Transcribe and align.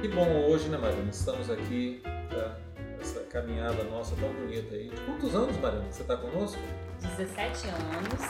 Que 0.00 0.08
bom 0.08 0.46
hoje, 0.48 0.68
né, 0.68 0.78
Mariana? 0.78 1.10
Estamos 1.10 1.50
aqui, 1.50 2.02
tá? 2.30 2.56
essa 3.00 3.20
caminhada 3.20 3.84
nossa 3.84 4.16
tão 4.16 4.28
bonita 4.30 4.74
aí. 4.74 4.88
De 4.88 5.00
quantos 5.02 5.34
anos, 5.34 5.56
Mariana, 5.58 5.86
você 5.90 6.02
está 6.02 6.16
conosco? 6.16 6.60
17 7.00 7.68
anos, 7.68 8.20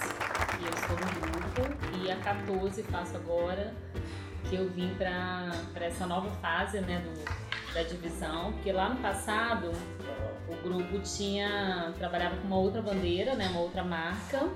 e 0.61 0.65
eu 0.65 0.75
estou 0.75 0.97
no 0.97 1.21
grupo, 1.21 1.97
e 1.99 2.11
a 2.11 2.17
14 2.17 2.83
faço 2.85 3.17
agora, 3.17 3.73
que 4.49 4.57
eu 4.57 4.69
vim 4.69 4.95
para 4.95 5.53
essa 5.77 6.07
nova 6.07 6.31
fase, 6.43 6.81
né, 6.81 7.01
do, 7.01 7.75
da 7.75 7.83
divisão, 7.83 8.53
porque 8.53 8.71
lá 8.71 8.91
no 8.91 8.97
passado 8.97 9.73
o 10.49 10.57
grupo 10.63 11.01
tinha 11.01 11.93
trabalhava 11.99 12.37
com 12.37 12.47
uma 12.47 12.59
outra 12.59 12.83
bandeira, 12.83 13.35
né, 13.35 13.49
uma 13.49 13.61
outra 13.61 13.83
marca. 13.83 14.49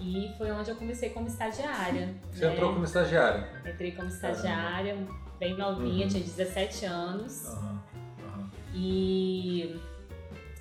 E 0.00 0.32
foi 0.36 0.50
onde 0.50 0.70
eu 0.70 0.76
comecei 0.76 1.10
como 1.10 1.28
estagiária. 1.28 2.14
Você 2.32 2.46
né? 2.46 2.52
entrou 2.52 2.72
como 2.72 2.84
estagiária? 2.84 3.48
Entrei 3.66 3.92
como 3.92 4.08
estagiária, 4.08 4.96
bem 5.38 5.56
novinha, 5.56 6.04
uhum. 6.04 6.08
tinha 6.10 6.22
17 6.22 6.84
anos. 6.86 7.48
Uhum. 7.48 7.78
Uhum. 8.24 8.50
E, 8.74 9.76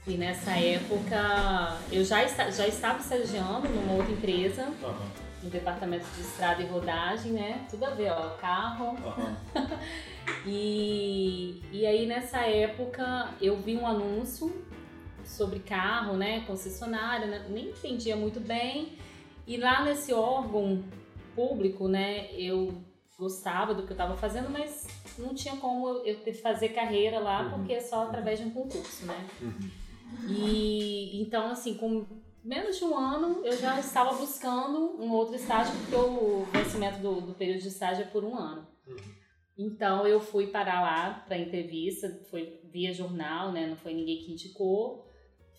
e 0.08 0.18
nessa 0.18 0.52
época 0.52 1.78
eu 1.92 2.04
já, 2.04 2.24
está, 2.24 2.50
já 2.50 2.68
estava 2.68 3.00
estagiando 3.00 3.68
numa 3.70 3.94
outra 3.94 4.12
empresa, 4.12 4.68
no 5.42 5.50
departamento 5.50 6.06
de 6.16 6.22
estrada 6.22 6.62
e 6.62 6.66
rodagem, 6.66 7.32
né? 7.32 7.66
Tudo 7.70 7.86
a 7.86 7.90
ver, 7.92 8.12
ó, 8.12 8.30
carro. 8.32 8.96
e, 10.46 11.62
e 11.72 11.86
aí 11.86 12.06
nessa 12.06 12.40
época 12.40 13.30
eu 13.42 13.58
vi 13.58 13.76
um 13.76 13.88
anúncio 13.88 14.66
sobre 15.24 15.60
carro, 15.60 16.16
né? 16.16 16.42
Concessionária, 16.46 17.26
né? 17.26 17.46
nem 17.50 17.70
entendia 17.70 18.16
muito 18.16 18.40
bem. 18.40 18.98
E 19.46 19.58
lá 19.58 19.84
nesse 19.84 20.14
órgão 20.14 20.84
público, 21.36 21.88
né, 21.88 22.32
eu 22.34 22.84
gostava 23.18 23.74
do 23.74 23.84
que 23.84 23.90
eu 23.90 23.96
estava 23.96 24.16
fazendo, 24.18 24.50
mas 24.50 24.88
não 25.18 25.34
tinha 25.34 25.56
como 25.58 25.88
eu 26.06 26.20
ter, 26.22 26.34
fazer 26.34 26.70
carreira 26.70 27.20
lá, 27.20 27.44
uhum. 27.44 27.52
porque 27.52 27.74
é 27.74 27.80
só 27.80 28.04
através 28.04 28.40
de 28.40 28.46
um 28.46 28.52
concurso, 28.52 29.06
né? 29.06 29.28
Uhum. 29.42 29.70
E 30.28 31.22
então, 31.22 31.52
assim, 31.52 31.76
com 31.76 32.06
menos 32.44 32.78
de 32.78 32.84
um 32.84 32.98
ano, 32.98 33.46
eu 33.46 33.56
já 33.58 33.80
estava 33.80 34.14
buscando 34.16 35.00
um 35.00 35.12
outro 35.12 35.36
estágio, 35.36 35.74
porque 35.82 35.96
o 35.96 36.46
vencimento 36.46 37.00
do, 37.00 37.22
do 37.22 37.34
período 37.34 37.62
de 37.62 37.68
estágio 37.68 38.04
é 38.04 38.08
por 38.08 38.24
um 38.24 38.36
ano. 38.36 38.68
Uhum. 38.88 39.22
Então, 39.58 40.08
eu 40.08 40.20
fui 40.20 40.48
parar 40.48 40.82
lá 40.82 41.24
para 41.28 41.38
entrevista, 41.38 42.10
foi 42.32 42.60
via 42.72 42.92
jornal, 42.92 43.52
né? 43.52 43.68
Não 43.68 43.76
foi 43.76 43.94
ninguém 43.94 44.18
que 44.18 44.32
indicou. 44.32 45.06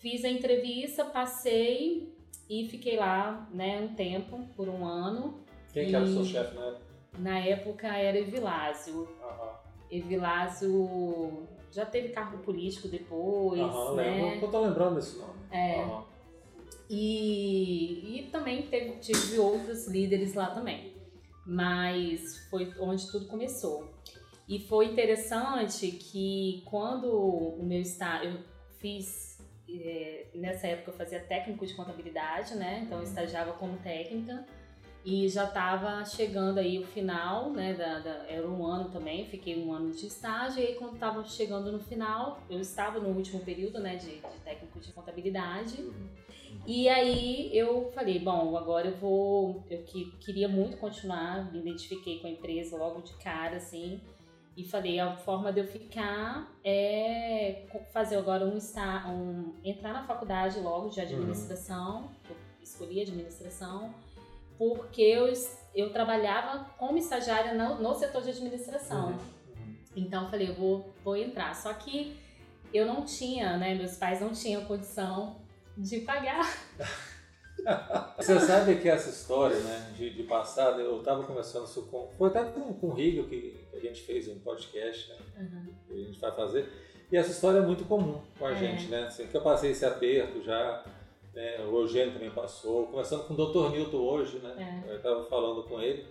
Fiz 0.01 0.25
a 0.25 0.29
entrevista, 0.29 1.05
passei 1.05 2.13
e 2.53 2.67
fiquei 2.69 2.97
lá, 2.97 3.47
né, 3.51 3.81
um 3.81 3.95
tempo, 3.95 4.39
por 4.55 4.69
um 4.69 4.85
ano. 4.85 5.43
Quem 5.71 5.83
e... 5.83 5.89
que 5.89 5.95
era 5.95 6.05
o 6.05 6.07
seu 6.07 6.25
chefe 6.25 6.55
na 6.55 6.65
época? 6.65 6.83
Na 7.17 7.39
época 7.39 7.87
era 7.87 8.17
Evilásio. 8.17 8.99
Uhum. 8.99 9.49
Evilásio 9.89 11.47
já 11.71 11.85
teve 11.85 12.09
cargo 12.09 12.37
político 12.39 12.87
depois, 12.87 13.59
uhum, 13.59 13.95
né? 13.95 14.39
Eu 14.41 14.51
tô 14.51 14.61
lembrando 14.61 14.95
desse 14.95 15.17
nome. 15.17 15.33
É. 15.51 15.83
Uhum. 15.83 16.03
E, 16.89 18.19
e 18.19 18.29
também 18.31 18.63
teve, 18.63 18.97
tive 18.99 19.39
outros 19.39 19.87
líderes 19.87 20.35
lá 20.35 20.51
também. 20.51 20.93
Mas 21.45 22.47
foi 22.49 22.71
onde 22.79 23.11
tudo 23.11 23.25
começou. 23.25 23.91
E 24.47 24.59
foi 24.59 24.87
interessante 24.87 25.91
que 25.91 26.61
quando 26.65 27.07
o 27.07 27.63
meu 27.63 27.81
estágio, 27.81 28.31
eu 28.31 28.39
fiz, 28.77 29.32
é, 29.81 30.25
nessa 30.35 30.67
época 30.67 30.91
eu 30.91 30.95
fazia 30.95 31.19
técnico 31.19 31.65
de 31.65 31.73
contabilidade, 31.73 32.55
né? 32.55 32.81
Então 32.83 32.97
eu 32.97 33.03
uhum. 33.03 33.09
estagiava 33.09 33.53
como 33.53 33.77
técnica 33.77 34.45
e 35.05 35.27
já 35.27 35.43
estava 35.45 36.03
chegando 36.05 36.59
aí 36.59 36.79
o 36.79 36.85
final, 36.85 37.49
né, 37.49 37.73
da, 37.73 37.99
da, 37.99 38.25
era 38.29 38.49
um 38.49 38.65
ano 38.65 38.89
também, 38.89 39.25
fiquei 39.25 39.61
um 39.61 39.73
ano 39.73 39.91
de 39.91 40.07
estágio, 40.07 40.63
e 40.63 40.67
aí 40.67 40.75
quando 40.75 40.93
estava 40.93 41.23
chegando 41.25 41.71
no 41.71 41.79
final, 41.79 42.41
eu 42.49 42.59
estava 42.59 42.99
no 42.99 43.09
último 43.09 43.41
período, 43.41 43.79
né, 43.79 43.97
de, 43.97 44.15
de 44.15 44.39
técnico 44.45 44.79
de 44.79 44.93
contabilidade, 44.93 45.81
uhum. 45.81 46.07
e 46.65 46.87
aí 46.87 47.49
eu 47.53 47.91
falei, 47.93 48.17
bom, 48.17 48.55
agora 48.55 48.87
eu 48.87 48.95
vou, 48.95 49.61
eu 49.69 49.83
que, 49.83 50.09
queria 50.21 50.47
muito 50.47 50.77
continuar, 50.77 51.51
me 51.51 51.59
identifiquei 51.59 52.19
com 52.19 52.27
a 52.27 52.29
empresa 52.29 52.77
logo 52.77 53.01
de 53.01 53.13
cara, 53.15 53.57
assim, 53.57 53.99
e 54.55 54.63
falei, 54.63 54.99
a 54.99 55.15
forma 55.15 55.51
de 55.51 55.61
eu 55.61 55.67
ficar 55.67 56.51
é 56.63 57.65
fazer 57.91 58.17
agora 58.17 58.45
um, 58.45 58.57
um 59.09 59.53
entrar 59.63 59.93
na 59.93 60.03
faculdade 60.03 60.59
logo 60.59 60.89
de 60.89 61.01
administração, 61.01 62.03
uhum. 62.29 62.35
escolhi 62.61 63.01
administração, 63.01 63.93
porque 64.57 65.01
eu, 65.01 65.31
eu 65.73 65.91
trabalhava 65.91 66.65
como 66.77 66.97
estagiária 66.97 67.55
no, 67.55 67.81
no 67.81 67.95
setor 67.95 68.21
de 68.21 68.29
administração. 68.29 69.07
Uhum. 69.07 69.13
uhum. 69.13 69.75
Então 69.95 70.25
eu 70.25 70.29
falei, 70.29 70.49
eu 70.49 70.55
vou, 70.55 70.93
vou 71.03 71.17
entrar. 71.17 71.55
Só 71.55 71.73
que 71.73 72.15
eu 72.71 72.85
não 72.85 73.05
tinha, 73.05 73.57
né? 73.57 73.73
Meus 73.73 73.95
pais 73.97 74.21
não 74.21 74.31
tinham 74.31 74.65
condição 74.65 75.37
de 75.75 76.01
pagar. 76.01 76.45
Você 78.17 78.39
sabe 78.39 78.75
que 78.77 78.89
essa 78.89 79.09
história, 79.09 79.57
né, 79.57 79.93
de, 79.97 80.09
de 80.11 80.23
passado, 80.23 80.81
eu 80.81 80.99
estava 80.99 81.23
conversando 81.23 81.65
isso 81.65 81.83
com. 81.83 82.09
Foi 82.17 82.29
até 82.29 82.43
com, 82.43 82.73
com 82.73 82.87
o 82.87 82.93
Rigo 82.93 83.27
que, 83.27 83.63
a 83.73 83.79
gente 83.79 84.01
fez 84.01 84.27
um 84.27 84.39
podcast, 84.39 85.09
né, 85.09 85.17
uhum. 85.39 85.73
que 85.87 85.93
a 85.93 86.05
gente 86.05 86.19
vai 86.19 86.31
fazer. 86.31 86.69
E 87.11 87.17
essa 87.17 87.31
história 87.31 87.59
é 87.59 87.61
muito 87.61 87.85
comum 87.85 88.21
com 88.39 88.45
a 88.45 88.51
é. 88.51 88.55
gente, 88.55 88.87
né? 88.87 89.03
Assim, 89.03 89.27
que 89.27 89.37
eu 89.37 89.41
passei 89.41 89.71
esse 89.71 89.85
aperto 89.85 90.41
já 90.41 90.83
né? 91.33 91.65
O 91.65 91.81
Eugênio 91.81 92.13
também 92.13 92.29
passou, 92.29 92.87
conversando 92.87 93.23
com 93.23 93.33
o 93.33 93.37
Dr. 93.37 93.71
Newton 93.71 93.97
hoje, 93.97 94.37
né? 94.37 94.83
É. 94.87 94.91
Eu 94.91 94.97
estava 94.97 95.23
falando 95.25 95.63
com 95.63 95.81
ele. 95.81 96.05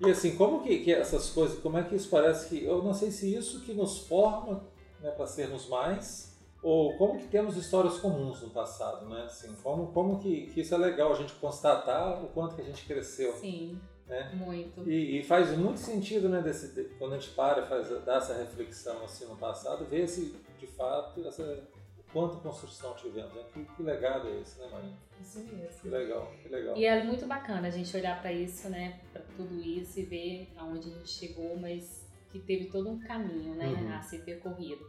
E 0.00 0.10
assim, 0.10 0.34
como 0.34 0.62
que, 0.62 0.78
que, 0.80 0.92
essas 0.92 1.30
coisas, 1.30 1.58
como 1.60 1.78
é 1.78 1.82
que 1.82 1.94
isso 1.94 2.08
parece 2.08 2.48
que, 2.48 2.64
eu 2.64 2.82
não 2.82 2.94
sei 2.94 3.10
se 3.10 3.32
isso 3.34 3.60
que 3.60 3.72
nos 3.72 3.98
forma 3.98 4.64
né, 5.00 5.10
para 5.10 5.26
sermos 5.26 5.68
mais, 5.68 6.29
ou 6.62 6.96
como 6.96 7.18
que 7.18 7.26
temos 7.28 7.56
histórias 7.56 7.98
comuns 7.98 8.42
no 8.42 8.50
passado, 8.50 9.08
né? 9.08 9.22
Assim, 9.24 9.54
como, 9.62 9.92
como 9.92 10.18
que, 10.18 10.46
que 10.48 10.60
isso 10.60 10.74
é 10.74 10.78
legal 10.78 11.12
a 11.12 11.16
gente 11.16 11.32
constatar 11.34 12.22
o 12.22 12.28
quanto 12.28 12.54
que 12.54 12.62
a 12.62 12.64
gente 12.64 12.84
cresceu. 12.84 13.32
Sim, 13.32 13.80
né? 14.06 14.30
muito. 14.34 14.88
E, 14.88 15.20
e 15.20 15.22
faz 15.22 15.56
muito 15.56 15.78
sentido, 15.78 16.28
né, 16.28 16.42
desse, 16.42 16.84
quando 16.98 17.14
a 17.14 17.18
gente 17.18 17.30
para 17.30 17.64
faz, 17.64 17.88
dá 18.04 18.16
essa 18.16 18.34
reflexão 18.34 19.02
assim 19.04 19.24
no 19.26 19.36
passado, 19.36 19.86
ver 19.86 20.06
se 20.06 20.34
de 20.58 20.66
fato 20.66 21.26
essa 21.26 21.64
quanta 22.12 22.36
construção 22.36 22.94
tivemos. 22.94 23.32
Né? 23.32 23.42
Que, 23.54 23.64
que, 23.64 23.82
legado 23.82 24.28
é 24.28 24.40
esse, 24.40 24.60
né, 24.60 24.68
Maria? 24.70 24.92
Isso 25.20 25.38
mesmo. 25.40 25.80
Que 25.80 25.88
legal, 25.88 26.32
que 26.42 26.48
legal. 26.48 26.76
E 26.76 26.84
é 26.84 27.04
muito 27.04 27.26
bacana 27.26 27.68
a 27.68 27.70
gente 27.70 27.96
olhar 27.96 28.20
para 28.20 28.32
isso, 28.32 28.68
né, 28.68 29.00
para 29.12 29.22
tudo 29.36 29.60
isso 29.62 29.98
e 30.00 30.04
ver 30.04 30.52
aonde 30.56 30.88
a 30.88 30.92
gente 30.92 31.08
chegou, 31.08 31.56
mas 31.58 32.06
que 32.30 32.38
teve 32.38 32.66
todo 32.66 32.90
um 32.90 32.98
caminho, 32.98 33.54
né, 33.54 33.66
uhum. 33.66 33.94
a 33.94 34.02
ser 34.02 34.24
percorrido. 34.24 34.84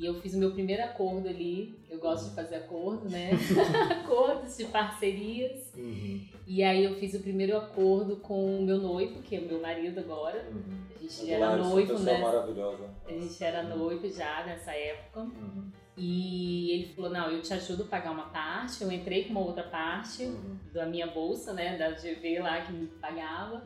E 0.00 0.06
eu 0.06 0.14
fiz 0.14 0.32
o 0.32 0.38
meu 0.38 0.50
primeiro 0.50 0.82
acordo 0.82 1.28
ali, 1.28 1.78
eu 1.90 1.98
gosto 1.98 2.22
uhum. 2.22 2.28
de 2.30 2.34
fazer 2.34 2.54
acordo, 2.56 3.10
né? 3.10 3.32
Acordos 4.02 4.56
de 4.56 4.64
parcerias. 4.64 5.74
Uhum. 5.76 6.26
E 6.46 6.62
aí 6.62 6.84
eu 6.84 6.94
fiz 6.94 7.12
o 7.12 7.20
primeiro 7.20 7.54
acordo 7.54 8.16
com 8.16 8.60
o 8.60 8.62
meu 8.62 8.78
noivo, 8.78 9.20
que 9.20 9.36
é 9.36 9.40
o 9.40 9.44
meu 9.44 9.60
marido 9.60 10.00
agora. 10.00 10.48
Uhum. 10.50 10.86
A 10.96 10.98
gente 11.02 11.26
já 11.26 11.34
era 11.34 11.54
noivo, 11.54 11.98
né? 11.98 12.18
maravilhosa. 12.18 12.88
A 13.06 13.12
gente 13.12 13.44
era 13.44 13.62
uhum. 13.62 13.76
noivo 13.76 14.08
já 14.08 14.42
nessa 14.46 14.72
época. 14.72 15.20
Uhum. 15.20 15.70
E 15.98 16.70
ele 16.70 16.94
falou: 16.94 17.10
Não, 17.10 17.30
eu 17.30 17.42
te 17.42 17.52
ajudo 17.52 17.82
a 17.82 17.86
pagar 17.86 18.12
uma 18.12 18.30
parte. 18.30 18.82
Eu 18.82 18.90
entrei 18.90 19.24
com 19.24 19.32
uma 19.32 19.40
outra 19.40 19.64
parte 19.64 20.22
uhum. 20.22 20.56
da 20.72 20.86
minha 20.86 21.08
bolsa, 21.08 21.52
né, 21.52 21.76
da 21.76 21.90
GV 21.90 22.38
lá 22.38 22.62
que 22.62 22.72
me 22.72 22.86
pagava. 22.86 23.62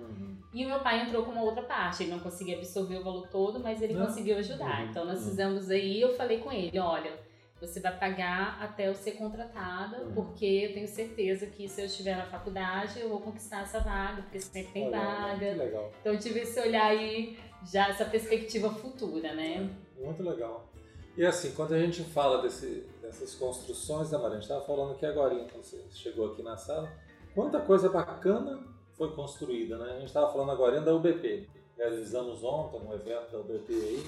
E 0.55 0.65
o 0.65 0.69
meu 0.69 0.79
pai 0.79 1.03
entrou 1.03 1.25
com 1.25 1.33
uma 1.33 1.43
outra 1.43 1.65
parte. 1.65 2.05
Ele 2.05 2.13
não 2.13 2.21
conseguia 2.21 2.57
absorver 2.57 2.99
o 2.99 3.03
valor 3.03 3.27
todo, 3.27 3.59
mas 3.59 3.83
ele 3.83 3.93
não. 3.93 4.07
conseguiu 4.07 4.39
ajudar. 4.39 4.83
Uhum. 4.83 4.89
Então 4.89 5.05
nós 5.05 5.19
uhum. 5.19 5.31
fizemos 5.31 5.69
aí. 5.69 6.01
Eu 6.01 6.15
falei 6.15 6.39
com 6.39 6.53
ele: 6.53 6.79
Olha, 6.79 7.13
você 7.61 7.81
vai 7.81 7.99
pagar 7.99 8.63
até 8.63 8.89
eu 8.89 8.95
ser 8.95 9.13
contratada, 9.13 9.99
uhum. 9.99 10.13
porque 10.13 10.47
eu 10.47 10.73
tenho 10.73 10.87
certeza 10.87 11.47
que 11.47 11.69
se 11.69 11.81
eu 11.81 11.87
estiver 11.87 12.17
na 12.17 12.27
faculdade 12.27 13.01
eu 13.01 13.09
vou 13.09 13.21
conquistar 13.21 13.63
essa 13.63 13.81
vaga, 13.81 14.23
porque 14.23 14.39
sempre 14.39 14.73
tem 14.73 14.87
Olha, 14.87 14.99
vaga. 15.01 15.39
Que 15.39 15.59
legal. 15.59 15.93
Então 16.01 16.13
eu 16.13 16.21
tive 16.21 16.41
esse 16.41 16.61
olhar 16.61 16.87
aí, 16.87 17.37
já 17.67 17.89
essa 17.89 18.05
perspectiva 18.05 18.71
futura, 18.71 19.35
né? 19.35 19.69
Muito 19.99 20.23
legal. 20.23 20.69
E 21.17 21.27
assim, 21.27 21.53
quando 21.53 21.75
a 21.75 21.81
gente 21.81 22.05
fala 22.05 22.41
desse, 22.43 22.87
dessas 23.03 23.35
construções, 23.35 24.13
né, 24.13 24.19
Maria? 24.19 24.37
A 24.37 24.41
gente 24.41 24.43
estava 24.43 24.65
falando 24.65 24.93
aqui 24.93 25.05
agora, 25.05 25.35
quando 25.51 25.65
você 25.65 25.83
chegou 25.91 26.33
aqui 26.33 26.45
na 26.45 26.57
sala, 26.57 26.93
quanta 27.35 27.61
coisa 27.61 27.89
bacana 27.89 28.74
foi 28.97 29.11
construída, 29.13 29.77
né? 29.79 29.93
A 29.93 29.99
gente 29.99 30.07
estava 30.07 30.33
falando 30.33 30.53
agora 30.53 30.81
da 30.81 30.95
UBP. 30.95 31.49
Realizamos 31.77 32.43
ontem 32.45 32.81
um 32.81 32.93
evento 32.95 33.33
da 33.33 33.39
UBP 33.39 33.73
aí, 33.73 34.05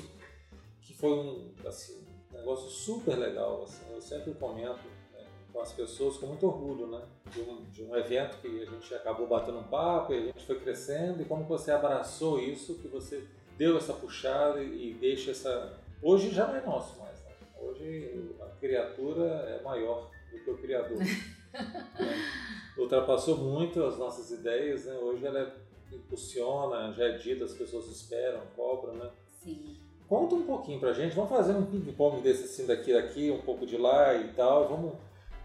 que 0.81 0.95
foi 0.95 1.11
um, 1.11 1.53
assim, 1.67 2.07
um 2.33 2.37
negócio 2.37 2.69
super 2.69 3.17
legal. 3.17 3.65
Assim, 3.65 3.85
eu 3.93 4.01
sempre 4.01 4.33
comento 4.35 4.87
né, 5.13 5.25
com 5.53 5.61
as 5.61 5.73
pessoas 5.73 6.17
com 6.17 6.27
muito 6.27 6.47
orgulho, 6.47 6.87
né? 6.87 7.03
De 7.33 7.41
um, 7.41 7.65
de 7.65 7.83
um 7.83 7.97
evento 7.97 8.39
que 8.39 8.63
a 8.63 8.65
gente 8.65 8.95
acabou 8.95 9.27
batendo 9.27 9.59
um 9.59 9.65
papo 9.65 10.13
e 10.13 10.19
a 10.19 10.27
gente 10.27 10.47
foi 10.47 10.61
crescendo 10.61 11.21
e 11.21 11.25
como 11.25 11.45
você 11.45 11.73
abraçou 11.73 12.39
isso, 12.39 12.77
que 12.77 12.87
você 12.87 13.27
deu 13.59 13.77
essa 13.77 13.93
puxada 13.93 14.63
e, 14.63 14.91
e 14.91 14.95
deixa 14.95 15.33
essa 15.33 15.77
Hoje 16.03 16.31
já 16.31 16.47
não 16.47 16.57
é 16.57 16.61
nosso 16.61 16.99
mais. 17.01 17.19
Né? 17.25 17.31
Hoje 17.59 18.35
a 18.41 18.47
criatura 18.61 19.25
é 19.25 19.63
maior 19.63 20.11
do 20.31 20.39
que 20.39 20.51
o 20.51 20.59
criador. 20.59 20.99
ultrapassou 22.79 23.39
muito 23.39 23.83
as 23.83 23.99
nossas 23.99 24.31
ideias, 24.31 24.85
né? 24.85 24.95
Hoje 24.95 25.27
ela 25.27 25.41
é, 25.41 25.95
impulsiona, 25.95 26.93
já 26.93 27.05
é 27.05 27.19
dita, 27.19 27.45
as 27.45 27.55
pessoas 27.55 27.87
esperam, 27.89 28.41
cobram, 28.55 28.95
né? 28.95 29.11
Sim. 29.31 29.77
Conta 30.09 30.35
um 30.37 30.47
pouquinho 30.47 30.79
pra 30.79 30.93
gente, 30.93 31.17
vamos 31.17 31.31
fazer 31.31 31.53
um 31.53 31.67
ping-pong 31.67 32.21
desse 32.21 32.45
assim 32.45 32.67
daqui 32.67 32.93
daqui, 32.93 33.31
um 33.31 33.41
pouco 33.41 33.67
de 33.67 33.77
lá 33.77 34.15
e 34.15 34.29
tal, 34.35 34.69
vamos 34.69 34.95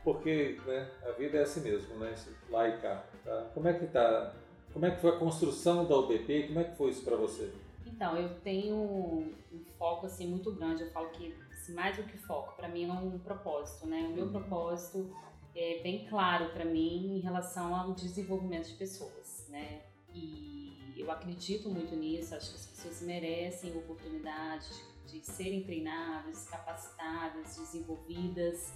porque 0.04 0.60
né, 0.66 0.90
a 1.06 1.12
vida 1.12 1.38
é 1.38 1.42
assim 1.44 1.62
mesmo, 1.62 1.96
né? 1.96 2.14
Lá 2.50 2.68
e 2.68 2.78
cá. 2.78 3.04
Tá? 3.24 3.50
Como 3.54 3.68
é 3.68 3.74
que 3.74 3.86
tá? 3.88 4.34
Como 4.74 4.86
é 4.86 4.92
que 4.92 5.02
foi 5.02 5.12
a 5.12 5.18
construção 5.20 5.86
da 5.86 5.98
UBP? 5.98 6.48
Como 6.48 6.60
é 6.60 6.64
que 6.64 6.76
foi 6.76 6.90
isso 6.90 7.04
para 7.04 7.16
você? 7.16 7.54
Então, 7.86 8.18
eu 8.18 8.30
tenho 8.42 8.76
um 8.76 9.34
foco 9.78 10.08
assim 10.08 10.28
muito 10.28 10.52
grande. 10.54 10.84
Eu 10.84 10.92
falo 10.92 11.10
que 11.10 11.36
assim, 11.52 11.74
mais 11.74 11.98
do 11.98 12.04
que 12.04 12.18
foco, 12.18 12.56
para 12.56 12.68
mim 12.68 12.90
é 12.90 12.94
um 12.94 13.20
propósito, 13.20 13.86
né? 13.86 14.08
O 14.10 14.16
meu 14.16 14.26
uhum. 14.26 14.32
propósito 14.32 15.14
é 15.56 15.82
bem 15.82 16.06
claro 16.08 16.50
para 16.50 16.66
mim 16.66 17.18
em 17.18 17.20
relação 17.20 17.76
ao 17.76 17.94
desenvolvimento 17.94 18.68
de 18.68 18.74
pessoas, 18.76 19.46
né? 19.50 19.82
E 20.14 20.94
eu 20.98 21.10
acredito 21.10 21.70
muito 21.70 21.96
nisso. 21.96 22.36
Acho 22.36 22.52
que 22.52 22.56
as 22.56 22.66
pessoas 22.66 23.02
merecem 23.02 23.76
oportunidade 23.76 24.70
de, 25.08 25.20
de 25.20 25.26
serem 25.26 25.64
treinadas, 25.64 26.48
capacitadas, 26.50 27.58
desenvolvidas 27.58 28.74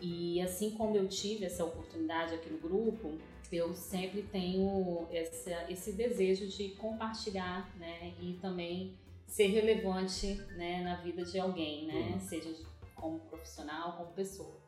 e 0.00 0.40
assim 0.40 0.72
como 0.72 0.96
eu 0.96 1.08
tive 1.08 1.44
essa 1.44 1.64
oportunidade 1.64 2.34
aqui 2.34 2.50
no 2.50 2.58
grupo, 2.58 3.16
eu 3.52 3.74
sempre 3.74 4.22
tenho 4.22 5.06
essa, 5.10 5.70
esse 5.70 5.92
desejo 5.92 6.48
de 6.48 6.70
compartilhar, 6.70 7.72
né, 7.76 8.12
e 8.20 8.34
também 8.34 8.98
ser 9.26 9.46
relevante, 9.46 10.34
né, 10.56 10.82
na 10.82 10.96
vida 10.96 11.24
de 11.24 11.38
alguém, 11.38 11.86
né, 11.86 12.12
uhum. 12.12 12.20
seja 12.20 12.52
como 12.94 13.20
profissional, 13.20 13.96
como 13.96 14.12
pessoa. 14.12 14.63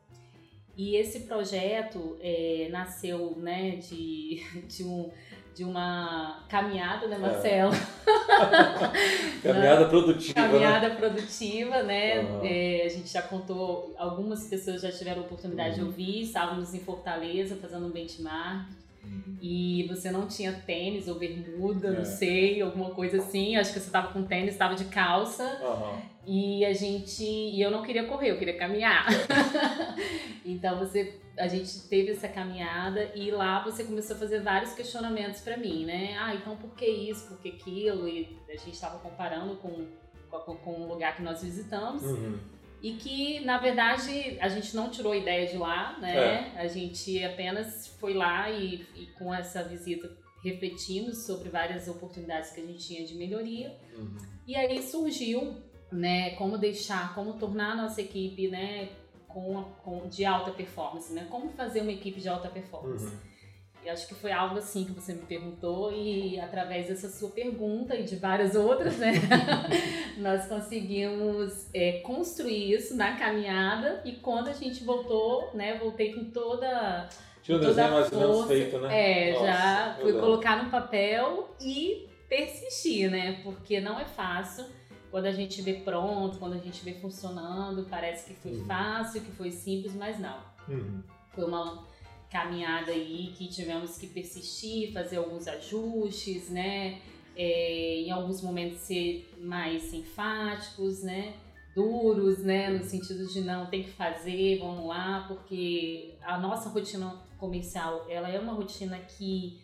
E 0.76 0.96
esse 0.96 1.20
projeto 1.20 2.16
é, 2.20 2.68
nasceu, 2.70 3.34
né, 3.38 3.76
de, 3.76 4.42
de 4.68 4.84
um 4.84 5.10
de 5.56 5.64
uma 5.64 6.44
caminhada, 6.50 7.08
né, 7.08 7.16
Marcelo? 7.16 7.72
É. 9.42 9.48
caminhada 9.48 9.88
produtiva. 9.88 10.34
Caminhada 10.34 10.88
né? 10.90 10.94
produtiva, 10.96 11.82
né? 11.82 12.20
Uhum. 12.20 12.40
É, 12.44 12.82
a 12.84 12.88
gente 12.88 13.08
já 13.08 13.22
contou, 13.22 13.94
algumas 13.96 14.46
pessoas 14.48 14.82
já 14.82 14.92
tiveram 14.92 15.22
a 15.22 15.24
oportunidade 15.24 15.80
uhum. 15.80 15.84
de 15.84 15.84
ouvir, 15.84 16.22
estávamos 16.22 16.74
em 16.74 16.80
Fortaleza 16.80 17.56
fazendo 17.56 17.86
um 17.86 17.90
benchmark. 17.90 18.68
Uhum. 19.06 19.38
E 19.40 19.86
você 19.88 20.10
não 20.10 20.26
tinha 20.26 20.52
tênis 20.52 21.08
ou 21.08 21.14
bermuda, 21.16 21.88
é. 21.88 21.90
não 21.92 22.04
sei, 22.04 22.60
alguma 22.60 22.90
coisa 22.90 23.18
assim. 23.18 23.56
Acho 23.56 23.72
que 23.72 23.80
você 23.80 23.86
estava 23.86 24.12
com 24.12 24.24
tênis, 24.24 24.52
estava 24.52 24.74
de 24.74 24.86
calça. 24.86 25.44
E 26.26 26.64
a 26.64 26.72
gente. 26.72 27.24
E 27.24 27.60
eu 27.60 27.70
não 27.70 27.82
queria 27.82 28.04
correr, 28.04 28.30
eu 28.30 28.38
queria 28.38 28.56
caminhar. 28.56 29.06
então 30.44 30.78
você 30.78 31.20
a 31.38 31.48
gente 31.48 31.80
teve 31.88 32.12
essa 32.12 32.28
caminhada 32.28 33.12
e 33.14 33.30
lá 33.30 33.62
você 33.62 33.84
começou 33.84 34.16
a 34.16 34.18
fazer 34.18 34.40
vários 34.40 34.72
questionamentos 34.72 35.40
para 35.40 35.56
mim, 35.56 35.84
né? 35.84 36.16
Ah, 36.18 36.34
então 36.34 36.56
por 36.56 36.70
que 36.70 36.86
isso, 36.86 37.28
por 37.28 37.38
que 37.38 37.50
aquilo? 37.50 38.08
E 38.08 38.38
a 38.48 38.52
gente 38.52 38.72
estava 38.72 38.98
comparando 38.98 39.56
com, 39.56 39.86
com, 40.30 40.56
com, 40.56 40.82
o 40.82 40.88
lugar 40.88 41.14
que 41.14 41.22
nós 41.22 41.42
visitamos. 41.42 42.02
Uhum. 42.02 42.38
E 42.82 42.92
que, 42.92 43.40
na 43.40 43.58
verdade, 43.58 44.38
a 44.40 44.48
gente 44.48 44.76
não 44.76 44.90
tirou 44.90 45.12
a 45.12 45.16
ideia 45.16 45.46
de 45.46 45.56
lá, 45.56 45.98
né? 45.98 46.16
É. 46.16 46.60
A 46.60 46.66
gente 46.66 47.22
apenas 47.24 47.88
foi 47.98 48.14
lá 48.14 48.50
e, 48.50 48.86
e, 48.94 49.06
com 49.18 49.32
essa 49.32 49.62
visita 49.62 50.10
refletimos 50.44 51.26
sobre 51.26 51.48
várias 51.48 51.88
oportunidades 51.88 52.50
que 52.50 52.60
a 52.60 52.64
gente 52.64 52.86
tinha 52.86 53.04
de 53.04 53.14
melhoria. 53.14 53.76
Uhum. 53.96 54.16
E 54.46 54.54
aí 54.54 54.80
surgiu, 54.82 55.56
né, 55.90 56.30
como 56.36 56.56
deixar, 56.56 57.14
como 57.14 57.32
tornar 57.34 57.72
a 57.72 57.76
nossa 57.76 58.00
equipe, 58.00 58.48
né, 58.48 58.90
com, 59.26 59.64
com, 59.82 60.08
de 60.08 60.24
alta 60.24 60.50
performance, 60.50 61.12
né? 61.12 61.26
Como 61.30 61.50
fazer 61.50 61.80
uma 61.80 61.92
equipe 61.92 62.20
de 62.20 62.28
alta 62.28 62.48
performance? 62.48 63.04
Uhum. 63.04 63.20
E 63.86 63.88
acho 63.88 64.08
que 64.08 64.16
foi 64.16 64.32
algo 64.32 64.58
assim 64.58 64.84
que 64.84 64.90
você 64.90 65.12
me 65.12 65.22
perguntou 65.22 65.92
e 65.92 66.40
através 66.40 66.88
dessa 66.88 67.08
sua 67.08 67.30
pergunta 67.30 67.94
e 67.94 68.02
de 68.02 68.16
várias 68.16 68.56
outras, 68.56 68.96
né? 68.96 69.12
nós 70.18 70.48
conseguimos 70.48 71.68
é, 71.72 72.00
construir 72.00 72.72
isso 72.72 72.96
na 72.96 73.16
caminhada 73.16 74.02
e 74.04 74.16
quando 74.16 74.48
a 74.48 74.52
gente 74.52 74.82
voltou, 74.82 75.52
né? 75.54 75.78
Voltei 75.78 76.12
com 76.12 76.24
toda 76.24 77.08
tinha 77.40 77.58
um 77.58 77.60
desenho 77.60 77.92
mais 77.92 78.12
ou 78.12 78.18
menos 78.18 78.46
feito, 78.48 78.78
né? 78.80 79.28
É, 79.28 79.32
Nossa, 79.34 79.46
já 79.46 79.98
fui 80.00 80.12
colocar 80.14 80.64
no 80.64 80.68
papel 80.68 81.54
e 81.60 82.08
persistir, 82.28 83.08
né? 83.08 83.40
Porque 83.44 83.78
não 83.80 84.00
é 84.00 84.04
fácil 84.04 84.66
quando 85.12 85.26
a 85.26 85.32
gente 85.32 85.62
vê 85.62 85.74
pronto, 85.74 86.38
quando 86.38 86.54
a 86.54 86.58
gente 86.58 86.84
vê 86.84 86.94
funcionando, 86.94 87.86
parece 87.88 88.26
que 88.26 88.34
foi 88.34 88.50
uhum. 88.50 88.64
fácil, 88.64 89.20
que 89.20 89.30
foi 89.30 89.52
simples, 89.52 89.94
mas 89.94 90.18
não. 90.18 90.40
Uhum. 90.68 91.04
Foi 91.30 91.44
uma 91.44 91.86
caminhada 92.36 92.92
aí 92.92 93.32
que 93.34 93.48
tivemos 93.48 93.96
que 93.96 94.06
persistir, 94.06 94.92
fazer 94.92 95.16
alguns 95.16 95.48
ajustes, 95.48 96.50
né? 96.50 97.00
É, 97.34 98.00
em 98.00 98.10
alguns 98.10 98.42
momentos 98.42 98.78
ser 98.80 99.30
mais 99.38 99.92
enfáticos, 99.94 101.02
né? 101.02 101.34
Duros, 101.74 102.38
né? 102.38 102.68
No 102.70 102.84
sentido 102.84 103.26
de 103.26 103.40
não, 103.40 103.66
tem 103.66 103.82
que 103.82 103.90
fazer, 103.90 104.58
vamos 104.58 104.86
lá, 104.86 105.24
porque 105.26 106.14
a 106.22 106.38
nossa 106.38 106.68
rotina 106.68 107.22
comercial, 107.38 108.06
ela 108.08 108.28
é 108.28 108.38
uma 108.38 108.52
rotina 108.52 108.98
que 108.98 109.58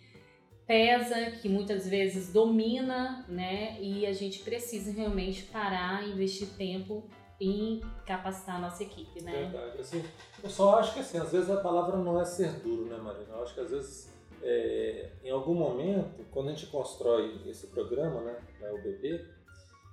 pesa, 0.66 1.30
que 1.42 1.48
muitas 1.48 1.86
vezes 1.86 2.32
domina, 2.32 3.26
né? 3.28 3.78
E 3.80 4.06
a 4.06 4.12
gente 4.14 4.38
precisa 4.38 4.90
realmente 4.92 5.42
parar, 5.44 6.08
investir 6.08 6.48
tempo 6.56 7.04
em 7.42 7.80
capacitar 8.06 8.56
a 8.56 8.60
nossa 8.60 8.84
equipe, 8.84 9.20
né? 9.20 9.32
Verdade. 9.32 9.80
Assim, 9.80 10.04
eu 10.42 10.48
só 10.48 10.78
acho 10.78 10.94
que 10.94 11.00
assim, 11.00 11.18
às 11.18 11.32
vezes 11.32 11.50
a 11.50 11.56
palavra 11.56 11.96
não 11.96 12.20
é 12.20 12.24
ser 12.24 12.52
duro, 12.60 12.84
né, 12.84 12.96
Marina? 12.96 13.34
Eu 13.34 13.42
acho 13.42 13.52
que 13.52 13.60
às 13.60 13.70
vezes, 13.70 14.12
é, 14.40 15.10
em 15.24 15.30
algum 15.30 15.54
momento, 15.54 16.24
quando 16.30 16.48
a 16.48 16.52
gente 16.52 16.66
constrói 16.66 17.40
esse 17.46 17.66
programa, 17.66 18.20
né, 18.20 18.36
o 18.70 18.76
UBB, 18.76 19.26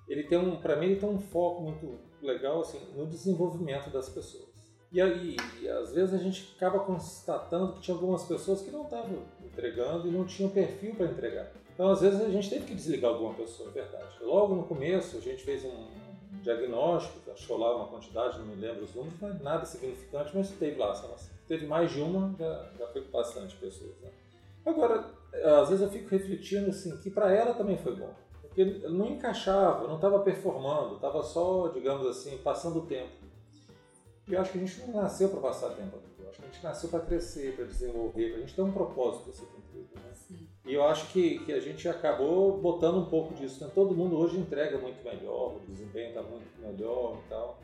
ele 0.08 0.24
tem 0.24 0.38
um, 0.38 0.58
para 0.58 0.76
mim, 0.76 0.88
ele 0.88 1.00
tem 1.00 1.10
um 1.10 1.20
foco 1.20 1.64
muito 1.64 2.00
legal 2.22 2.62
assim 2.62 2.80
no 2.96 3.08
desenvolvimento 3.08 3.90
das 3.90 4.10
pessoas. 4.10 4.48
E 4.92 5.02
aí, 5.02 5.36
às 5.82 5.94
vezes 5.94 6.14
a 6.14 6.18
gente 6.18 6.54
acaba 6.56 6.80
constatando 6.80 7.74
que 7.74 7.82
tinha 7.82 7.96
algumas 7.96 8.24
pessoas 8.24 8.62
que 8.62 8.72
não 8.72 8.84
estavam 8.84 9.24
entregando 9.44 10.08
e 10.08 10.12
não 10.12 10.26
tinham 10.26 10.50
perfil 10.50 10.96
para 10.96 11.06
entregar. 11.08 11.52
Então, 11.74 11.90
às 11.90 12.02
vezes 12.02 12.22
a 12.22 12.30
gente 12.30 12.50
teve 12.50 12.66
que 12.66 12.76
desligar 12.76 13.12
alguma 13.12 13.34
pessoa, 13.34 13.70
é 13.70 13.72
verdade. 13.72 14.18
Logo 14.22 14.56
no 14.56 14.64
começo, 14.64 15.18
a 15.18 15.22
gente 15.22 15.44
fez 15.44 15.64
um 15.64 16.09
diagnóstico, 16.56 17.32
achou 17.32 17.58
lá 17.58 17.76
uma 17.76 17.88
quantidade, 17.88 18.40
não 18.40 18.48
me 18.48 18.56
lembro 18.56 18.84
os 18.84 18.94
números, 18.96 19.20
não 19.22 19.30
é 19.30 19.34
nada 19.34 19.66
significante, 19.66 20.32
mas 20.36 20.50
teve 20.52 20.78
lá. 20.78 20.94
Teve 21.48 21.68
mais 21.68 21.92
de 21.92 22.02
uma, 22.02 22.36
já, 22.38 22.70
já 22.78 22.88
foi 22.88 23.04
bastante 23.06 23.56
pessoas. 23.56 23.96
Né? 24.02 24.10
Agora, 24.66 25.06
às 25.62 25.70
vezes 25.70 25.84
eu 25.84 25.90
fico 25.90 26.10
refletindo 26.10 26.70
assim, 26.70 26.98
que 26.98 27.10
para 27.10 27.32
ela 27.32 27.54
também 27.54 27.78
foi 27.78 27.96
bom. 27.96 28.14
Porque 28.42 28.66
não 28.88 29.08
encaixava, 29.08 29.88
não 29.88 29.96
estava 29.96 30.20
performando, 30.20 30.96
estava 30.96 31.24
só, 31.24 31.68
digamos 31.70 32.06
assim, 32.08 32.38
passando 32.40 32.80
o 32.80 32.86
tempo. 32.86 33.12
E 34.28 34.34
eu 34.34 34.42
acho 34.42 34.52
que 34.52 34.58
a 34.58 34.62
gente 34.62 34.82
não 34.82 35.02
nasceu 35.02 35.30
para 35.30 35.40
passar 35.40 35.70
tempo 35.70 35.98
aqui. 35.98 36.24
Eu 36.24 36.30
acho 36.30 36.40
que 36.40 36.46
a 36.46 36.52
gente 36.52 36.64
nasceu 36.64 36.90
para 36.90 37.00
crescer, 37.00 37.56
para 37.56 37.66
desenvolver, 37.66 38.30
para 38.30 38.38
a 38.38 38.42
gente 38.42 38.56
ter 38.56 38.62
um 38.62 38.72
propósito 38.72 39.32
ser 39.32 39.46
cumprido. 39.46 39.90
Né? 39.96 40.09
E 40.66 40.74
eu 40.74 40.84
acho 40.84 41.12
que, 41.12 41.40
que 41.40 41.54
a 41.54 41.60
gente 41.60 41.88
acabou 41.88 42.58
botando 42.58 42.98
um 42.98 43.06
pouco 43.06 43.34
disso. 43.34 43.64
Né? 43.64 43.72
Todo 43.74 43.96
mundo 43.96 44.18
hoje 44.18 44.38
entrega 44.38 44.78
muito 44.78 45.04
melhor, 45.04 45.56
o 45.56 45.60
desempenho 45.60 46.10
está 46.10 46.22
muito 46.22 46.48
melhor 46.60 47.18
e 47.26 47.30
tal. 47.30 47.60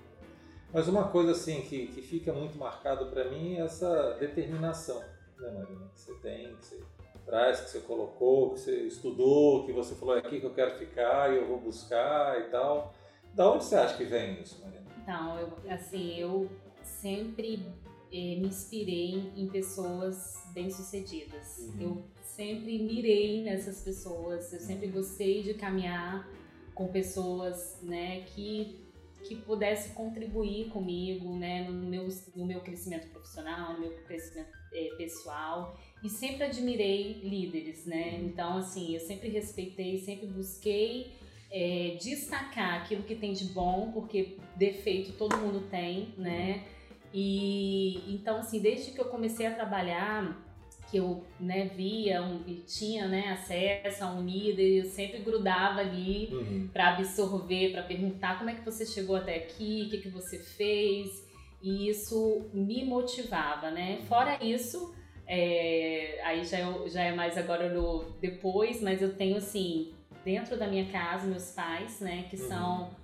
Mas 0.73 0.87
uma 0.87 1.07
coisa 1.07 1.31
assim 1.31 1.61
que, 1.61 1.87
que 1.87 2.01
fica 2.01 2.33
muito 2.33 2.57
marcado 2.57 3.07
para 3.07 3.29
mim 3.29 3.55
é 3.55 3.61
essa 3.61 4.17
determinação, 4.19 4.99
né, 5.39 5.51
Marina? 5.51 5.87
Que 5.93 5.99
você 5.99 6.13
tem, 6.15 6.55
que 6.55 6.65
você 6.65 6.83
traz, 7.25 7.61
que 7.61 7.69
você 7.69 7.79
colocou, 7.79 8.53
que 8.53 8.59
você 8.59 8.81
estudou, 8.81 9.65
que 9.65 9.71
você 9.71 9.95
falou 9.95 10.15
é 10.15 10.19
aqui 10.19 10.39
que 10.39 10.45
eu 10.45 10.53
quero 10.53 10.77
ficar 10.77 11.33
e 11.33 11.37
eu 11.37 11.47
vou 11.47 11.59
buscar 11.59 12.39
e 12.41 12.49
tal. 12.49 12.93
Da 13.33 13.51
onde 13.51 13.65
você 13.65 13.75
acha 13.75 13.97
que 13.97 14.05
vem 14.05 14.41
isso, 14.41 14.61
Marina? 14.61 14.85
Então, 15.01 15.39
eu, 15.39 15.71
assim, 15.71 16.17
eu 16.17 16.49
sempre 16.81 17.65
eh, 18.11 18.39
me 18.39 18.47
inspirei 18.47 19.31
em 19.35 19.47
pessoas 19.47 20.33
bem-sucedidas. 20.53 21.57
Uhum. 21.59 21.81
Eu 21.81 22.03
sempre 22.35 22.77
mirei 22.79 23.41
nessas 23.43 23.81
pessoas, 23.81 24.51
eu 24.51 24.59
sempre 24.59 24.87
gostei 24.87 25.41
de 25.41 25.53
caminhar 25.53 26.27
com 26.73 26.87
pessoas, 26.87 27.79
né, 27.81 28.21
que 28.27 28.83
que 29.27 29.35
pudesse 29.35 29.89
contribuir 29.95 30.69
comigo, 30.69 31.35
né, 31.35 31.67
no 31.67 31.73
meu, 31.73 32.07
no 32.35 32.45
meu 32.45 32.61
crescimento 32.61 33.07
profissional, 33.07 33.73
no 33.73 33.79
meu 33.79 33.91
crescimento 34.03 34.51
é, 34.71 34.89
pessoal 34.97 35.75
e 36.03 36.09
sempre 36.09 36.43
admirei 36.43 37.21
líderes, 37.23 37.87
né? 37.87 38.19
Então, 38.21 38.57
assim, 38.57 38.93
eu 38.93 38.99
sempre 38.99 39.29
respeitei, 39.29 39.97
sempre 39.97 40.27
busquei 40.27 41.13
é, 41.51 41.97
destacar 41.99 42.81
aquilo 42.81 43.01
que 43.01 43.15
tem 43.15 43.33
de 43.33 43.45
bom, 43.45 43.91
porque 43.91 44.37
defeito 44.55 45.13
todo 45.13 45.37
mundo 45.37 45.67
tem, 45.71 46.13
né? 46.17 46.63
E 47.11 48.13
então, 48.13 48.37
assim, 48.37 48.59
desde 48.59 48.91
que 48.91 49.01
eu 49.01 49.05
comecei 49.05 49.47
a 49.47 49.55
trabalhar, 49.55 50.44
que 50.89 50.97
eu 50.97 51.23
né, 51.39 51.65
via 51.75 52.21
um, 52.21 52.41
e 52.47 52.55
tinha 52.55 53.07
né, 53.07 53.29
acesso 53.29 54.03
a 54.03 54.11
um 54.11 54.25
líder, 54.25 54.83
eu 54.83 54.85
sempre 54.85 55.19
grudava 55.19 55.79
ali 55.79 56.29
uhum. 56.31 56.69
para 56.71 56.95
absorver, 56.95 57.71
para 57.71 57.83
perguntar 57.83 58.37
como 58.37 58.49
é 58.49 58.55
que 58.55 58.63
você 58.63 58.85
chegou 58.85 59.15
até 59.15 59.35
aqui, 59.35 59.85
o 59.85 59.89
que, 59.89 59.97
que 60.01 60.09
você 60.09 60.37
fez, 60.37 61.27
e 61.61 61.89
isso 61.89 62.45
me 62.53 62.85
motivava, 62.85 63.71
né? 63.71 63.99
Fora 64.07 64.43
isso, 64.43 64.93
É, 65.27 66.21
aí 66.23 66.45
já 66.45 66.59
é, 66.59 66.89
já 66.89 67.01
é 67.01 67.11
mais 67.11 67.35
agora 67.35 67.67
no 67.73 68.05
depois, 68.21 68.79
mas 68.79 69.01
eu 69.01 69.15
tenho 69.15 69.37
assim, 69.37 69.91
dentro 70.23 70.55
da 70.55 70.67
minha 70.67 70.85
casa, 70.91 71.25
meus 71.25 71.49
pais, 71.49 71.99
né, 71.99 72.27
que 72.29 72.39
uhum. 72.39 72.47
são 72.47 72.95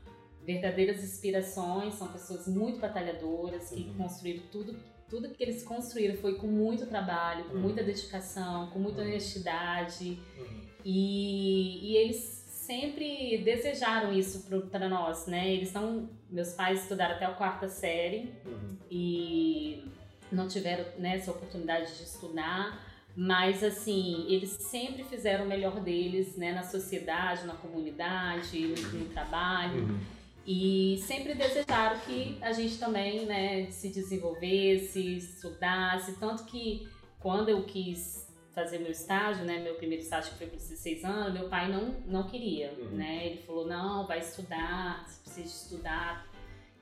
verdadeiras 0.45 1.03
inspirações, 1.03 1.95
são 1.95 2.07
pessoas 2.09 2.47
muito 2.47 2.79
batalhadoras, 2.79 3.71
que 3.71 3.81
uhum. 3.81 3.93
construíram 3.97 4.43
tudo, 4.51 4.75
tudo 5.11 5.29
que 5.29 5.43
eles 5.43 5.61
construíram 5.61 6.15
foi 6.15 6.35
com 6.35 6.47
muito 6.47 6.85
trabalho, 6.85 7.43
com 7.43 7.55
uhum. 7.55 7.61
muita 7.61 7.83
dedicação, 7.83 8.67
com 8.67 8.79
muita 8.79 9.01
uhum. 9.01 9.07
honestidade. 9.09 10.17
Uhum. 10.39 10.61
E, 10.85 11.91
e 11.91 11.97
eles 11.97 12.15
sempre 12.47 13.37
desejaram 13.39 14.13
isso 14.13 14.47
para 14.71 14.87
nós, 14.87 15.27
né? 15.27 15.51
Eles 15.53 15.69
são, 15.69 16.09
meus 16.29 16.53
pais 16.53 16.83
estudaram 16.83 17.15
até 17.15 17.25
a 17.25 17.33
quarta 17.33 17.67
série 17.67 18.31
uhum. 18.45 18.77
e 18.89 19.83
não 20.31 20.47
tiveram 20.47 20.85
né, 20.97 21.17
essa 21.17 21.31
oportunidade 21.31 21.97
de 21.97 22.03
estudar, 22.03 22.81
mas 23.13 23.61
assim, 23.65 24.25
eles 24.29 24.51
sempre 24.51 25.03
fizeram 25.03 25.43
o 25.43 25.47
melhor 25.47 25.81
deles, 25.81 26.37
né, 26.37 26.53
na 26.53 26.63
sociedade, 26.63 27.45
na 27.45 27.55
comunidade, 27.55 28.57
no, 28.65 28.99
no 28.99 29.09
trabalho. 29.09 29.99
E 30.45 30.97
sempre 31.05 31.35
desejaram 31.35 31.99
que 31.99 32.37
a 32.41 32.51
gente 32.51 32.79
também 32.79 33.25
né, 33.25 33.69
se 33.69 33.89
desenvolvesse, 33.89 35.17
estudasse. 35.17 36.19
Tanto 36.19 36.45
que 36.45 36.87
quando 37.19 37.49
eu 37.49 37.63
quis 37.63 38.27
fazer 38.53 38.79
meu 38.79 38.91
estágio, 38.91 39.45
né, 39.45 39.59
meu 39.59 39.75
primeiro 39.75 40.03
estágio 40.03 40.31
que 40.31 40.39
foi 40.39 40.47
com 40.47 40.57
16 40.57 41.05
anos, 41.05 41.33
meu 41.33 41.47
pai 41.47 41.71
não, 41.71 41.95
não 42.05 42.23
queria. 42.23 42.73
Uhum. 42.77 42.97
Né? 42.97 43.27
Ele 43.27 43.37
falou: 43.43 43.67
não, 43.67 44.07
vai 44.07 44.19
estudar, 44.19 45.05
você 45.07 45.21
precisa 45.21 45.47
estudar 45.47 46.27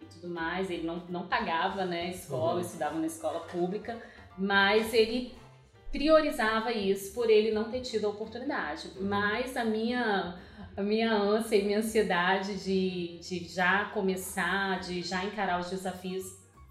e 0.01 0.05
tudo 0.05 0.29
mais. 0.29 0.69
Ele 0.69 0.87
não, 0.87 1.03
não 1.09 1.27
pagava 1.27 1.85
né, 1.85 2.11
escola, 2.11 2.53
uhum. 2.53 2.59
eu 2.59 2.65
estudava 2.65 2.97
na 2.97 3.07
escola 3.07 3.41
pública, 3.41 4.01
mas 4.37 4.93
ele 4.93 5.33
priorizava 5.91 6.71
isso 6.71 7.13
por 7.13 7.29
ele 7.29 7.51
não 7.51 7.69
ter 7.69 7.81
tido 7.81 8.05
a 8.05 8.09
oportunidade. 8.09 8.87
Uhum. 8.95 9.07
Mas 9.07 9.57
a 9.57 9.65
minha 9.65 10.39
a 10.79 10.81
minha 10.81 11.11
ânsia 11.11 11.57
e 11.57 11.63
minha 11.63 11.79
ansiedade 11.79 12.55
de, 12.55 13.19
de 13.19 13.53
já 13.53 13.91
começar, 13.93 14.79
de 14.79 15.01
já 15.01 15.25
encarar 15.25 15.59
os 15.59 15.69
desafios 15.69 16.23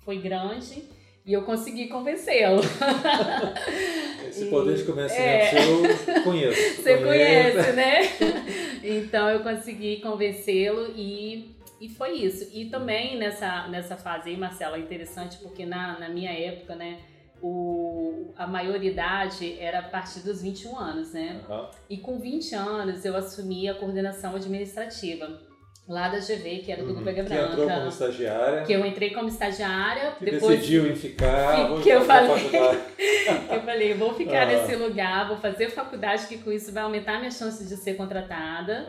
foi 0.02 0.16
grande 0.18 0.82
e 1.26 1.34
eu 1.34 1.42
consegui 1.42 1.88
convencê-lo. 1.88 2.62
Esse 4.26 4.46
poder 4.46 4.76
de 4.76 4.84
convencimento 4.84 5.20
é, 5.20 6.16
eu 6.16 6.22
conheço. 6.22 6.58
Você 6.82 6.96
conhece, 6.96 7.72
né? 7.72 8.00
Então 8.82 9.28
eu 9.28 9.40
consegui 9.40 9.98
convencê-lo 9.98 10.94
e, 10.96 11.54
e 11.78 11.90
foi 11.90 12.12
isso. 12.12 12.48
E 12.54 12.66
também 12.70 13.18
nessa, 13.18 13.68
nessa 13.68 13.96
fase 13.96 14.30
aí, 14.30 14.38
Marcela, 14.38 14.78
é 14.78 14.80
interessante 14.80 15.36
porque 15.38 15.66
na, 15.66 15.98
na 15.98 16.08
minha 16.08 16.30
época, 16.30 16.74
né? 16.74 16.98
O, 17.42 18.32
a 18.36 18.46
maioridade 18.46 19.58
era 19.60 19.80
a 19.80 19.82
partir 19.82 20.20
dos 20.20 20.42
21 20.42 20.76
anos, 20.76 21.12
né? 21.12 21.40
Uhum. 21.48 21.66
E 21.88 21.98
com 21.98 22.18
20 22.18 22.54
anos 22.54 23.04
eu 23.04 23.16
assumi 23.16 23.68
a 23.68 23.74
coordenação 23.74 24.34
administrativa 24.34 25.40
lá 25.88 26.08
da 26.08 26.18
GV, 26.18 26.58
que 26.58 26.70
era 26.70 26.82
do 26.82 26.88
uhum. 26.88 27.02
Grupo 27.02 27.04
Branca. 27.04 27.24
Que 27.24 27.34
entrou 27.34 27.68
como 27.68 27.88
estagiária. 27.88 28.62
Que 28.62 28.72
eu 28.72 28.84
entrei 28.84 29.10
como 29.10 29.28
estagiária. 29.28 30.12
Que 30.12 30.24
depois 30.26 30.58
decidiu 30.58 30.90
em 30.90 30.94
ficar. 30.94 31.80
Que 31.82 31.88
eu 31.88 32.02
falei, 32.02 32.30
eu 33.50 33.62
falei, 33.62 33.94
vou 33.94 34.14
ficar 34.14 34.46
uhum. 34.46 34.52
nesse 34.52 34.76
lugar, 34.76 35.28
vou 35.28 35.38
fazer 35.38 35.70
faculdade, 35.70 36.26
que 36.26 36.38
com 36.38 36.52
isso 36.52 36.72
vai 36.72 36.82
aumentar 36.82 37.18
minhas 37.18 37.36
chances 37.36 37.68
de 37.68 37.76
ser 37.76 37.94
contratada. 37.94 38.86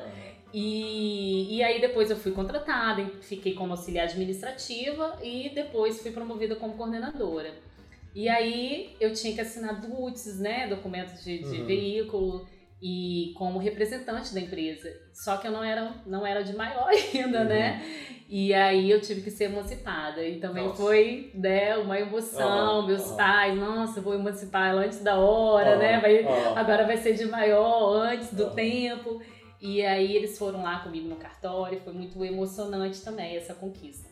E, 0.54 1.58
e 1.58 1.64
aí 1.64 1.80
depois 1.80 2.10
eu 2.10 2.18
fui 2.18 2.32
contratada, 2.32 3.06
fiquei 3.22 3.54
como 3.54 3.74
auxiliar 3.74 4.08
administrativa 4.08 5.18
e 5.22 5.52
depois 5.54 6.02
fui 6.02 6.12
promovida 6.12 6.56
como 6.56 6.74
coordenadora. 6.74 7.54
E 8.14 8.28
aí 8.28 8.96
eu 9.00 9.14
tinha 9.14 9.34
que 9.34 9.42
assinar 9.42 9.80
DUTs, 9.80 10.40
né, 10.40 10.68
documentos 10.68 11.24
de, 11.24 11.40
de 11.40 11.62
uhum. 11.62 11.66
veículo 11.66 12.48
e 12.82 13.34
como 13.38 13.60
representante 13.60 14.34
da 14.34 14.40
empresa. 14.40 14.90
Só 15.14 15.38
que 15.38 15.48
eu 15.48 15.52
não 15.52 15.64
era, 15.64 15.94
não 16.06 16.26
era 16.26 16.44
de 16.44 16.56
maior 16.56 16.88
ainda, 17.14 17.44
né? 17.44 17.72
uhum. 17.72 17.78
né? 17.80 18.16
E 18.30 18.54
aí 18.54 18.90
eu 18.90 19.02
tive 19.02 19.22
que 19.22 19.32
ser 19.32 19.46
emancipada. 19.46 20.24
E 20.24 20.40
também 20.40 20.66
nossa. 20.66 20.82
foi, 20.82 21.32
né, 21.34 21.76
uma 21.78 22.00
emoção. 22.00 22.82
Uhum. 22.82 22.88
Meus 22.88 23.12
pais, 23.12 23.58
nossa, 23.58 24.02
vou 24.02 24.14
emancipar 24.14 24.70
ela 24.70 24.82
antes 24.82 25.02
da 25.02 25.18
hora, 25.18 25.78
né? 25.78 26.00
Vai, 26.00 26.24
Agora 26.56 26.86
vai 26.86 26.98
ser 26.98 27.14
de 27.14 27.26
maior, 27.26 28.02
antes 28.02 28.34
do 28.34 28.52
tempo. 28.52 29.22
E 29.60 29.84
aí 29.84 30.16
eles 30.16 30.38
foram 30.38 30.64
lá 30.64 30.80
comigo 30.80 31.10
no 31.10 31.16
cartório. 31.18 31.82
Foi 31.82 31.92
muito 31.92 32.24
emocionante 32.24 33.02
também 33.02 33.36
essa 33.36 33.54
conquista. 33.54 34.08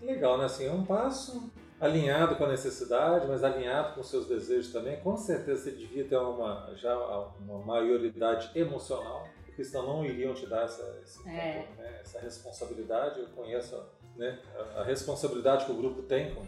Legal, 0.00 0.38
né? 0.38 0.44
Assim, 0.44 0.66
é 0.66 0.72
um 0.72 0.84
passo 0.84 1.50
alinhado 1.82 2.36
com 2.36 2.44
a 2.44 2.48
necessidade, 2.48 3.26
mas 3.26 3.42
alinhado 3.42 3.96
com 3.96 4.04
seus 4.04 4.26
desejos 4.26 4.72
também, 4.72 5.00
com 5.00 5.16
certeza 5.16 5.64
você 5.64 5.72
devia 5.72 6.04
ter 6.04 6.16
uma, 6.16 6.72
já 6.76 6.96
uma 7.40 7.58
maioridade 7.58 8.50
emocional, 8.54 9.26
porque 9.44 9.64
senão 9.64 9.86
não 9.88 10.04
iriam 10.04 10.32
te 10.32 10.46
dar 10.46 10.62
essa, 10.62 11.00
esse, 11.02 11.28
é. 11.28 11.66
né, 11.76 11.98
essa 12.00 12.20
responsabilidade. 12.20 13.18
Eu 13.18 13.26
conheço 13.34 13.76
né, 14.16 14.38
a, 14.76 14.84
responsabilidade 14.84 15.66
que 15.66 15.72
o 15.72 15.74
grupo 15.74 16.02
tem 16.02 16.32
com, 16.32 16.42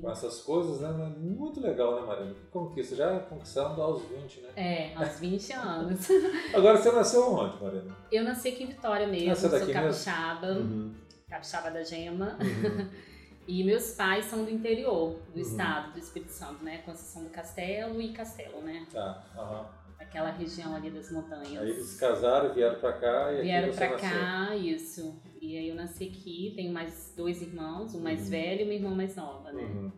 com 0.00 0.10
essas 0.10 0.40
coisas, 0.40 0.80
né? 0.80 0.88
Muito 1.18 1.60
legal, 1.60 2.00
né, 2.00 2.06
Marina? 2.06 2.32
Que 2.32 2.46
conquista, 2.46 2.96
já 2.96 3.20
conquistando 3.20 3.82
aos 3.82 4.02
20, 4.02 4.40
né? 4.40 4.48
É, 4.56 4.94
aos 4.94 5.20
20 5.20 5.52
anos. 5.52 6.08
Agora, 6.54 6.78
você 6.78 6.90
nasceu 6.90 7.30
onde, 7.30 7.62
Marina? 7.62 7.96
Eu 8.10 8.24
nasci 8.24 8.48
aqui 8.48 8.64
em 8.64 8.68
Vitória 8.68 9.06
mesmo, 9.06 9.28
Nasceu 9.28 9.50
sou 9.50 9.72
capixaba, 9.72 10.46
uhum. 10.52 10.94
capixaba 11.28 11.70
da 11.70 11.84
Gema. 11.84 12.38
Uhum. 12.40 13.09
E 13.50 13.64
meus 13.64 13.94
pais 13.94 14.26
são 14.26 14.44
do 14.44 14.50
interior 14.50 15.18
do 15.34 15.34
uhum. 15.34 15.42
estado, 15.42 15.92
do 15.92 15.98
Espírito 15.98 16.30
Santo, 16.30 16.62
né? 16.62 16.78
Conceição 16.86 17.24
do 17.24 17.30
Castelo 17.30 18.00
e 18.00 18.12
Castelo, 18.12 18.60
né? 18.60 18.86
Tá, 18.92 19.24
aham. 19.36 19.66
Aquela 19.98 20.30
região 20.30 20.76
ali 20.76 20.88
das 20.88 21.10
montanhas. 21.10 21.60
Aí 21.60 21.70
eles 21.70 21.96
casaram, 21.96 22.54
vieram 22.54 22.78
pra 22.78 22.92
cá 22.92 23.32
e 23.32 23.42
Vieram 23.42 23.74
pra 23.74 23.90
nasceu. 23.90 24.08
cá, 24.08 24.54
isso. 24.54 25.20
E 25.42 25.58
aí 25.58 25.68
eu 25.68 25.74
nasci 25.74 26.04
aqui, 26.04 26.52
tenho 26.54 26.72
mais 26.72 27.12
dois 27.16 27.42
irmãos, 27.42 27.92
um 27.92 28.00
mais 28.00 28.22
uhum. 28.22 28.30
velho 28.30 28.60
e 28.60 28.64
uma 28.64 28.74
irmã 28.74 28.94
mais 28.94 29.16
nova, 29.16 29.50
né? 29.50 29.90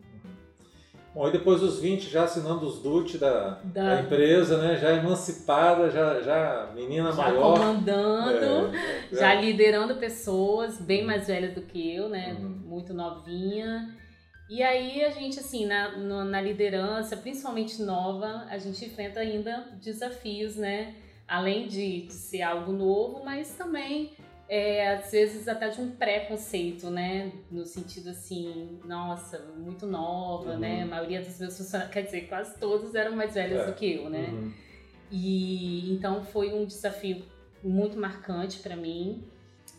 Uhum. 1.14 1.23
Bom, 1.23 1.28
e 1.28 1.33
depois 1.33 1.61
dos 1.61 1.78
20, 1.81 2.09
já 2.09 2.25
assinando 2.25 2.66
os 2.66 2.81
DUT 2.81 3.19
da, 3.19 3.61
da... 3.64 3.97
da 3.97 4.00
empresa, 4.00 4.59
né? 4.59 4.76
Já 4.76 4.92
emancipada, 4.92 5.90
já, 5.90 6.21
já 6.21 6.71
menina 6.75 7.12
já 7.12 7.23
maior. 7.23 7.59
comandando, 7.59 8.75
é, 8.76 9.09
é, 9.12 9.16
já 9.16 9.35
liderando 9.35 9.97
pessoas 9.97 10.81
bem 10.81 11.04
mais 11.04 11.26
velhas 11.26 11.54
do 11.54 11.62
que 11.62 11.95
eu, 11.95 12.09
né? 12.09 12.37
Uhum. 12.38 12.49
Muito 12.64 12.95
novinha. 12.95 13.95
E 14.49 14.62
aí 14.62 15.04
a 15.04 15.11
gente, 15.11 15.38
assim, 15.38 15.66
na, 15.66 15.97
na 16.25 16.40
liderança, 16.40 17.16
principalmente 17.16 17.83
nova, 17.83 18.47
a 18.50 18.59
gente 18.59 18.85
enfrenta 18.85 19.21
ainda 19.21 19.69
desafios, 19.81 20.57
né? 20.57 20.95
Além 21.26 21.66
de, 21.66 22.07
de 22.07 22.12
ser 22.12 22.42
algo 22.42 22.73
novo, 22.73 23.23
mas 23.25 23.54
também 23.54 24.12
é, 24.55 24.97
às 24.97 25.11
vezes 25.11 25.49
até 25.49 25.71
de 25.71 25.81
um 25.81 25.93
preconceito, 25.93 26.91
né? 26.91 27.33
No 27.51 27.65
sentido 27.65 28.11
assim, 28.11 28.79
nossa, 28.85 29.39
muito 29.57 29.87
nova, 29.87 30.59
né? 30.59 30.73
uhum. 30.73 30.77
né? 30.77 30.83
A 30.83 30.87
maioria 30.87 31.23
dos 31.23 31.41
meus 31.41 31.57
funcionários, 31.57 31.91
quer 31.91 32.03
dizer, 32.03 32.29
quase 32.29 32.61
todos 32.61 32.95
eram 32.95 33.17
mais 33.17 33.33
velhos 33.33 33.63
é. 33.63 33.67
do 33.67 33.73
que 33.73 33.95
eu, 33.95 34.11
né? 34.11 34.29
Uhum. 34.29 34.53
E 35.11 35.91
então 35.95 36.23
foi 36.23 36.53
um 36.53 36.67
desafio 36.67 37.25
muito 37.65 37.99
marcante 37.99 38.59
para 38.59 38.77
mim, 38.77 39.25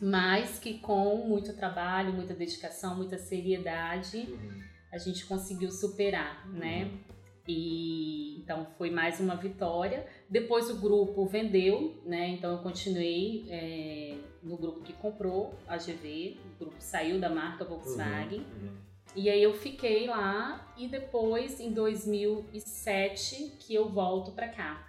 mas 0.02 0.58
que 0.58 0.80
com 0.80 1.18
muito 1.18 1.54
trabalho, 1.54 2.12
muita 2.12 2.34
dedicação, 2.34 2.96
muita 2.96 3.20
seriedade, 3.20 4.28
uhum. 4.28 4.60
a 4.92 4.98
gente 4.98 5.24
conseguiu 5.28 5.70
superar, 5.70 6.50
né? 6.50 6.86
Uhum. 6.86 7.00
E 7.48 8.38
então 8.40 8.66
foi 8.76 8.90
mais 8.90 9.20
uma 9.20 9.36
vitória. 9.36 10.08
Depois 10.28 10.72
o 10.72 10.82
grupo 10.82 11.28
vendeu, 11.28 12.02
né? 12.08 12.30
Então 12.30 12.54
eu 12.54 12.58
continuei 12.64 13.46
é, 13.50 14.18
grupo 14.64 14.82
que 14.82 14.94
comprou 14.94 15.54
a 15.68 15.78
GV, 15.78 16.38
o 16.46 16.60
grupo 16.60 16.76
saiu 16.80 17.20
da 17.20 17.30
marca 17.30 17.66
Volkswagen. 17.66 18.40
Uhum, 18.40 18.68
uhum. 18.68 18.78
E 19.16 19.30
aí 19.30 19.44
eu 19.44 19.54
fiquei 19.54 20.08
lá 20.08 20.74
e 20.78 20.88
depois 20.88 21.60
em 21.60 21.72
2007 21.72 23.58
que 23.60 23.76
eu 23.76 23.90
volto 23.90 24.32
para 24.32 24.48
cá. 24.48 24.88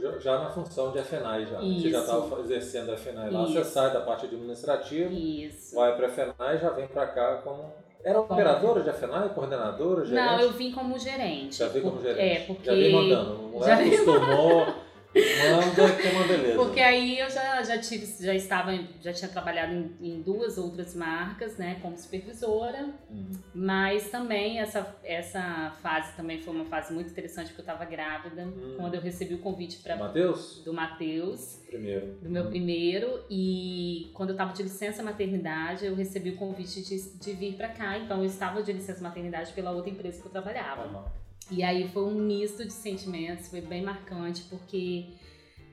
Já, 0.00 0.18
já, 0.18 0.38
na 0.38 0.50
função 0.50 0.92
de 0.92 1.02
FNAI 1.02 1.46
já. 1.46 1.60
Isso. 1.60 1.80
Você 1.80 1.90
já 1.90 2.00
estava 2.00 2.40
exercendo 2.40 2.92
a 2.92 2.96
FNAI 2.96 3.30
lá, 3.30 3.42
Isso. 3.42 3.52
você 3.52 3.64
sai 3.64 3.92
da 3.92 4.00
parte 4.00 4.26
administrativa, 4.26 5.10
Isso. 5.12 5.74
vai 5.74 5.96
para 5.96 6.06
a 6.06 6.10
FNAI 6.10 6.56
e 6.56 6.58
já 6.58 6.70
vem 6.70 6.86
para 6.86 7.06
cá 7.08 7.36
como 7.42 7.72
era 8.04 8.20
operadora 8.20 8.82
de 8.82 8.92
FNAI, 8.92 9.30
coordenadora, 9.30 10.04
gerente? 10.04 10.24
Não, 10.24 10.40
eu 10.40 10.52
vim 10.52 10.70
como 10.70 10.96
gerente. 10.96 11.56
Já 11.56 11.68
vim 11.68 11.80
como 11.80 12.00
gerente? 12.00 12.20
É, 12.20 12.44
porque... 12.46 12.64
Já 12.64 12.74
vim 12.74 12.92
mandando. 12.92 13.50
Não 13.52 13.62
já 13.64 13.74
acostumou... 13.74 14.85
Manda 15.16 15.96
que 15.96 16.08
é 16.08 16.10
uma 16.12 16.26
beleza. 16.26 16.54
Porque 16.56 16.80
aí 16.80 17.18
eu 17.18 17.30
já, 17.30 17.62
já 17.62 17.78
tive, 17.78 18.06
já 18.24 18.34
estava, 18.34 18.72
já 19.00 19.12
tinha 19.12 19.30
trabalhado 19.30 19.72
em, 19.72 19.96
em 20.00 20.22
duas 20.22 20.58
outras 20.58 20.94
marcas, 20.94 21.56
né, 21.56 21.78
como 21.80 21.96
supervisora, 21.96 22.90
uhum. 23.10 23.30
mas 23.54 24.10
também 24.10 24.60
essa, 24.60 24.94
essa 25.02 25.74
fase 25.82 26.14
também 26.16 26.40
foi 26.40 26.54
uma 26.54 26.64
fase 26.66 26.92
muito 26.92 27.10
interessante 27.10 27.48
porque 27.48 27.60
eu 27.60 27.72
estava 27.72 27.84
grávida, 27.84 28.42
uhum. 28.42 28.74
quando 28.76 28.94
eu 28.94 29.00
recebi 29.00 29.34
o 29.34 29.38
convite 29.38 29.78
para 29.78 29.96
Mateus? 29.96 30.62
Do 30.64 30.72
Matheus. 30.72 31.62
Primeiro. 31.66 32.18
Do 32.22 32.30
meu 32.30 32.44
uhum. 32.44 32.50
primeiro 32.50 33.24
e 33.30 34.10
quando 34.14 34.30
eu 34.30 34.34
estava 34.34 34.52
de 34.52 34.62
licença 34.62 35.02
maternidade, 35.02 35.86
eu 35.86 35.94
recebi 35.94 36.30
o 36.30 36.36
convite 36.36 36.82
de, 36.82 37.18
de 37.18 37.32
vir 37.32 37.54
para 37.54 37.68
cá, 37.68 37.98
então 37.98 38.18
eu 38.18 38.24
estava 38.24 38.62
de 38.62 38.72
licença 38.72 39.02
maternidade 39.02 39.52
pela 39.52 39.70
outra 39.70 39.90
empresa 39.90 40.20
que 40.20 40.26
eu 40.26 40.32
trabalhava. 40.32 41.10
E 41.50 41.62
aí 41.62 41.88
foi 41.88 42.04
um 42.04 42.14
misto 42.14 42.64
de 42.64 42.72
sentimentos, 42.72 43.48
foi 43.48 43.60
bem 43.60 43.82
marcante, 43.82 44.42
porque 44.50 45.06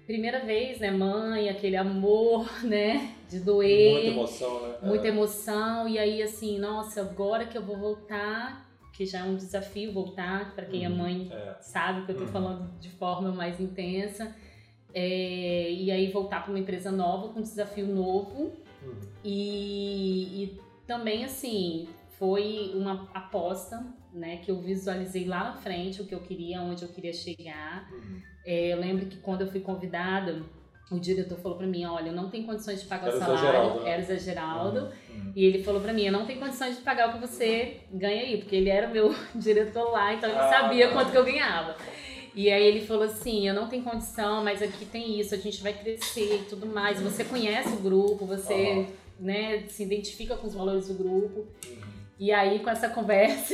primeira 0.05 0.39
vez, 0.45 0.79
né, 0.79 0.91
mãe, 0.91 1.49
aquele 1.49 1.75
amor, 1.75 2.47
né, 2.63 3.15
de 3.29 3.39
doer. 3.39 3.93
Muita 3.93 4.07
emoção, 4.07 4.61
né? 4.61 4.77
Muita 4.83 5.07
é. 5.07 5.09
emoção. 5.09 5.87
E 5.89 5.97
aí, 5.97 6.21
assim, 6.21 6.59
nossa, 6.59 7.01
agora 7.01 7.45
que 7.45 7.57
eu 7.57 7.63
vou 7.63 7.77
voltar, 7.77 8.69
que 8.93 9.05
já 9.05 9.19
é 9.19 9.23
um 9.23 9.35
desafio 9.35 9.91
voltar, 9.91 10.53
para 10.53 10.65
quem 10.65 10.85
é 10.85 10.89
uhum, 10.89 10.95
é 10.95 10.97
mãe 10.97 11.29
é. 11.31 11.55
sabe 11.59 12.05
que 12.05 12.11
eu 12.11 12.17
tô 12.17 12.23
uhum. 12.23 12.27
falando 12.27 12.79
de 12.79 12.89
forma 12.91 13.31
mais 13.31 13.59
intensa. 13.59 14.35
É, 14.93 15.71
e 15.71 15.89
aí 15.89 16.11
voltar 16.11 16.43
para 16.43 16.51
uma 16.51 16.59
empresa 16.59 16.91
nova, 16.91 17.29
com 17.29 17.39
um 17.39 17.43
desafio 17.43 17.87
novo. 17.87 18.51
Uhum. 18.83 18.99
E, 19.23 20.43
e 20.43 20.61
também, 20.85 21.25
assim, 21.25 21.87
foi 22.19 22.73
uma 22.75 23.09
aposta, 23.13 23.83
né, 24.13 24.37
que 24.37 24.51
eu 24.51 24.61
visualizei 24.61 25.25
lá 25.25 25.43
na 25.45 25.53
frente 25.53 26.01
o 26.01 26.05
que 26.05 26.13
eu 26.13 26.19
queria, 26.19 26.61
onde 26.61 26.83
eu 26.83 26.89
queria 26.89 27.13
chegar. 27.13 27.89
Uhum. 27.91 28.21
É, 28.45 28.73
eu 28.73 28.79
lembro 28.79 29.05
que 29.07 29.17
quando 29.17 29.41
eu 29.41 29.47
fui 29.47 29.59
convidada, 29.59 30.43
o 30.91 30.99
diretor 30.99 31.37
falou 31.39 31.57
para 31.57 31.67
mim, 31.67 31.85
olha, 31.85 32.09
eu 32.09 32.13
não 32.13 32.29
tenho 32.29 32.45
condições 32.45 32.81
de 32.81 32.87
pagar 32.87 33.07
Era 33.07 33.15
o 33.15 33.19
salário, 33.19 33.41
Geraldo, 33.41 33.79
né? 33.81 33.89
era 33.89 34.01
o 34.01 34.05
Zé 34.05 34.17
Geraldo, 34.19 34.79
uhum, 34.79 34.85
uhum. 34.85 35.33
e 35.35 35.45
ele 35.45 35.63
falou 35.63 35.81
para 35.81 35.93
mim, 35.93 36.03
eu 36.03 36.11
não 36.11 36.25
tenho 36.25 36.39
condições 36.39 36.75
de 36.77 36.81
pagar 36.83 37.09
o 37.09 37.13
que 37.13 37.19
você 37.19 37.77
ganha 37.91 38.21
aí, 38.21 38.37
porque 38.37 38.55
ele 38.55 38.69
era 38.69 38.87
o 38.87 38.91
meu 38.91 39.15
diretor 39.35 39.91
lá, 39.91 40.13
então 40.13 40.29
ele 40.29 40.39
ah, 40.39 40.49
sabia 40.49 40.91
quanto 40.91 41.11
que 41.11 41.17
eu 41.17 41.25
ganhava. 41.25 41.75
E 42.35 42.51
aí 42.51 42.65
ele 42.65 42.81
falou 42.81 43.03
assim, 43.03 43.47
eu 43.47 43.53
não 43.53 43.67
tenho 43.67 43.83
condição, 43.83 44.43
mas 44.43 44.61
aqui 44.61 44.85
tem 44.85 45.19
isso, 45.19 45.35
a 45.35 45.37
gente 45.37 45.61
vai 45.61 45.71
crescer 45.71 46.41
e 46.41 46.45
tudo 46.45 46.65
mais. 46.65 46.99
Você 46.99 47.23
conhece 47.23 47.69
o 47.69 47.77
grupo, 47.77 48.25
você 48.25 48.53
uhum. 48.53 48.87
né, 49.19 49.63
se 49.67 49.83
identifica 49.83 50.35
com 50.35 50.47
os 50.47 50.55
valores 50.55 50.87
do 50.87 50.95
grupo. 50.95 51.45
Uhum. 51.67 51.92
E 52.19 52.31
aí, 52.31 52.59
com 52.59 52.69
essa 52.69 52.89
conversa, 52.89 53.53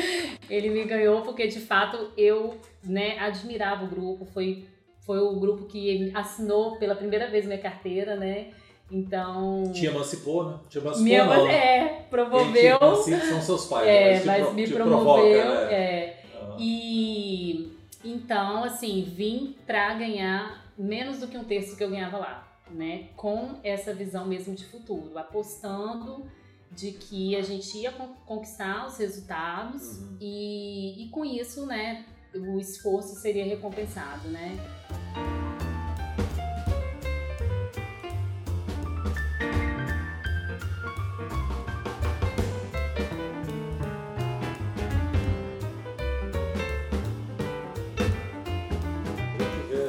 ele 0.48 0.70
me 0.70 0.84
ganhou 0.84 1.22
porque, 1.22 1.46
de 1.46 1.60
fato, 1.60 2.10
eu 2.16 2.56
né, 2.82 3.18
admirava 3.18 3.84
o 3.84 3.88
grupo. 3.88 4.24
Foi, 4.24 4.66
foi 5.00 5.18
o 5.18 5.38
grupo 5.38 5.66
que 5.66 6.10
assinou 6.14 6.76
pela 6.76 6.94
primeira 6.94 7.28
vez 7.28 7.44
minha 7.46 7.58
carteira, 7.58 8.16
né? 8.16 8.48
Então. 8.90 9.70
Te 9.72 9.86
emancipou, 9.86 10.50
né? 10.50 10.58
Te 10.68 10.78
emancipou, 10.78 11.04
minha, 11.04 11.24
não. 11.24 11.46
É, 11.46 12.06
promoveu. 12.10 12.78
Te 13.04 13.20
são 13.26 13.40
seus 13.40 13.66
pais, 13.66 13.86
é, 13.86 14.14
mas, 14.14 14.26
mas 14.26 14.44
pro, 14.46 14.54
me 14.54 14.68
promoveu. 14.68 15.42
Provoca, 15.42 15.66
né? 15.66 15.72
é. 15.72 16.22
Uhum. 16.42 16.56
E 16.58 17.76
então, 18.04 18.64
assim, 18.64 19.02
vim 19.02 19.56
pra 19.66 19.94
ganhar 19.94 20.64
menos 20.76 21.18
do 21.18 21.28
que 21.28 21.36
um 21.36 21.44
terço 21.44 21.76
que 21.76 21.84
eu 21.84 21.90
ganhava 21.90 22.18
lá, 22.18 22.48
né? 22.70 23.08
Com 23.16 23.56
essa 23.62 23.92
visão 23.92 24.26
mesmo 24.26 24.54
de 24.54 24.64
futuro, 24.64 25.16
apostando 25.18 26.26
de 26.70 26.92
que 26.92 27.34
a 27.36 27.42
gente 27.42 27.76
ia 27.76 27.92
conquistar 28.24 28.86
os 28.86 28.96
resultados 28.96 29.98
uhum. 29.98 30.16
e, 30.20 31.04
e 31.04 31.08
com 31.10 31.24
isso, 31.24 31.66
né, 31.66 32.06
o 32.34 32.58
esforço 32.58 33.16
seria 33.16 33.44
recompensado, 33.44 34.28
né? 34.28 34.56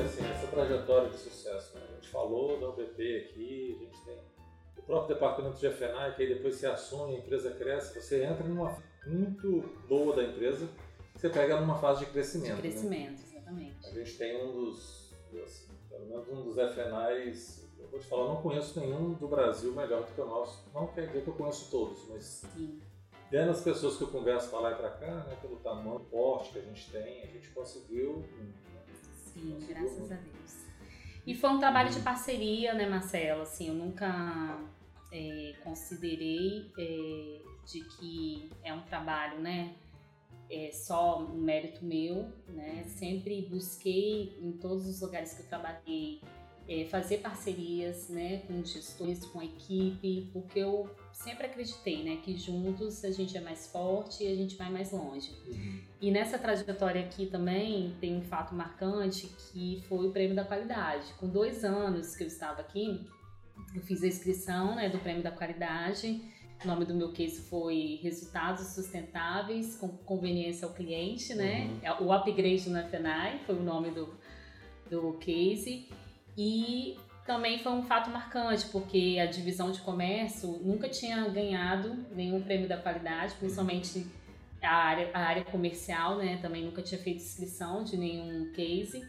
Assim, 0.03 0.25
essa 0.29 0.47
trajetória 0.47 1.09
de 1.09 1.17
sucesso. 1.17 1.75
Né? 1.75 1.83
A 1.89 1.95
gente 1.95 2.09
falou 2.09 2.59
da 2.59 2.69
UBP 2.69 3.29
aqui, 3.29 3.77
a 3.79 3.83
gente 3.83 4.05
tem 4.05 4.30
o 4.81 4.85
próprio 4.85 5.15
departamento 5.15 5.59
de 5.59 5.69
FNAI, 5.69 6.15
que 6.15 6.23
aí 6.23 6.33
depois 6.33 6.55
se 6.55 6.65
assume, 6.65 7.15
a 7.15 7.19
empresa 7.19 7.51
cresce, 7.51 8.01
você 8.01 8.23
entra 8.23 8.43
numa 8.47 8.77
muito 9.05 9.61
boa 9.87 10.15
da 10.15 10.23
empresa, 10.23 10.67
você 11.15 11.29
pega 11.29 11.59
numa 11.59 11.77
fase 11.77 12.05
de 12.05 12.11
crescimento. 12.11 12.55
De 12.57 12.61
né? 12.61 12.61
crescimento, 12.61 13.21
né? 13.21 13.27
exatamente. 13.31 13.87
A 13.87 13.93
gente 13.93 14.17
tem 14.17 14.43
um 14.43 14.51
dos, 14.51 15.13
assim, 15.43 15.67
pelo 15.89 16.05
menos 16.05 16.29
um 16.29 16.43
dos 16.43 16.55
FNAIs, 16.55 17.69
eu 17.79 17.87
vou 17.87 17.99
te 17.99 18.05
falar, 18.07 18.23
eu 18.23 18.29
não 18.29 18.41
conheço 18.41 18.79
nenhum 18.79 19.13
do 19.13 19.27
Brasil 19.27 19.73
melhor 19.73 20.03
do 20.03 20.13
que 20.13 20.21
o 20.21 20.25
nosso. 20.25 20.69
Não 20.73 20.87
quer 20.87 21.07
dizer 21.07 21.23
que 21.23 21.27
eu 21.27 21.33
conheço 21.33 21.69
todos, 21.69 22.07
mas 22.09 22.23
Sim. 22.53 22.79
dentro 23.29 23.47
das 23.47 23.61
pessoas 23.61 23.97
que 23.97 24.03
eu 24.03 24.07
converso 24.07 24.49
para 24.49 24.59
lá 24.59 24.71
e 24.71 24.75
para 24.75 24.89
cá, 24.91 25.23
né, 25.25 25.37
pelo 25.41 25.57
tamanho, 25.57 25.99
porte 26.11 26.51
que 26.53 26.59
a 26.59 26.61
gente 26.61 26.91
tem, 26.91 27.23
a 27.23 27.27
gente 27.27 27.49
conseguiu. 27.49 28.17
Né, 28.17 28.53
Sim, 29.13 29.53
conseguiu 29.53 29.67
graças 29.67 29.99
muito. 29.99 30.13
a 30.13 30.17
Deus. 30.17 30.60
E 31.25 31.35
foi 31.35 31.49
um 31.49 31.59
trabalho 31.59 31.91
de 31.91 31.99
parceria, 31.99 32.73
né, 32.73 32.87
Marcelo? 32.87 33.43
Assim, 33.43 33.67
eu 33.67 33.73
nunca 33.73 34.59
é, 35.11 35.53
considerei 35.63 36.71
é, 36.77 37.41
de 37.65 37.81
que 37.81 38.49
é 38.63 38.73
um 38.73 38.81
trabalho, 38.81 39.39
né, 39.39 39.75
é 40.49 40.71
só 40.71 41.19
um 41.19 41.37
mérito 41.37 41.85
meu, 41.85 42.27
né? 42.49 42.83
Sempre 42.83 43.47
busquei 43.49 44.37
em 44.41 44.51
todos 44.51 44.85
os 44.85 44.99
lugares 44.99 45.33
que 45.33 45.43
eu 45.43 45.47
trabalhei 45.47 46.21
é, 46.67 46.85
fazer 46.85 47.19
parcerias, 47.19 48.09
né, 48.09 48.39
com 48.47 48.63
gestores, 48.63 49.25
com 49.25 49.39
a 49.39 49.45
equipe, 49.45 50.29
porque 50.33 50.59
eu 50.59 50.89
sempre 51.13 51.47
acreditei, 51.47 52.03
né, 52.03 52.17
que 52.23 52.35
juntos 52.35 53.03
a 53.03 53.11
gente 53.11 53.37
é 53.37 53.41
mais 53.41 53.67
forte 53.67 54.23
e 54.23 54.27
a 54.27 54.35
gente 54.35 54.55
vai 54.55 54.69
mais 54.69 54.91
longe. 54.91 55.31
Uhum. 55.47 55.81
E 56.01 56.11
nessa 56.11 56.37
trajetória 56.37 57.01
aqui 57.01 57.27
também 57.27 57.95
tem 57.99 58.17
um 58.17 58.21
fato 58.21 58.55
marcante 58.55 59.27
que 59.27 59.83
foi 59.87 60.07
o 60.07 60.11
prêmio 60.11 60.35
da 60.35 60.43
qualidade. 60.43 61.13
Com 61.19 61.27
dois 61.27 61.63
anos 61.63 62.15
que 62.15 62.23
eu 62.23 62.27
estava 62.27 62.61
aqui, 62.61 63.05
eu 63.75 63.81
fiz 63.81 64.03
a 64.03 64.07
inscrição, 64.07 64.75
né, 64.75 64.89
do 64.89 64.99
prêmio 64.99 65.23
da 65.23 65.31
qualidade. 65.31 66.21
O 66.63 66.67
nome 66.67 66.85
do 66.85 66.93
meu 66.93 67.11
case 67.11 67.41
foi 67.41 67.99
Resultados 68.03 68.67
Sustentáveis 68.67 69.75
com 69.77 69.87
Conveniência 69.89 70.67
ao 70.67 70.73
Cliente, 70.73 71.33
né? 71.33 71.65
Uhum. 71.65 71.79
É, 71.81 72.01
o 72.01 72.11
upgrade 72.13 72.69
na 72.69 72.83
FENAI 72.83 73.39
foi 73.45 73.55
o 73.55 73.63
nome 73.63 73.89
do, 73.89 74.13
do 74.89 75.13
case. 75.13 75.89
E 76.37 76.97
também 77.31 77.57
foi 77.59 77.71
um 77.71 77.83
fato 77.83 78.09
marcante, 78.09 78.65
porque 78.65 79.17
a 79.21 79.25
divisão 79.25 79.71
de 79.71 79.79
comércio 79.79 80.59
nunca 80.61 80.89
tinha 80.89 81.29
ganhado 81.29 82.05
nenhum 82.11 82.41
prêmio 82.41 82.67
da 82.67 82.75
qualidade, 82.75 83.35
principalmente 83.35 84.05
a 84.61 84.75
área, 84.75 85.09
a 85.13 85.19
área 85.19 85.45
comercial, 85.45 86.17
né? 86.17 86.39
Também 86.41 86.65
nunca 86.65 86.81
tinha 86.81 86.99
feito 86.99 87.21
inscrição 87.21 87.85
de 87.85 87.95
nenhum 87.95 88.51
case. 88.51 89.01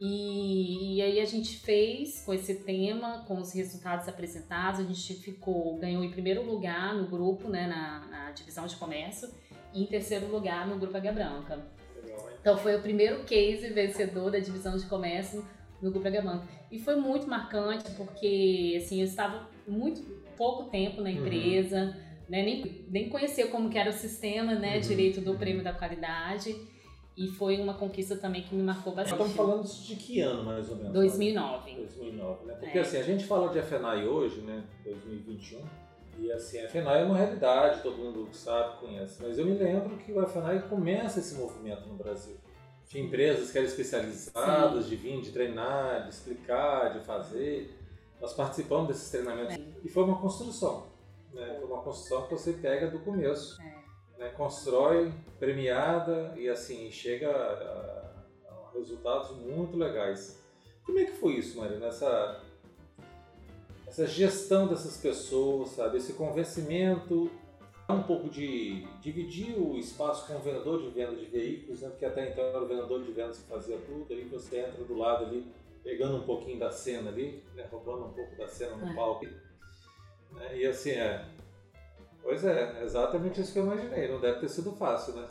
E, 0.00 0.96
e, 0.96 1.02
aí 1.02 1.20
a 1.20 1.26
gente 1.26 1.58
fez 1.58 2.22
com 2.24 2.32
esse 2.32 2.54
tema, 2.54 3.24
com 3.28 3.38
os 3.38 3.52
resultados 3.52 4.08
apresentados, 4.08 4.80
a 4.80 4.84
gente 4.84 5.14
ficou, 5.16 5.76
ganhou 5.76 6.02
em 6.02 6.10
primeiro 6.10 6.42
lugar 6.42 6.94
no 6.94 7.06
grupo, 7.08 7.46
né, 7.46 7.66
na, 7.66 8.06
na 8.06 8.30
divisão 8.30 8.66
de 8.66 8.76
comércio, 8.76 9.28
e 9.74 9.82
em 9.82 9.86
terceiro 9.86 10.28
lugar 10.28 10.66
no 10.66 10.78
grupo 10.78 10.96
Águia 10.96 11.12
Branca. 11.12 11.62
Então 12.40 12.56
foi 12.56 12.74
o 12.74 12.80
primeiro 12.80 13.22
case 13.24 13.68
vencedor 13.68 14.30
da 14.30 14.38
divisão 14.38 14.78
de 14.78 14.86
comércio 14.86 15.44
no 15.82 15.90
Grupo 15.90 16.06
Agabanca. 16.06 16.46
E 16.70 16.78
foi 16.78 16.96
muito 16.96 17.26
marcante 17.28 17.90
porque 17.92 18.78
assim, 18.82 19.00
eu 19.00 19.04
estava 19.04 19.48
muito 19.66 20.02
pouco 20.36 20.70
tempo 20.70 21.02
na 21.02 21.10
uhum. 21.10 21.16
empresa, 21.16 21.76
uhum. 21.76 22.20
né? 22.28 22.42
nem, 22.42 22.84
nem 22.88 23.08
conhecia 23.08 23.48
como 23.48 23.68
que 23.68 23.78
era 23.78 23.90
o 23.90 23.92
sistema 23.92 24.54
né, 24.54 24.76
uhum. 24.76 24.80
direito 24.80 25.20
do 25.20 25.34
prêmio 25.36 25.62
da 25.62 25.72
qualidade. 25.72 26.54
E 27.16 27.28
foi 27.28 27.60
uma 27.60 27.74
conquista 27.74 28.16
também 28.16 28.42
que 28.42 28.54
me 28.54 28.62
marcou 28.62 28.94
bastante. 28.94 29.20
Estamos 29.20 29.36
falando 29.36 29.64
de 29.64 29.96
que 29.96 30.20
ano, 30.20 30.42
mais 30.42 30.70
ou 30.70 30.76
menos? 30.76 30.92
2009. 30.92 31.74
2009, 31.74 32.46
né? 32.46 32.54
Porque 32.54 32.78
é. 32.78 32.80
assim, 32.80 32.96
a 32.96 33.02
gente 33.02 33.24
fala 33.24 33.52
de 33.52 33.60
FNAI 33.60 34.06
hoje, 34.06 34.40
né? 34.40 34.64
2021. 34.84 35.60
E 36.18 36.32
assim, 36.32 36.60
a 36.60 36.68
FNAI 36.68 37.02
é 37.02 37.04
uma 37.04 37.16
realidade, 37.16 37.82
todo 37.82 37.98
mundo 37.98 38.28
sabe, 38.32 38.78
conhece. 38.78 39.22
Mas 39.22 39.38
eu 39.38 39.44
me 39.44 39.52
lembro 39.52 39.98
que 39.98 40.12
o 40.12 40.26
FNAI 40.26 40.62
começa 40.68 41.20
esse 41.20 41.34
movimento 41.34 41.86
no 41.88 41.94
Brasil 41.96 42.36
de 42.90 43.00
empresas 43.00 43.52
que 43.52 43.58
eram 43.58 43.68
especializadas, 43.68 44.82
Sim. 44.84 44.90
de 44.90 44.96
vir, 44.96 45.20
de 45.20 45.30
treinar, 45.30 46.02
de 46.02 46.10
explicar, 46.10 46.98
de 46.98 47.06
fazer. 47.06 47.72
Nós 48.20 48.34
participamos 48.34 48.88
desses 48.88 49.08
treinamentos 49.08 49.54
é. 49.54 49.60
e 49.84 49.88
foi 49.88 50.02
uma 50.02 50.20
construção. 50.20 50.88
Né? 51.32 51.56
Foi 51.60 51.68
uma 51.68 51.82
construção 51.82 52.26
que 52.26 52.32
você 52.32 52.52
pega 52.54 52.90
do 52.90 52.98
começo, 52.98 53.62
é. 53.62 53.84
né? 54.18 54.28
constrói, 54.30 55.12
premiada 55.38 56.34
e 56.36 56.48
assim 56.48 56.90
chega 56.90 57.30
a, 57.30 58.10
a, 58.48 58.70
resultados 58.74 59.36
muito 59.36 59.76
legais. 59.76 60.42
Como 60.84 60.98
é 60.98 61.04
que 61.04 61.12
foi 61.12 61.34
isso, 61.34 61.58
Maria? 61.58 61.78
Nessa 61.78 62.42
essa 63.86 64.06
gestão 64.06 64.66
dessas 64.66 64.96
pessoas, 64.96 65.70
sabe? 65.70 65.98
Esse 65.98 66.14
convencimento 66.14 67.30
um 67.90 68.02
pouco 68.02 68.28
de 68.28 68.86
dividir 69.00 69.56
o 69.58 69.76
espaço 69.76 70.26
com 70.26 70.34
o 70.34 70.40
vendedor 70.40 70.80
de 70.82 70.88
venda 70.90 71.14
de 71.14 71.26
veículos, 71.26 71.80
né? 71.80 71.88
porque 71.88 72.04
até 72.04 72.30
então 72.30 72.44
era 72.44 72.62
o 72.62 72.66
vendedor 72.66 73.02
de 73.02 73.12
vendas 73.12 73.38
que 73.38 73.48
fazia 73.48 73.78
tudo, 73.78 74.06
aí 74.10 74.24
você 74.24 74.60
entra 74.60 74.84
do 74.84 74.96
lado 74.96 75.24
ali, 75.24 75.46
pegando 75.82 76.16
um 76.16 76.22
pouquinho 76.22 76.58
da 76.58 76.70
cena 76.70 77.10
ali, 77.10 77.42
né? 77.54 77.66
roubando 77.70 78.06
um 78.06 78.12
pouco 78.12 78.36
da 78.36 78.48
cena 78.48 78.76
no 78.76 78.90
é. 78.90 78.94
palco. 78.94 79.26
Né? 80.32 80.56
E 80.56 80.66
assim, 80.66 80.90
é. 80.90 81.24
Pois 82.22 82.44
é, 82.44 82.82
exatamente 82.84 83.40
isso 83.40 83.52
que 83.52 83.58
eu 83.58 83.64
imaginei. 83.64 84.08
Não 84.08 84.20
deve 84.20 84.40
ter 84.40 84.48
sido 84.48 84.72
fácil, 84.72 85.14
né? 85.14 85.28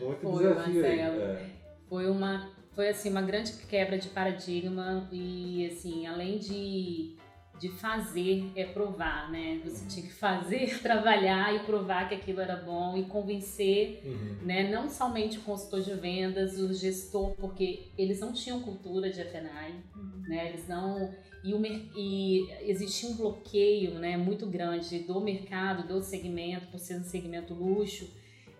Muito 0.00 0.20
Foi, 0.20 0.42
desafio 0.42 0.84
aí. 0.84 1.00
É. 1.00 1.50
Foi 1.88 2.10
uma 2.10 2.50
foi 2.74 2.88
assim 2.88 3.10
uma 3.10 3.22
grande 3.22 3.52
quebra 3.66 3.98
de 3.98 4.08
paradigma 4.08 5.06
e 5.12 5.66
assim 5.66 6.06
além 6.06 6.38
de 6.38 7.16
de 7.62 7.68
fazer 7.68 8.50
é 8.56 8.64
provar, 8.64 9.30
né? 9.30 9.60
Você 9.64 9.86
tinha 9.86 10.04
que 10.04 10.12
fazer, 10.12 10.78
trabalhar 10.82 11.54
e 11.54 11.60
provar 11.60 12.08
que 12.08 12.16
aquilo 12.16 12.40
era 12.40 12.56
bom 12.56 12.98
e 12.98 13.04
convencer, 13.04 14.02
uhum. 14.04 14.38
né? 14.44 14.68
Não 14.68 14.90
somente 14.90 15.38
o 15.38 15.42
consultor 15.42 15.80
de 15.80 15.94
vendas, 15.94 16.58
o 16.58 16.74
gestor, 16.74 17.36
porque 17.36 17.86
eles 17.96 18.18
não 18.18 18.32
tinham 18.32 18.60
cultura 18.62 19.08
de 19.10 19.22
FNAI, 19.22 19.74
uhum. 19.94 20.22
né? 20.26 20.48
Eles 20.48 20.66
não 20.66 21.08
e, 21.44 21.54
o, 21.54 21.64
e 21.96 22.50
existia 22.62 23.08
um 23.10 23.14
bloqueio, 23.14 23.94
né, 23.94 24.16
muito 24.16 24.44
grande 24.46 24.98
do 25.00 25.20
mercado, 25.20 25.86
do 25.86 26.02
segmento, 26.02 26.66
por 26.66 26.80
ser 26.80 26.96
um 26.96 27.04
segmento 27.04 27.54
luxo, 27.54 28.10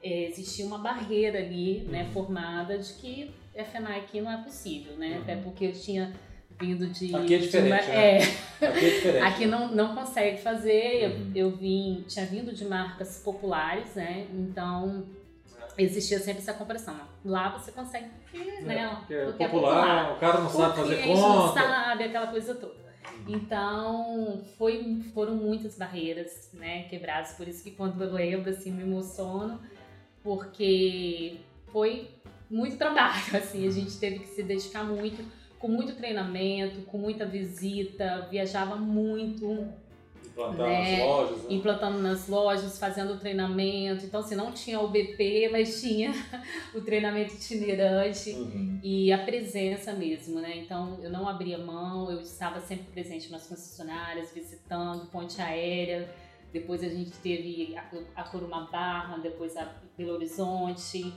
é, 0.00 0.28
existia 0.28 0.64
uma 0.64 0.78
barreira 0.78 1.40
ali, 1.40 1.80
né, 1.88 2.04
uhum. 2.04 2.12
formada 2.12 2.78
de 2.78 2.92
que 2.94 3.34
FNAI 3.52 3.98
aqui 3.98 4.20
não 4.20 4.30
é 4.30 4.44
possível, 4.44 4.96
né? 4.96 5.16
Uhum. 5.16 5.22
Até 5.22 5.36
porque 5.36 5.64
eu 5.66 5.72
tinha 5.72 6.12
vindo 6.62 6.86
de. 6.86 7.14
Aqui 7.14 7.34
é 7.34 7.38
diferente. 7.38 7.88
Né? 7.88 7.96
é, 7.96 8.16
aqui 8.66 8.86
é 8.86 8.90
diferente. 8.90 9.24
aqui 9.24 9.46
não, 9.46 9.68
não 9.74 9.94
consegue 9.94 10.40
fazer. 10.40 11.10
Uhum. 11.10 11.32
Eu, 11.34 11.50
eu 11.50 11.56
vim, 11.56 12.04
tinha 12.06 12.24
vindo 12.24 12.52
de 12.52 12.64
marcas 12.64 13.18
populares, 13.18 13.94
né? 13.96 14.26
Então 14.32 15.04
existia 15.76 16.20
sempre 16.20 16.42
essa 16.42 16.54
comparação. 16.54 16.94
Lá 17.24 17.48
você 17.48 17.72
consegue, 17.72 18.06
é, 18.34 18.60
né? 18.62 18.96
Porque 19.06 19.14
é, 19.14 19.26
popular, 19.26 19.40
é 19.40 19.48
popular, 19.48 20.12
o 20.12 20.20
cara 20.20 20.40
não 20.40 20.50
sabe 20.50 20.76
fazer 20.76 21.02
conta. 21.02 21.20
não 21.20 21.52
sabe, 21.52 22.04
aquela 22.04 22.26
coisa 22.28 22.54
toda. 22.54 22.74
Uhum. 22.74 23.34
Então, 23.34 24.42
foi, 24.56 25.02
foram 25.12 25.34
muitas 25.34 25.76
barreiras, 25.76 26.50
né, 26.52 26.84
quebradas. 26.84 27.32
Por 27.32 27.48
isso 27.48 27.64
que 27.64 27.72
quando 27.72 28.00
eu 28.02 28.12
lembro, 28.12 28.50
assim, 28.50 28.70
me 28.70 28.82
emociono, 28.82 29.60
porque 30.22 31.38
foi 31.72 32.08
muito 32.48 32.76
trabalho, 32.76 33.22
assim, 33.34 33.66
a 33.66 33.70
gente 33.70 33.98
teve 33.98 34.20
que 34.20 34.28
se 34.28 34.42
dedicar 34.42 34.84
muito 34.84 35.24
com 35.62 35.68
muito 35.68 35.94
treinamento, 35.94 36.82
com 36.82 36.98
muita 36.98 37.24
visita, 37.24 38.26
viajava 38.28 38.74
muito. 38.74 39.64
Implantando 40.26 40.62
né? 40.64 40.90
nas 40.90 41.06
lojas. 41.06 41.38
Né? 41.38 41.44
Implantando 41.50 41.98
nas 41.98 42.28
lojas, 42.28 42.78
fazendo 42.80 43.20
treinamento. 43.20 44.04
Então, 44.04 44.20
assim, 44.20 44.34
não 44.34 44.50
tinha 44.50 44.80
o 44.80 44.88
BP, 44.88 45.50
mas 45.52 45.80
tinha 45.80 46.12
o 46.74 46.80
treinamento 46.80 47.34
itinerante 47.34 48.30
uhum. 48.30 48.80
e 48.82 49.12
a 49.12 49.18
presença 49.18 49.92
mesmo, 49.92 50.40
né? 50.40 50.56
Então, 50.56 50.98
eu 51.00 51.10
não 51.10 51.28
abria 51.28 51.58
mão, 51.58 52.10
eu 52.10 52.22
estava 52.22 52.60
sempre 52.60 52.86
presente 52.90 53.30
nas 53.30 53.46
concessionárias, 53.46 54.32
visitando, 54.34 55.06
ponte 55.12 55.40
aérea. 55.40 56.12
Depois 56.52 56.82
a 56.82 56.88
gente 56.88 57.12
teve 57.18 57.76
a, 57.76 58.20
a 58.20 58.24
Corumabá, 58.24 59.16
depois 59.22 59.56
a 59.56 59.72
Belo 59.96 60.14
Horizonte. 60.14 61.14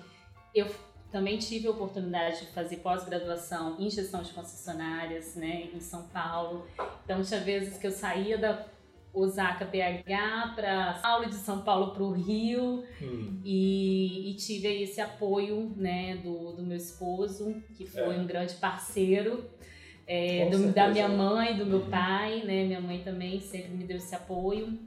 Eu 0.54 0.68
também 1.16 1.38
tive 1.38 1.66
a 1.66 1.72
oportunidade 1.72 2.42
de 2.42 2.48
fazer 2.48 2.76
pós-graduação 2.78 3.78
em 3.80 3.90
gestão 3.90 4.22
de 4.22 4.34
concessionárias, 4.34 5.34
né, 5.34 5.70
em 5.74 5.80
São 5.80 6.10
Paulo. 6.10 6.68
Então, 7.06 7.24
tinha 7.24 7.40
vezes 7.40 7.78
que 7.78 7.88
eu 7.88 7.92
saía 7.92 8.38
da 8.38 8.66
Osaka 9.14 9.64
BH 9.64 10.56
para 10.56 11.00
Paulo 11.02 11.30
de 11.30 11.36
São 11.36 11.62
Paulo 11.62 11.94
para 11.94 12.04
o 12.04 12.12
Rio 12.12 12.84
hum. 13.02 13.40
e, 13.46 14.30
e, 14.30 14.34
tive 14.34 14.84
esse 14.84 15.00
apoio 15.00 15.72
né 15.78 16.18
do, 16.18 16.52
do 16.52 16.62
meu 16.62 16.76
esposo 16.76 17.56
que 17.78 17.86
foi 17.86 18.14
é. 18.14 18.20
um 18.20 18.28
grande 18.28 18.56
parceiro 18.56 19.50
é, 20.06 20.50
do, 20.50 20.74
da 20.74 20.90
minha 20.90 21.08
mãe 21.08 21.56
do 21.56 21.66
meu 21.66 21.80
uhum. 21.80 21.90
pai 21.90 22.44
né 22.44 22.66
minha 22.66 22.82
mãe 22.82 23.02
também 23.06 23.40
sempre 23.40 23.72
me 23.72 23.86
deu 23.86 23.96
esse 23.96 24.14
apoio 24.14 24.78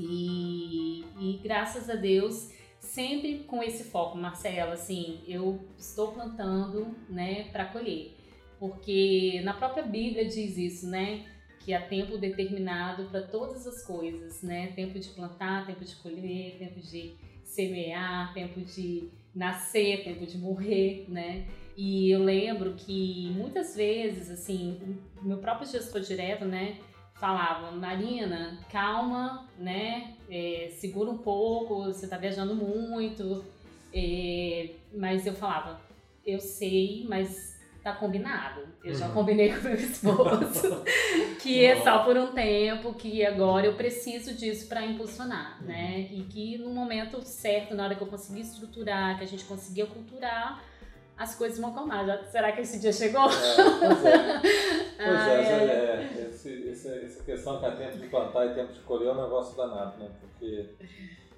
e, 0.00 1.04
e 1.20 1.40
graças 1.40 1.88
a 1.88 1.94
Deus 1.94 2.50
sempre 2.86 3.44
com 3.46 3.62
esse 3.62 3.84
foco, 3.84 4.16
Marcela, 4.16 4.74
assim, 4.74 5.20
eu 5.26 5.60
estou 5.76 6.12
plantando, 6.12 6.96
né, 7.08 7.44
para 7.52 7.66
colher. 7.66 8.14
Porque 8.58 9.40
na 9.44 9.52
própria 9.52 9.82
Bíblia 9.82 10.24
diz 10.24 10.56
isso, 10.56 10.88
né, 10.88 11.26
que 11.66 11.74
há 11.74 11.82
tempo 11.82 12.16
determinado 12.16 13.06
para 13.06 13.22
todas 13.22 13.66
as 13.66 13.82
coisas, 13.84 14.40
né? 14.40 14.68
Tempo 14.68 15.00
de 15.00 15.08
plantar, 15.08 15.66
tempo 15.66 15.84
de 15.84 15.96
colher, 15.96 16.56
tempo 16.58 16.78
de 16.78 17.16
semear, 17.42 18.32
tempo 18.32 18.60
de 18.60 19.10
nascer, 19.34 20.04
tempo 20.04 20.24
de 20.24 20.38
morrer, 20.38 21.06
né? 21.08 21.44
E 21.76 22.08
eu 22.08 22.22
lembro 22.22 22.74
que 22.74 23.32
muitas 23.34 23.74
vezes, 23.74 24.30
assim, 24.30 24.96
meu 25.20 25.38
próprio 25.38 25.68
gestor 25.68 26.00
direto, 26.02 26.44
né, 26.44 26.78
falava, 27.18 27.70
Marina, 27.72 28.58
calma, 28.70 29.48
né? 29.58 30.14
É, 30.30 30.70
segura 30.76 31.10
um 31.10 31.18
pouco, 31.18 31.84
você 31.84 32.06
tá 32.06 32.16
viajando 32.16 32.54
muito. 32.54 33.44
É, 33.92 34.70
mas 34.94 35.26
eu 35.26 35.32
falava, 35.32 35.80
eu 36.24 36.38
sei, 36.40 37.06
mas 37.08 37.56
tá 37.82 37.92
combinado. 37.92 38.62
Eu 38.82 38.92
uhum. 38.92 38.98
já 38.98 39.08
combinei 39.10 39.52
com 39.54 39.62
meu 39.62 39.74
esposo 39.74 40.82
que 41.40 41.64
é 41.64 41.80
só 41.82 42.00
por 42.00 42.16
um 42.16 42.32
tempo, 42.32 42.92
que 42.94 43.24
agora 43.24 43.66
eu 43.66 43.74
preciso 43.74 44.34
disso 44.34 44.68
para 44.68 44.84
impulsionar, 44.84 45.58
uhum. 45.60 45.68
né? 45.68 46.08
E 46.10 46.22
que 46.24 46.58
no 46.58 46.70
momento 46.70 47.22
certo, 47.22 47.74
na 47.74 47.84
hora 47.84 47.94
que 47.94 48.02
eu 48.02 48.08
conseguir 48.08 48.40
estruturar, 48.40 49.16
que 49.16 49.24
a 49.24 49.26
gente 49.28 49.44
conseguir 49.44 49.82
aculturar, 49.82 50.62
as 51.16 51.34
coisas 51.34 51.58
vão 51.58 51.70
acalmar. 51.70 52.24
será 52.30 52.52
que 52.52 52.60
esse 52.60 52.78
dia 52.78 52.92
chegou? 52.92 53.24
É, 53.24 53.56
pois 53.80 54.04
é. 54.04 54.76
Pois 54.96 55.20
ah, 55.20 55.30
é, 55.30 55.42
é. 55.42 56.18
é 56.18 56.30
esse, 56.30 56.70
essa, 57.04 57.22
questão 57.22 57.60
que 57.60 57.66
é 57.66 57.70
tempo 57.72 57.98
de 57.98 58.06
plantar 58.08 58.46
e 58.46 58.54
tempo 58.54 58.72
de 58.72 58.80
colher 58.80 59.08
é 59.08 59.12
um 59.12 59.22
negócio 59.22 59.54
danado, 59.54 59.98
né? 59.98 60.10
Porque 60.20 60.70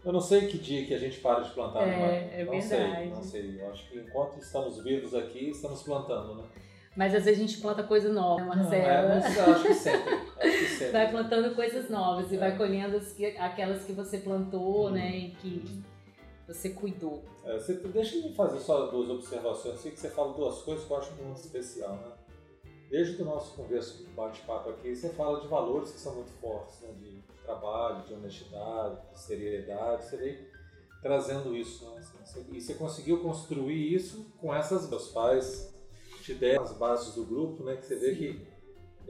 eu 0.04 0.12
não 0.12 0.20
sei 0.20 0.46
que 0.46 0.58
dia 0.58 0.86
que 0.86 0.94
a 0.94 0.98
gente 0.98 1.18
para 1.18 1.40
de 1.40 1.50
plantar. 1.50 1.82
É, 1.86 2.40
é 2.40 2.44
não 2.44 2.52
verdade. 2.52 2.68
sei, 2.68 3.10
não 3.10 3.22
sei. 3.22 3.60
Eu 3.60 3.70
acho 3.70 3.88
que 3.88 3.98
enquanto 3.98 4.38
estamos 4.38 4.82
vivos 4.82 5.14
aqui, 5.14 5.50
estamos 5.50 5.82
plantando, 5.82 6.36
né? 6.36 6.44
Mas 6.96 7.14
às 7.14 7.24
vezes 7.24 7.40
a 7.40 7.46
gente 7.46 7.60
planta 7.60 7.82
coisa 7.82 8.12
nova, 8.12 8.44
Marcela. 8.44 9.08
Não, 9.08 9.14
é, 9.14 9.20
mas 9.20 9.36
eu 9.36 9.54
acho 9.54 9.62
que 9.64 9.74
sempre. 9.74 10.14
Acho 10.14 10.58
que 10.58 10.66
sempre. 10.78 10.92
Vai 10.92 11.10
plantando 11.10 11.54
coisas 11.54 11.90
novas 11.90 12.32
e 12.32 12.36
vai 12.36 12.56
colhendo 12.56 12.96
as 12.96 13.12
que, 13.12 13.26
aquelas 13.36 13.84
que 13.84 13.92
você 13.92 14.18
plantou, 14.18 14.88
hum. 14.88 14.90
né? 14.90 15.32
Que 15.40 15.82
você 16.48 16.70
cuidou. 16.70 17.22
É, 17.44 17.58
você, 17.58 17.74
deixa 17.74 18.16
eu 18.16 18.32
fazer 18.32 18.58
só 18.60 18.86
duas 18.86 19.10
observações. 19.10 19.80
Sei 19.80 19.92
que 19.92 20.00
você 20.00 20.08
fala 20.08 20.32
duas 20.32 20.62
coisas 20.62 20.84
que 20.84 20.90
eu 20.90 20.96
acho 20.96 21.12
muito 21.22 21.36
especial, 21.36 21.94
né? 21.96 22.12
Desde 22.90 23.20
o 23.20 23.24
nosso 23.26 23.54
converso, 23.54 24.06
bate-papo 24.16 24.70
aqui, 24.70 24.96
você 24.96 25.10
fala 25.10 25.42
de 25.42 25.46
valores 25.46 25.90
que 25.90 26.00
são 26.00 26.14
muito 26.14 26.32
fortes, 26.40 26.80
né? 26.80 26.88
de 26.98 27.22
trabalho, 27.44 28.02
de 28.06 28.14
honestidade, 28.14 28.98
de 29.12 29.20
seriedade. 29.20 30.06
Você 30.06 30.16
vem 30.16 30.48
trazendo 31.02 31.54
isso, 31.54 31.84
né? 31.90 32.00
Assim, 32.22 32.46
e 32.50 32.60
você 32.60 32.74
conseguiu 32.74 33.22
construir 33.22 33.94
isso 33.94 34.32
com 34.40 34.54
essas 34.54 34.88
meus 34.88 35.08
pais 35.08 35.74
te 36.22 36.34
deram 36.34 36.62
as 36.62 36.72
bases 36.72 37.14
do 37.14 37.24
grupo, 37.24 37.62
né? 37.62 37.76
Que 37.76 37.86
você 37.86 37.96
vê 37.96 38.14
Sim. 38.14 38.16
que 38.16 38.48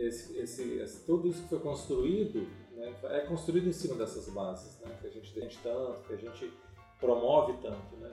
esse, 0.02 0.38
esse, 0.38 0.72
esse, 0.74 1.04
tudo 1.04 1.28
isso 1.28 1.42
que 1.42 1.48
foi 1.48 1.60
construído 1.60 2.46
né, 2.72 2.94
é 3.04 3.20
construído 3.20 3.68
em 3.68 3.72
cima 3.72 3.94
dessas 3.94 4.28
bases, 4.28 4.78
né? 4.80 4.96
Que 5.00 5.06
a 5.06 5.10
gente 5.10 5.32
defende 5.32 5.58
tanto, 5.62 6.00
que 6.02 6.12
a 6.14 6.16
gente 6.16 6.52
promove 7.00 7.54
tanto, 7.62 7.96
né? 7.96 8.12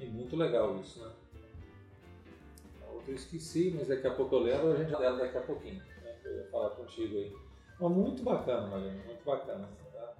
E 0.00 0.06
muito 0.06 0.36
legal 0.36 0.76
isso, 0.78 1.00
né? 1.00 1.10
Outra 2.92 3.10
eu 3.10 3.16
esqueci, 3.16 3.74
mas 3.76 3.88
daqui 3.88 4.06
a 4.06 4.14
pouco 4.14 4.34
eu 4.36 4.40
lembro, 4.40 4.72
a 4.72 4.76
gente 4.76 4.90
dela 4.90 5.18
daqui 5.18 5.36
a 5.36 5.42
pouquinho, 5.42 5.82
né? 6.02 6.16
Eu 6.24 6.36
ia 6.36 6.44
falar 6.44 6.70
contigo 6.70 7.16
aí. 7.16 7.36
Mas 7.80 7.90
muito 7.90 8.22
bacana, 8.22 8.66
Mariana, 8.68 9.02
muito 9.04 9.24
bacana. 9.24 9.68
Tá? 9.92 10.14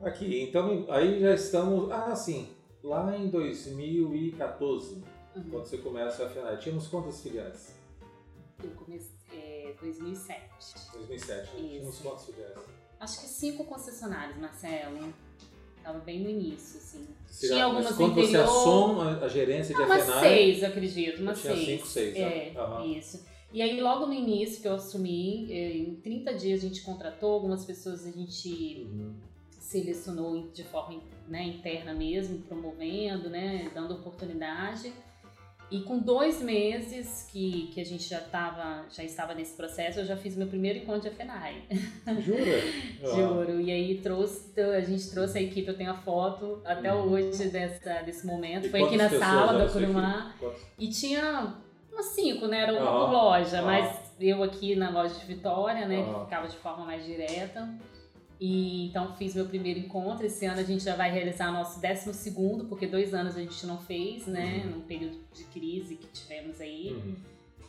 Aqui, 0.00 0.42
então, 0.42 0.86
aí 0.88 1.20
já 1.20 1.34
estamos. 1.34 1.90
Ah, 1.90 2.14
sim, 2.14 2.54
lá 2.82 3.16
em 3.16 3.28
2014, 3.28 4.94
uhum. 4.94 5.50
quando 5.50 5.66
você 5.66 5.78
começa 5.78 6.26
a 6.26 6.28
FNAI, 6.28 6.56
tínhamos 6.58 6.88
quantas 6.88 7.20
filiais? 7.22 7.76
Eu 8.62 8.70
comecei 8.70 9.16
é, 9.32 9.74
2007. 9.80 10.50
2007, 10.92 11.42
Isso. 11.42 11.56
tínhamos 11.56 11.98
quantas 12.00 12.24
filiais? 12.26 12.58
Acho 12.98 13.20
que 13.20 13.26
cinco 13.26 13.64
concessionários, 13.64 14.38
Marcelo. 14.38 15.12
Tava 15.86 16.00
bem 16.00 16.18
no 16.18 16.28
início, 16.28 16.80
assim. 16.80 17.06
Será, 17.28 17.54
tinha 17.54 17.64
algumas 17.66 17.84
mas 17.84 17.96
quando 17.96 18.10
interior... 18.18 18.28
você 18.28 18.36
assoma 18.38 19.20
a 19.22 19.28
gerência 19.28 19.72
de 19.72 19.82
Umas 19.82 20.02
FNAI... 20.02 20.20
seis, 20.20 20.64
acredito. 20.64 21.22
Umas 21.22 21.40
tinha 21.40 21.54
seis. 21.54 21.66
cinco, 21.66 21.86
seis. 21.86 22.16
É, 22.16 22.52
uhum. 22.56 22.92
isso. 22.92 23.24
E 23.52 23.62
aí, 23.62 23.80
logo 23.80 24.06
no 24.06 24.12
início 24.12 24.60
que 24.60 24.66
eu 24.66 24.74
assumi, 24.74 25.46
eh, 25.48 25.76
em 25.76 25.94
30 25.94 26.34
dias 26.34 26.64
a 26.64 26.66
gente 26.66 26.82
contratou, 26.82 27.34
algumas 27.34 27.64
pessoas 27.64 28.04
a 28.04 28.10
gente 28.10 28.88
uhum. 28.90 29.14
selecionou 29.60 30.48
de 30.52 30.64
forma 30.64 31.00
né, 31.28 31.44
interna 31.44 31.94
mesmo, 31.94 32.40
promovendo, 32.40 33.30
né, 33.30 33.70
dando 33.72 33.94
oportunidade. 33.94 34.92
E 35.68 35.80
com 35.80 35.98
dois 35.98 36.40
meses 36.40 37.28
que, 37.30 37.70
que 37.72 37.80
a 37.80 37.84
gente 37.84 38.08
já, 38.08 38.20
tava, 38.20 38.84
já 38.88 39.02
estava 39.02 39.34
nesse 39.34 39.56
processo, 39.56 39.98
eu 39.98 40.04
já 40.04 40.16
fiz 40.16 40.36
meu 40.36 40.46
primeiro 40.46 40.78
encontro 40.78 41.10
de 41.10 41.16
FENAI. 41.16 41.64
Jura? 42.20 42.60
Juro. 43.14 43.60
E 43.60 43.72
aí 43.72 44.00
trouxe, 44.00 44.60
a 44.60 44.80
gente 44.80 45.10
trouxe 45.10 45.38
a 45.38 45.42
equipe, 45.42 45.66
eu 45.66 45.76
tenho 45.76 45.90
a 45.90 45.96
foto 45.96 46.62
até 46.64 46.92
uhum. 46.92 47.10
hoje 47.10 47.48
dessa, 47.48 48.02
desse 48.02 48.24
momento. 48.24 48.66
E 48.66 48.70
Foi 48.70 48.82
aqui 48.82 48.96
na 48.96 49.10
sala 49.10 49.58
da 49.58 49.68
Curumá. 49.68 50.34
E 50.78 50.88
tinha 50.88 51.54
umas 51.92 52.06
cinco, 52.06 52.46
né? 52.46 52.60
Era 52.60 52.72
uma 52.72 53.06
por 53.06 53.12
loja, 53.12 53.62
mas 53.62 54.14
eu 54.20 54.42
aqui 54.44 54.76
na 54.76 54.90
loja 54.90 55.14
de 55.14 55.26
Vitória, 55.26 55.86
né? 55.86 56.04
Que 56.04 56.20
ficava 56.20 56.46
de 56.46 56.56
forma 56.58 56.84
mais 56.84 57.04
direta. 57.04 57.68
E 58.38 58.86
então 58.86 59.14
fiz 59.16 59.34
meu 59.34 59.46
primeiro 59.46 59.80
encontro. 59.80 60.26
Esse 60.26 60.44
ano 60.44 60.60
a 60.60 60.64
gente 60.64 60.84
já 60.84 60.94
vai 60.94 61.10
realizar 61.10 61.50
nosso 61.52 61.80
décimo 61.80 62.12
segundo, 62.12 62.66
porque 62.66 62.86
dois 62.86 63.14
anos 63.14 63.36
a 63.36 63.40
gente 63.40 63.66
não 63.66 63.78
fez, 63.78 64.26
né? 64.26 64.62
Uhum. 64.64 64.72
Num 64.72 64.80
período 64.82 65.18
de 65.32 65.44
crise 65.44 65.96
que 65.96 66.06
tivemos 66.08 66.60
aí. 66.60 66.92
Uhum. 66.92 67.16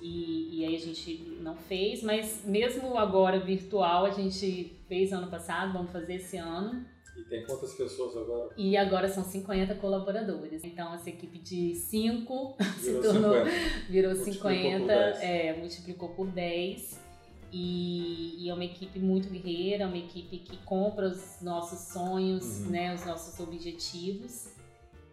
E, 0.01 0.59
e, 0.59 0.65
aí 0.65 0.75
a 0.75 0.79
gente 0.79 1.39
não 1.41 1.55
fez, 1.55 2.03
mas 2.03 2.43
mesmo 2.45 2.97
agora 2.99 3.39
virtual 3.39 4.05
a 4.05 4.11
gente 4.11 4.77
fez 4.87 5.11
ano 5.11 5.27
passado, 5.27 5.73
vamos 5.73 5.91
fazer 5.91 6.15
esse 6.15 6.37
ano. 6.37 6.85
E 7.17 7.23
tem 7.23 7.43
quantas 7.43 7.73
pessoas 7.73 8.15
agora? 8.15 8.53
E 8.55 8.77
agora 8.77 9.07
são 9.07 9.23
50 9.23 9.73
colaboradores. 9.75 10.63
Então 10.63 10.93
essa 10.93 11.09
equipe 11.09 11.39
de 11.39 11.73
5 11.73 12.57
se 12.77 12.93
tornou 13.01 13.43
50. 13.45 13.51
virou 13.89 14.13
multiplicou 14.13 14.51
50, 14.51 14.85
por 14.85 15.23
é, 15.23 15.57
multiplicou 15.57 16.09
por 16.09 16.27
10. 16.27 17.06
E, 17.51 18.43
e, 18.43 18.49
é 18.49 18.53
uma 18.53 18.65
equipe 18.65 18.99
muito 18.99 19.29
guerreira, 19.29 19.87
uma 19.87 19.97
equipe 19.97 20.37
que 20.39 20.57
compra 20.57 21.07
os 21.07 21.41
nossos 21.41 21.93
sonhos, 21.93 22.61
uhum. 22.61 22.71
né, 22.71 22.93
os 22.93 23.05
nossos 23.05 23.39
objetivos. 23.39 24.49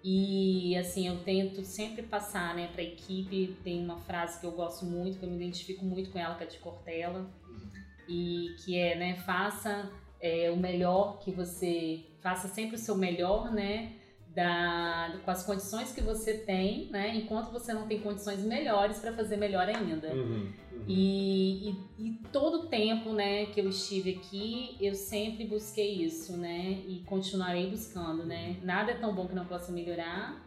E 0.02 0.76
assim, 0.76 1.08
eu 1.08 1.18
tento 1.24 1.64
sempre 1.64 2.02
passar, 2.02 2.54
né, 2.54 2.68
para 2.68 2.82
a 2.82 2.84
equipe. 2.84 3.56
Tem 3.62 3.82
uma 3.82 3.98
frase 3.98 4.40
que 4.40 4.46
eu 4.46 4.52
gosto 4.52 4.84
muito, 4.84 5.18
que 5.18 5.24
eu 5.24 5.30
me 5.30 5.36
identifico 5.36 5.84
muito 5.84 6.10
com 6.10 6.18
ela, 6.18 6.34
que 6.34 6.44
é 6.44 6.46
de 6.46 6.58
Cortella, 6.58 7.20
uhum. 7.48 7.70
e 8.08 8.56
que 8.64 8.76
é, 8.76 8.96
né, 8.96 9.16
faça 9.16 9.90
é, 10.20 10.50
o 10.50 10.56
melhor 10.56 11.20
que 11.20 11.30
você, 11.30 12.04
faça 12.20 12.48
sempre 12.48 12.76
o 12.76 12.78
seu 12.78 12.96
melhor, 12.96 13.52
né, 13.52 13.92
da, 14.34 15.16
com 15.24 15.30
as 15.30 15.44
condições 15.44 15.92
que 15.92 16.00
você 16.00 16.34
tem, 16.34 16.90
né, 16.90 17.14
enquanto 17.14 17.52
você 17.52 17.72
não 17.72 17.86
tem 17.86 18.00
condições 18.00 18.40
melhores 18.40 18.98
para 18.98 19.12
fazer 19.12 19.36
melhor 19.36 19.68
ainda. 19.68 20.12
Uhum. 20.12 20.52
Uhum. 20.72 20.84
E, 20.88 21.70
e, 21.70 21.76
e, 21.98 22.10
todo 22.32 22.64
o 22.64 22.66
tempo, 22.66 23.12
né, 23.12 23.46
que 23.46 23.60
eu 23.60 23.68
estive 23.68 24.16
aqui, 24.16 24.76
eu 24.80 24.94
sempre 24.94 25.46
busquei 25.46 26.02
isso, 26.02 26.36
né, 26.36 26.82
e 26.88 27.02
continuarei 27.06 27.70
buscando, 27.70 28.24
né. 28.24 28.56
Nada 28.62 28.90
é 28.90 28.94
tão 28.94 29.14
bom 29.14 29.28
que 29.28 29.34
não 29.34 29.46
possa 29.46 29.70
melhorar. 29.70 30.42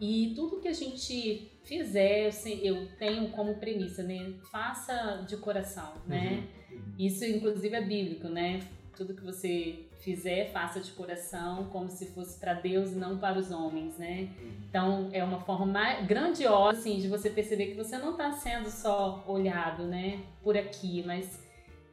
E 0.00 0.32
tudo 0.34 0.58
que 0.58 0.66
a 0.66 0.72
gente 0.72 1.48
fizer, 1.62 2.30
eu 2.60 2.88
tenho 2.98 3.28
como 3.28 3.54
premissa, 3.54 4.02
né, 4.02 4.32
faça 4.50 5.24
de 5.28 5.36
coração, 5.36 5.92
né. 6.08 6.42
Uhum. 6.70 6.76
uhum. 6.76 6.82
Isso, 6.98 7.24
inclusive, 7.24 7.76
é 7.76 7.82
bíblico, 7.82 8.28
né. 8.28 8.60
Tudo 8.96 9.14
que 9.14 9.22
você 9.22 9.86
fizer, 10.02 10.50
faça 10.50 10.80
de 10.80 10.90
coração, 10.92 11.66
como 11.66 11.88
se 11.88 12.06
fosse 12.06 12.38
para 12.38 12.54
Deus 12.54 12.90
e 12.90 12.96
não 12.96 13.18
para 13.18 13.38
os 13.38 13.52
homens, 13.52 13.96
né? 13.98 14.28
Então 14.68 15.08
é 15.12 15.22
uma 15.22 15.40
forma 15.40 15.66
mais 15.66 16.06
grandiosa 16.06 16.80
assim, 16.80 16.98
de 16.98 17.08
você 17.08 17.30
perceber 17.30 17.66
que 17.66 17.74
você 17.74 17.96
não 17.98 18.12
está 18.12 18.32
sendo 18.32 18.68
só 18.68 19.24
olhado, 19.28 19.84
né, 19.84 20.20
por 20.42 20.56
aqui, 20.56 21.04
mas 21.06 21.40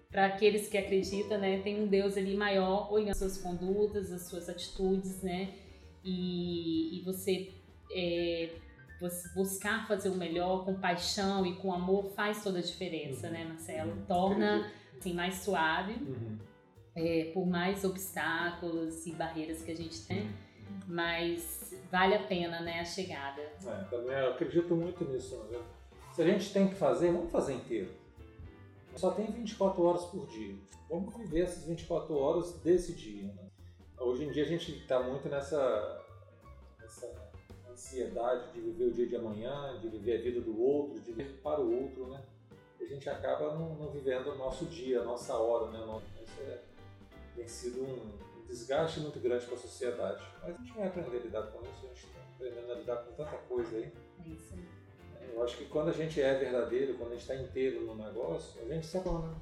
para 0.09 0.25
aqueles 0.25 0.67
que 0.67 0.77
acreditam, 0.77 1.37
né, 1.37 1.59
tem 1.59 1.83
um 1.83 1.87
Deus 1.87 2.17
ali 2.17 2.35
maior 2.35 2.91
olhando 2.91 3.11
as 3.11 3.19
suas 3.19 3.37
condutas, 3.37 4.11
as 4.11 4.23
suas 4.27 4.49
atitudes, 4.49 5.21
né? 5.21 5.53
E, 6.03 6.97
e 6.97 7.03
você, 7.03 7.53
é, 7.91 8.49
você 8.99 9.29
buscar 9.35 9.87
fazer 9.87 10.09
o 10.09 10.15
melhor 10.15 10.65
com 10.65 10.73
paixão 10.73 11.45
e 11.45 11.53
com 11.57 11.71
amor 11.71 12.09
faz 12.15 12.41
toda 12.43 12.57
a 12.57 12.61
diferença, 12.61 13.27
uhum. 13.27 13.33
né, 13.33 13.45
Marcelo? 13.45 13.91
Uhum. 13.91 14.05
Torna 14.07 14.71
assim 14.97 15.13
mais 15.13 15.35
suave. 15.35 15.93
Uhum 15.93 16.48
é, 16.99 17.31
por 17.33 17.47
mais 17.47 17.85
obstáculos 17.85 19.05
e 19.05 19.11
barreiras 19.11 19.61
que 19.61 19.71
a 19.71 19.75
gente 19.75 20.05
tem, 20.05 20.29
mas 20.85 21.73
vale 21.89 22.13
a 22.13 22.23
pena 22.23 22.59
né, 22.59 22.81
a 22.81 22.85
chegada. 22.85 23.41
É, 23.41 23.83
também 23.89 24.17
eu 24.17 24.31
acredito 24.31 24.75
muito 24.75 25.05
nisso. 25.05 25.37
Né? 25.49 25.59
Se 26.13 26.21
a 26.21 26.25
gente 26.25 26.51
tem 26.51 26.67
que 26.67 26.75
fazer, 26.75 27.11
vamos 27.11 27.31
fazer 27.31 27.53
inteiro. 27.53 27.89
Só 28.95 29.11
tem 29.11 29.27
24 29.27 29.81
horas 29.81 30.05
por 30.05 30.27
dia. 30.27 30.55
Vamos 30.89 31.15
viver 31.15 31.43
essas 31.43 31.63
24 31.65 32.13
horas 32.17 32.53
desse 32.59 32.93
dia. 32.93 33.23
Né? 33.23 33.49
Hoje 33.97 34.25
em 34.25 34.31
dia 34.31 34.43
a 34.43 34.47
gente 34.47 34.75
está 34.75 35.01
muito 35.01 35.29
nessa, 35.29 36.03
nessa 36.81 37.31
ansiedade 37.71 38.51
de 38.51 38.59
viver 38.59 38.85
o 38.85 38.91
dia 38.91 39.07
de 39.07 39.15
amanhã, 39.15 39.79
de 39.79 39.87
viver 39.87 40.19
a 40.19 40.21
vida 40.21 40.41
do 40.41 40.61
outro, 40.61 40.99
de 40.99 41.11
viver 41.11 41.39
para 41.41 41.61
o 41.61 41.83
outro, 41.83 42.07
né? 42.07 42.21
A 42.81 42.85
gente 42.85 43.07
acaba 43.09 43.53
não, 43.53 43.75
não 43.75 43.91
vivendo 43.91 44.27
o 44.31 44.37
nosso 44.37 44.65
dia, 44.65 45.01
a 45.01 45.03
nossa 45.03 45.37
hora, 45.37 45.69
né? 45.69 46.01
Isso 46.23 46.41
é 46.41 46.68
tem 47.39 47.47
sido 47.47 47.83
um, 47.83 48.11
desgaste 48.45 48.99
muito 48.99 49.17
grande 49.19 49.45
para 49.45 49.55
a 49.55 49.59
sociedade. 49.59 50.21
Mas 50.41 50.55
a 50.55 50.57
gente 50.57 50.73
vai 50.73 50.87
aprender 50.87 51.17
a 51.17 51.19
lidar 51.21 51.43
com 51.43 51.61
isso, 51.61 51.85
a 51.85 51.87
gente 51.87 52.05
está 52.05 52.19
aprendendo 52.35 52.71
a 52.71 52.75
lidar 52.75 52.97
com 52.97 53.11
tanta 53.13 53.37
coisa 53.37 53.77
aí. 53.77 53.93
Isso. 54.25 54.55
É, 55.21 55.29
eu 55.33 55.43
acho 55.43 55.57
que 55.57 55.65
quando 55.65 55.89
a 55.89 55.93
gente 55.93 56.21
é 56.21 56.37
verdadeiro, 56.37 56.95
quando 56.95 57.11
a 57.11 57.15
gente 57.15 57.21
está 57.21 57.35
inteiro 57.35 57.85
no 57.85 57.95
negócio, 57.95 58.61
a 58.61 58.65
gente 58.65 58.85
se 58.85 58.97
abandona. 58.97 59.41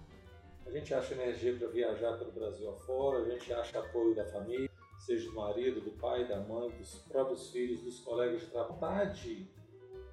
A 0.66 0.70
gente 0.70 0.94
acha 0.94 1.14
energia 1.14 1.56
para 1.58 1.68
viajar 1.70 2.18
pelo 2.18 2.32
Brasil 2.32 2.70
afora, 2.70 3.20
a 3.20 3.30
gente 3.30 3.52
acha 3.54 3.80
apoio 3.80 4.14
da 4.14 4.26
família, 4.26 4.70
seja 5.00 5.30
do 5.30 5.36
marido, 5.36 5.82
do 5.82 5.92
pai, 5.92 6.28
da 6.28 6.40
mãe, 6.42 6.70
dos 6.72 6.96
próprios 7.08 7.50
filhos, 7.50 7.82
dos 7.82 8.00
colegas 8.02 8.42
de 8.42 8.48
trabalho. 8.48 8.74
Vontade 8.74 9.50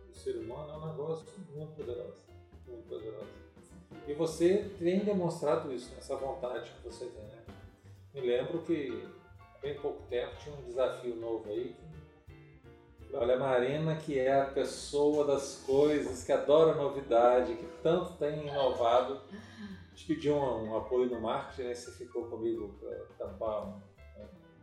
do 0.06 0.14
ser 0.14 0.36
humano 0.36 0.72
é 0.72 0.76
um 0.76 0.86
negócio 0.86 1.26
muito 1.54 1.74
poderoso. 1.74 2.22
Muito 2.66 2.88
poderoso. 2.88 3.44
E 4.06 4.14
você 4.14 4.70
tem 4.78 5.00
demonstrado 5.00 5.72
isso, 5.72 5.92
essa 5.98 6.16
vontade 6.16 6.70
que 6.70 6.88
você 6.88 7.06
tem, 7.06 7.24
né? 7.24 7.33
Me 8.14 8.20
lembro 8.20 8.62
que 8.62 9.08
bem 9.60 9.74
pouco 9.74 10.02
tempo 10.08 10.36
tinha 10.36 10.54
um 10.54 10.62
desafio 10.62 11.16
novo 11.16 11.50
aí. 11.50 11.74
Olha, 13.12 13.34
a 13.34 13.38
Marina, 13.38 13.96
que 13.96 14.18
é 14.18 14.40
a 14.40 14.46
pessoa 14.46 15.24
das 15.26 15.62
coisas, 15.66 16.22
que 16.22 16.30
adora 16.30 16.76
novidade, 16.76 17.56
que 17.56 17.66
tanto 17.82 18.12
tem 18.14 18.46
inovado, 18.46 19.20
te 19.94 20.06
pediu 20.06 20.36
um, 20.36 20.70
um 20.70 20.76
apoio 20.76 21.10
no 21.10 21.20
marketing, 21.20 21.68
né? 21.68 21.74
Você 21.74 21.90
ficou 21.92 22.26
comigo 22.26 22.74
para 22.80 23.26
tampar 23.26 23.66
um 23.66 23.80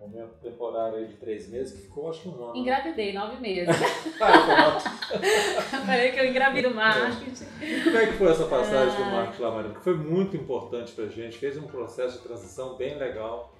momento 0.02 0.34
temporário 0.42 0.98
aí 0.98 1.06
de 1.06 1.14
três 1.14 1.48
meses, 1.48 1.74
que 1.74 1.84
ficou 1.84 2.10
acho 2.10 2.24
que 2.24 2.30
um 2.30 2.44
ano. 2.44 2.58
Engravidei, 2.58 3.14
nove 3.14 3.40
meses. 3.40 3.76
ah, 4.20 4.80
Falei 5.86 6.12
que 6.12 6.20
eu 6.20 6.26
engravidei 6.26 6.72
o 6.72 6.74
marketing. 6.76 7.46
E 7.62 7.84
como 7.84 7.98
é 7.98 8.08
que 8.08 8.14
foi 8.14 8.32
essa 8.32 8.46
passagem 8.46 8.96
ah. 8.96 9.06
do 9.06 9.12
marketing 9.12 9.42
lá, 9.42 9.52
Marina? 9.52 9.74
Que 9.76 9.84
foi 9.84 9.96
muito 9.96 10.36
importante 10.36 10.94
pra 10.94 11.06
gente, 11.06 11.38
fez 11.38 11.56
um 11.56 11.68
processo 11.68 12.18
de 12.18 12.24
transição 12.24 12.76
bem 12.76 12.98
legal. 12.98 13.54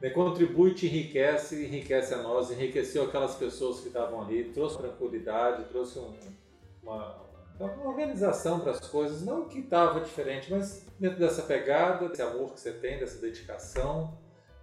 Né? 0.00 0.08
Contribui, 0.10 0.72
te 0.72 0.86
enriquece, 0.86 1.66
enriquece 1.66 2.14
a 2.14 2.18
nós, 2.18 2.50
enriqueceu 2.50 3.04
aquelas 3.04 3.34
pessoas 3.34 3.80
que 3.80 3.88
estavam 3.88 4.22
ali, 4.22 4.44
trouxe 4.44 4.78
tranquilidade, 4.78 5.64
trouxe 5.64 5.98
um, 5.98 6.14
uma, 6.82 7.14
uma 7.60 7.88
organização 7.88 8.60
para 8.60 8.72
as 8.72 8.80
coisas, 8.88 9.22
não 9.22 9.46
que 9.46 9.58
estava 9.58 10.00
diferente, 10.00 10.50
mas 10.50 10.86
dentro 10.98 11.18
dessa 11.18 11.42
pegada, 11.42 12.08
desse 12.08 12.22
amor 12.22 12.54
que 12.54 12.60
você 12.60 12.72
tem, 12.72 12.98
dessa 12.98 13.20
dedicação, 13.20 14.16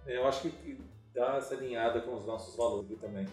né? 0.04 0.16
eu 0.16 0.26
acho 0.26 0.42
que 0.42 0.91
dá 1.14 1.36
essa 1.36 1.54
alinhada 1.54 2.00
com 2.00 2.14
os 2.14 2.24
nossos 2.24 2.56
valores 2.56 2.98
também. 3.00 3.26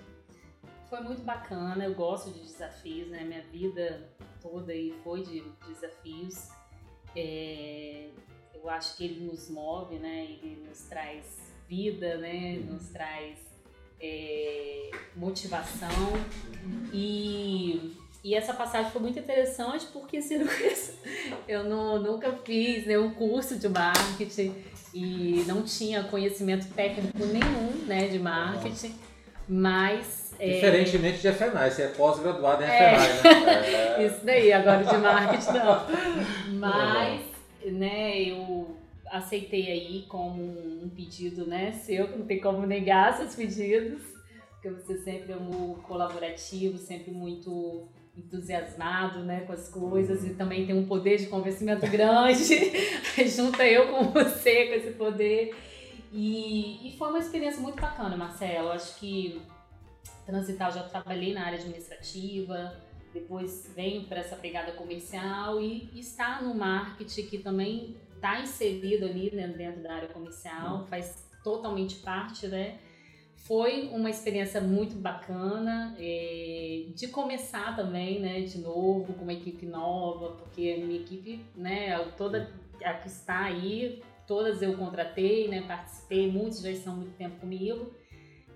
Foi 0.90 1.02
muito 1.02 1.22
bacana, 1.22 1.86
eu 1.86 1.94
gosto 1.94 2.32
de 2.32 2.40
desafios, 2.40 3.10
né? 3.10 3.24
Minha 3.24 3.44
vida 3.44 4.10
toda 4.42 4.72
aí 4.72 4.94
foi 5.04 5.22
de 5.22 5.44
desafios. 5.68 6.50
É, 7.16 8.10
eu 8.54 8.70
acho 8.70 8.98
que 8.98 9.06
ele 9.06 9.26
nos 9.26 9.50
move, 9.50 10.00
né? 10.00 10.26
Ele 10.26 10.66
nos 10.68 10.82
traz 10.84 11.54
vida, 11.68 12.18
né? 12.18 12.58
Uhum. 12.58 12.74
Nos 12.74 12.90
traz 12.90 13.40
é, 14.02 14.90
motivação 15.16 15.90
e 16.92 17.96
e 18.22 18.36
essa 18.36 18.54
passagem 18.54 18.92
foi 18.92 19.02
muito 19.02 19.18
interessante 19.18 19.88
porque 19.94 20.18
assim, 20.18 20.36
eu 21.48 21.64
não, 21.64 22.02
nunca 22.02 22.34
fiz 22.44 22.86
nenhum 22.86 23.14
curso 23.14 23.58
de 23.58 23.70
marketing 23.70 24.54
e 24.94 25.44
não 25.48 25.64
tinha 25.64 26.04
conhecimento 26.04 26.68
técnico 26.74 27.26
nenhum 27.26 27.86
né, 27.86 28.08
de 28.08 28.20
marketing, 28.20 28.96
mas... 29.48 30.34
É, 30.40 30.54
Diferentemente 30.54 31.28
é... 31.28 31.32
de 31.32 31.38
FNAI, 31.38 31.72
você 31.72 31.82
é 31.84 31.88
pós-graduado 31.88 32.64
em 32.64 32.66
é, 32.66 32.98
né? 32.98 33.98
É... 33.98 34.06
Isso 34.08 34.26
daí, 34.26 34.54
agora 34.54 34.84
de 34.84 34.98
marketing 34.98 35.52
não. 35.52 36.58
Mas, 36.60 37.22
né, 37.66 38.22
eu 38.22 38.78
aceitei 39.12 39.72
aí 39.72 40.06
como 40.08 40.42
um 40.42 40.90
pedido 40.96 41.46
né, 41.46 41.72
seu, 41.72 42.08
que 42.08 42.18
não 42.18 42.26
tem 42.26 42.40
como 42.40 42.66
negar 42.66 43.18
seus 43.18 43.36
pedidos, 43.36 44.02
porque 44.54 44.70
você 44.70 44.98
sempre 45.00 45.34
é 45.34 45.36
muito 45.36 45.82
colaborativo, 45.82 46.78
sempre 46.78 47.12
muito 47.12 47.88
entusiasmado 48.26 49.20
né, 49.20 49.42
com 49.42 49.54
as 49.54 49.70
coisas 49.70 50.26
e 50.26 50.34
também 50.34 50.66
tem 50.66 50.76
um 50.76 50.86
poder 50.86 51.18
de 51.18 51.28
convencimento 51.28 51.86
grande. 51.90 52.44
Junta 53.28 53.66
eu 53.66 53.92
com 53.92 54.06
você 54.12 54.68
com 54.68 54.74
esse 54.74 54.92
poder. 54.92 55.56
E, 56.12 56.88
e 56.88 56.98
foi 56.98 57.10
uma 57.10 57.20
experiência 57.20 57.62
muito 57.62 57.80
bacana, 57.80 58.16
Marcelo. 58.18 58.70
Acho 58.70 59.00
que 59.00 59.42
transitar, 60.26 60.72
já 60.72 60.84
trabalhei 60.84 61.34
na 61.34 61.46
área 61.46 61.58
administrativa, 61.58 62.76
depois 63.14 63.72
venho 63.76 64.04
para 64.04 64.20
essa 64.20 64.36
pegada 64.36 64.72
comercial 64.74 65.60
e 65.60 65.90
estar 66.00 66.44
no 66.44 66.54
marketing 66.54 67.24
que 67.24 67.40
também 67.40 67.96
está 68.16 68.40
inserido 68.42 69.06
ali 69.06 69.32
né, 69.34 69.48
dentro 69.48 69.82
da 69.82 69.94
área 69.94 70.10
comercial, 70.10 70.86
faz 70.88 71.28
totalmente 71.44 71.96
parte, 71.98 72.48
né? 72.48 72.78
Foi 73.46 73.90
uma 73.94 74.10
experiência 74.10 74.62
muito 74.62 74.96
bacana 74.96 75.96
é, 76.00 76.84
de 76.94 77.08
começar 77.08 77.76
também, 77.76 78.20
né, 78.20 78.42
de 78.42 78.60
novo, 78.60 79.14
com 79.14 79.24
uma 79.24 79.34
equipe 79.34 79.66
nova, 79.66 80.36
porque 80.38 80.76
a 80.78 80.86
minha 80.86 81.00
equipe, 81.00 81.44
né, 81.56 81.98
toda 82.16 82.50
a 82.84 82.94
que 82.94 83.08
está 83.08 83.46
aí, 83.46 84.04
todas 84.28 84.62
eu 84.62 84.78
contratei, 84.78 85.48
né, 85.48 85.64
participei, 85.68 86.32
muitos 86.32 86.62
já 86.62 86.70
estão 86.70 86.94
há 86.94 86.96
muito 86.98 87.18
tempo 87.18 87.40
comigo. 87.40 87.92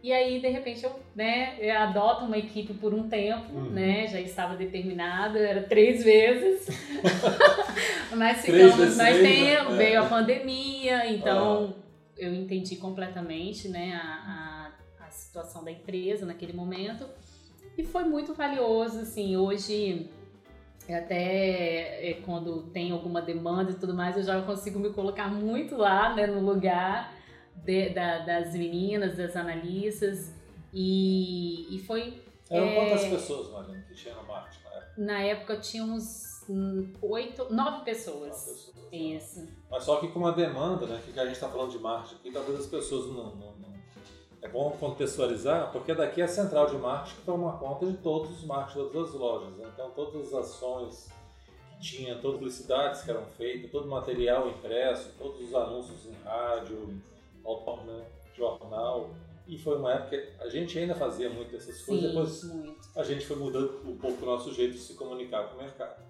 E 0.04 0.12
aí, 0.12 0.42
de 0.42 0.50
repente, 0.50 0.84
eu, 0.84 0.92
né, 1.16 1.56
eu 1.60 1.78
adoto 1.78 2.26
uma 2.26 2.38
equipe 2.38 2.74
por 2.74 2.94
um 2.94 3.08
tempo, 3.08 3.54
uhum. 3.54 3.70
né? 3.70 4.06
Já 4.06 4.20
estava 4.20 4.54
determinado, 4.54 5.38
era 5.38 5.64
três 5.64 6.04
vezes. 6.04 6.68
mas 8.14 8.42
ficamos 8.42 8.98
mais 8.98 9.18
tempo, 9.22 9.72
né? 9.72 9.78
veio 9.78 10.02
a 10.02 10.06
pandemia, 10.06 11.10
então 11.10 11.74
ah. 11.80 11.84
Eu 12.18 12.34
entendi 12.34 12.76
completamente, 12.76 13.68
né, 13.68 13.94
a, 13.94 14.72
a, 15.00 15.06
a 15.06 15.10
situação 15.10 15.64
da 15.64 15.72
empresa 15.72 16.26
naquele 16.26 16.54
momento. 16.54 17.08
E 17.78 17.84
foi 17.84 18.04
muito 18.04 18.34
valioso, 18.34 19.00
assim, 19.00 19.36
hoje 19.36 20.10
até 20.90 22.10
é, 22.10 22.14
quando 22.26 22.64
tem 22.72 22.92
alguma 22.92 23.22
demanda 23.22 23.72
e 23.72 23.76
tudo 23.76 23.94
mais, 23.94 24.18
eu 24.18 24.24
já 24.24 24.42
consigo 24.42 24.80
me 24.80 24.92
colocar 24.92 25.30
muito 25.30 25.78
lá, 25.78 26.14
né, 26.14 26.28
no 26.28 26.42
lugar 26.42 27.14
de, 27.56 27.90
da, 27.90 28.20
das 28.20 28.54
meninas, 28.54 29.18
das 29.18 29.36
analistas. 29.36 30.34
E, 30.74 31.76
e 31.76 31.80
foi. 31.80 32.22
Eram 32.50 32.68
é, 32.68 32.76
quantas 32.76 33.06
pessoas, 33.06 33.52
Marina, 33.52 33.86
que 33.88 33.94
tinha 33.94 34.14
no 34.16 34.24
marketing 34.28 34.64
na 34.64 34.72
época? 34.72 34.94
Na 34.98 35.22
época 35.22 35.58
tínhamos 35.58 36.33
oito, 37.02 37.54
nove 37.54 37.84
pessoas. 37.84 38.46
Pessoas. 38.46 38.76
Né? 38.76 38.98
Isso. 38.98 39.48
Mas 39.70 39.84
só 39.84 39.98
que 39.98 40.08
com 40.10 40.20
uma 40.20 40.32
demanda, 40.32 40.86
né? 40.86 41.02
Que 41.04 41.20
a 41.20 41.26
gente 41.26 41.34
está 41.34 41.50
falando 41.50 41.72
de 41.72 41.80
marketing 41.80 42.16
aqui, 42.16 42.32
talvez 42.32 42.60
as 42.60 42.68
pessoas 42.68 43.08
não, 43.08 43.36
não, 43.36 43.54
não, 43.58 43.74
É 44.42 44.48
bom 44.48 44.72
contextualizar, 44.80 45.72
porque 45.72 45.94
daqui 45.94 46.22
a 46.22 46.28
central 46.28 46.68
de 46.68 46.78
marketing 46.78 47.22
toma 47.26 47.58
conta 47.58 47.86
de 47.86 47.98
todos 47.98 48.32
os 48.32 48.46
marketing 48.46 48.92
das 48.92 49.14
lojas. 49.14 49.54
Né? 49.56 49.70
Então, 49.74 49.90
todas 49.92 50.28
as 50.28 50.34
ações 50.34 51.10
que 51.72 51.80
tinha, 51.82 52.16
todas 52.16 52.36
as 52.36 52.40
publicidades 52.40 53.02
que 53.02 53.10
eram 53.10 53.26
feitas, 53.26 53.72
todo 53.72 53.86
o 53.86 53.90
material 53.90 54.50
impresso, 54.50 55.12
todos 55.18 55.42
os 55.42 55.56
anúncios 55.56 56.06
em 56.06 56.24
rádio, 56.24 57.02
né, 57.86 58.06
jornal. 58.36 59.10
E 59.48 59.58
foi 59.58 59.78
uma 59.78 59.92
época 59.92 60.18
que 60.18 60.42
a 60.42 60.50
gente 60.50 60.78
ainda 60.80 60.96
fazia 60.96 61.30
muito 61.30 61.52
dessas 61.52 61.82
coisas, 61.82 62.10
depois 62.10 62.44
muito. 62.44 62.90
a 62.96 63.04
gente 63.04 63.26
foi 63.26 63.36
mudando 63.36 63.82
um 63.86 63.98
pouco 63.98 64.24
o 64.24 64.26
nosso 64.26 64.54
jeito 64.54 64.74
de 64.74 64.80
se 64.80 64.94
comunicar 64.94 65.50
com 65.50 65.56
o 65.56 65.62
mercado. 65.62 66.02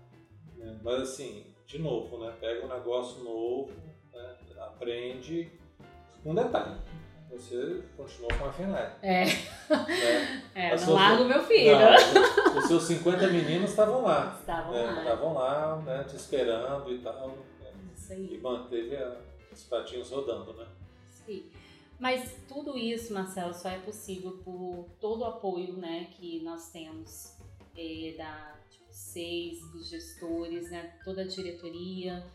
Né? 0.63 0.79
Mas 0.81 1.01
assim, 1.01 1.45
de 1.65 1.79
novo, 1.79 2.17
né? 2.19 2.33
pega 2.39 2.65
um 2.65 2.69
negócio 2.69 3.23
novo, 3.23 3.71
né? 4.13 4.35
aprende. 4.59 5.51
Um 6.25 6.33
detalhe, 6.33 6.77
você 7.29 7.83
continuou 7.97 8.31
com 8.37 8.45
a 8.45 8.53
FENAI. 8.53 8.95
É. 9.01 9.25
Né? 9.25 10.43
é 10.55 10.75
não 10.75 10.93
largo 10.93 11.25
meu 11.25 11.43
filho. 11.43 11.77
Não, 11.77 12.57
os 12.57 12.65
seus 12.65 12.83
50 12.83 13.27
meninos 13.27 13.71
estavam 13.71 14.03
lá. 14.03 14.37
Estavam 14.39 14.71
né? 14.71 14.83
lá. 14.83 15.01
Estavam 15.01 15.33
lá, 15.33 15.81
né? 15.85 16.03
te 16.05 16.15
esperando 16.15 16.93
e 16.93 16.99
tal. 16.99 17.27
Né? 17.27 17.73
Isso 17.95 18.13
aí. 18.13 18.35
E 18.35 18.37
manteve 18.37 18.95
a, 18.95 19.17
os 19.51 19.63
pratinhos 19.63 20.09
rodando, 20.09 20.53
né? 20.53 20.65
Sim. 21.25 21.49
Mas 21.99 22.35
tudo 22.47 22.77
isso, 22.77 23.13
Marcelo, 23.13 23.53
só 23.53 23.69
é 23.69 23.79
possível 23.79 24.39
por 24.43 24.89
todo 24.99 25.21
o 25.21 25.25
apoio 25.25 25.73
né, 25.77 26.07
que 26.11 26.41
nós 26.43 26.69
temos 26.71 27.37
é, 27.77 28.15
da 28.17 28.52
seis, 28.93 29.59
dos 29.71 29.89
gestores, 29.89 30.69
né, 30.69 30.93
toda 31.03 31.21
a 31.21 31.27
diretoria 31.27 32.25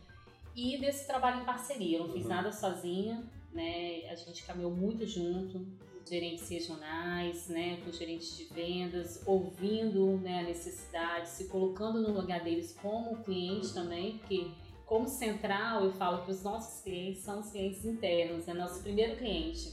e 0.55 0.77
desse 0.79 1.07
trabalho 1.07 1.43
em 1.43 1.45
parceria. 1.45 1.99
Eu 1.99 2.07
não 2.07 2.13
fiz 2.13 2.25
uhum. 2.25 2.29
nada 2.29 2.53
sozinha, 2.53 3.25
né, 3.53 4.09
a 4.11 4.15
gente 4.17 4.45
caminhou 4.45 4.71
muito 4.71 5.07
junto, 5.07 5.67
gerentes 6.09 6.49
regionais, 6.49 7.49
né, 7.49 7.81
com 7.85 7.93
gerentes 7.93 8.37
de 8.37 8.45
vendas, 8.45 9.23
ouvindo 9.27 10.19
né, 10.19 10.41
a 10.41 10.43
necessidade, 10.43 11.29
se 11.29 11.45
colocando 11.49 12.01
no 12.01 12.13
lugar 12.13 12.43
deles 12.43 12.77
como 12.81 13.23
cliente 13.23 13.69
uhum. 13.69 13.75
também, 13.75 14.19
porque 14.19 14.51
como 14.85 15.07
central, 15.07 15.85
eu 15.85 15.93
falo 15.93 16.25
que 16.25 16.31
os 16.31 16.43
nossos 16.43 16.81
clientes 16.83 17.23
são 17.23 17.41
os 17.41 17.51
clientes 17.51 17.85
internos, 17.85 18.49
é 18.49 18.55
nosso 18.55 18.83
primeiro 18.83 19.17
cliente. 19.17 19.73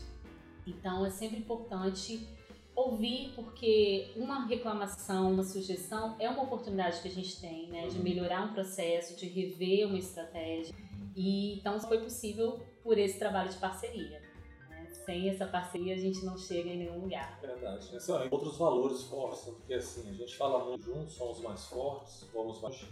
Então 0.68 1.06
é 1.06 1.10
sempre 1.10 1.38
importante 1.38 2.28
ouvir, 2.76 3.32
porque 3.34 4.12
uma 4.16 4.46
reclamação, 4.46 5.32
uma 5.32 5.44
sugestão 5.44 6.16
é 6.20 6.30
uma 6.30 6.44
oportunidade 6.44 7.02
que 7.02 7.08
a 7.08 7.12
gente 7.12 7.40
tem, 7.40 7.68
né, 7.70 7.88
de 7.88 7.98
uhum. 7.98 8.04
melhorar 8.04 8.44
um 8.46 8.54
processo, 8.54 9.16
de 9.16 9.28
rever 9.28 9.88
uma 9.88 9.98
estratégia. 9.98 10.76
E 11.16 11.58
então 11.58 11.80
foi 11.80 12.00
possível 12.00 12.60
por 12.84 12.98
esse 12.98 13.18
trabalho 13.18 13.50
de 13.50 13.58
parceria. 13.58 14.22
Né? 14.70 14.86
Sem 15.06 15.30
essa 15.30 15.48
parceria 15.48 15.96
a 15.96 15.98
gente 15.98 16.26
não 16.26 16.38
chega 16.38 16.70
em 16.70 16.78
nenhum 16.78 17.00
lugar. 17.00 17.40
Verdade. 17.40 17.94
Né? 17.94 18.00
São 18.00 18.28
outros 18.30 18.58
valores 18.58 19.04
fortes, 19.04 19.46
porque 19.46 19.76
assim, 19.76 20.10
a 20.10 20.14
gente 20.14 20.36
fala 20.36 20.66
muito 20.66 20.84
juntos, 20.84 21.14
somos 21.14 21.40
mais 21.40 21.66
fortes, 21.68 22.28
vamos 22.34 22.62
mais. 22.62 22.86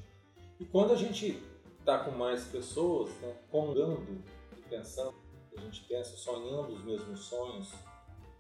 E 0.60 0.65
quando 0.65 0.93
a 0.93 0.96
gente 0.96 1.43
estar 1.80 2.00
tá 2.00 2.06
com 2.06 2.12
mais 2.12 2.46
pessoas, 2.46 3.10
né, 3.19 3.36
congando 3.52 4.24
e 4.58 4.62
pensando, 4.69 5.13
a 5.58 5.60
gente 5.60 5.84
pensa, 5.84 6.15
sonhando 6.15 6.74
os 6.74 6.84
mesmos 6.86 7.26
sonhos, 7.26 7.74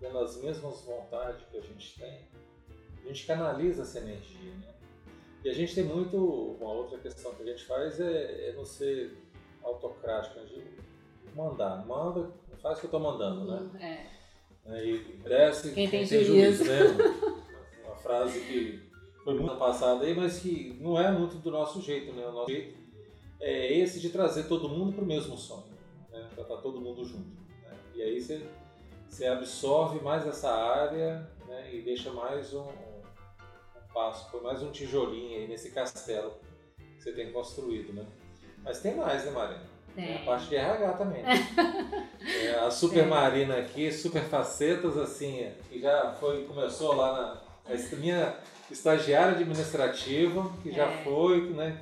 as 0.07 0.41
mesmas 0.41 0.81
vontades 0.81 1.45
que 1.49 1.57
a 1.57 1.61
gente 1.61 1.99
tem, 1.99 2.19
a 3.03 3.07
gente 3.07 3.25
canaliza 3.25 3.83
essa 3.83 3.99
energia. 3.99 4.51
Né? 4.53 4.73
E 5.43 5.49
a 5.49 5.53
gente 5.53 5.75
tem 5.75 5.83
muito, 5.83 6.17
uma 6.59 6.71
outra 6.71 6.97
questão 6.99 7.33
que 7.35 7.43
a 7.43 7.45
gente 7.45 7.65
faz 7.65 7.99
é, 7.99 8.49
é 8.49 8.53
não 8.53 8.65
ser 8.65 9.17
autocrático, 9.63 10.39
né? 10.39 10.45
de 10.45 10.63
mandar, 11.35 11.85
manda, 11.85 12.31
faz 12.61 12.77
o 12.77 12.81
que 12.81 12.85
eu 12.85 12.87
estou 12.87 12.99
mandando, 12.99 13.45
né? 13.45 14.07
É. 14.65 14.73
é. 14.73 14.85
E 14.85 14.97
desce, 15.23 15.73
quem, 15.73 15.89
quem 15.89 16.07
tem 16.07 16.23
juízo. 16.23 16.63
né? 16.63 16.79
Uma 17.83 17.95
frase 17.97 18.39
que 18.39 18.89
foi 19.23 19.33
muito 19.33 19.57
passada 19.57 20.05
aí, 20.05 20.15
mas 20.15 20.39
que 20.39 20.77
não 20.79 20.99
é 20.99 21.11
muito 21.11 21.37
do 21.37 21.51
nosso 21.51 21.81
jeito, 21.81 22.13
né? 22.13 22.25
O 22.25 22.31
nosso 22.31 22.51
jeito 22.51 22.77
é 23.41 23.73
esse 23.77 23.99
de 23.99 24.09
trazer 24.09 24.43
todo 24.43 24.69
mundo 24.69 24.93
para 24.93 25.03
o 25.03 25.07
mesmo 25.07 25.37
sonho, 25.37 25.65
né? 26.09 26.29
para 26.33 26.43
estar 26.43 26.57
todo 26.57 26.79
mundo 26.79 27.03
junto. 27.03 27.27
Né? 27.63 27.77
E 27.95 28.01
aí 28.01 28.21
você, 28.21 28.45
você 29.13 29.27
absorve 29.27 29.99
mais 29.99 30.25
essa 30.25 30.51
área 30.51 31.29
né? 31.47 31.69
e 31.71 31.83
deixa 31.83 32.11
mais 32.11 32.51
um, 32.51 32.63
um, 32.63 33.01
passo, 33.93 34.31
põe 34.31 34.41
mais 34.41 34.63
um 34.63 34.71
tijolinho 34.71 35.37
aí 35.37 35.47
nesse 35.47 35.69
castelo 35.69 36.33
que 36.77 37.03
você 37.03 37.11
tem 37.11 37.31
construído. 37.31 37.93
Né? 37.93 38.03
Mas 38.63 38.81
tem 38.81 38.95
mais, 38.95 39.23
né, 39.23 39.31
Marina? 39.31 39.61
Tem 39.93 40.15
a 40.15 40.25
parte 40.25 40.47
de 40.47 40.55
RH 40.55 40.93
também. 40.93 41.21
Né? 41.21 42.09
é, 42.43 42.55
a 42.55 42.71
Super 42.71 43.05
Marina 43.05 43.59
aqui, 43.59 43.91
super 43.91 44.23
facetas, 44.23 44.97
assim, 44.97 45.51
que 45.69 45.79
já 45.79 46.11
foi, 46.13 46.45
começou 46.45 46.95
lá 46.95 47.13
na. 47.13 47.43
A 47.71 47.95
minha 47.95 48.35
estagiária 48.71 49.33
administrativa, 49.33 50.51
que 50.63 50.71
já 50.71 50.85
é. 50.85 51.03
foi, 51.03 51.51
né? 51.51 51.79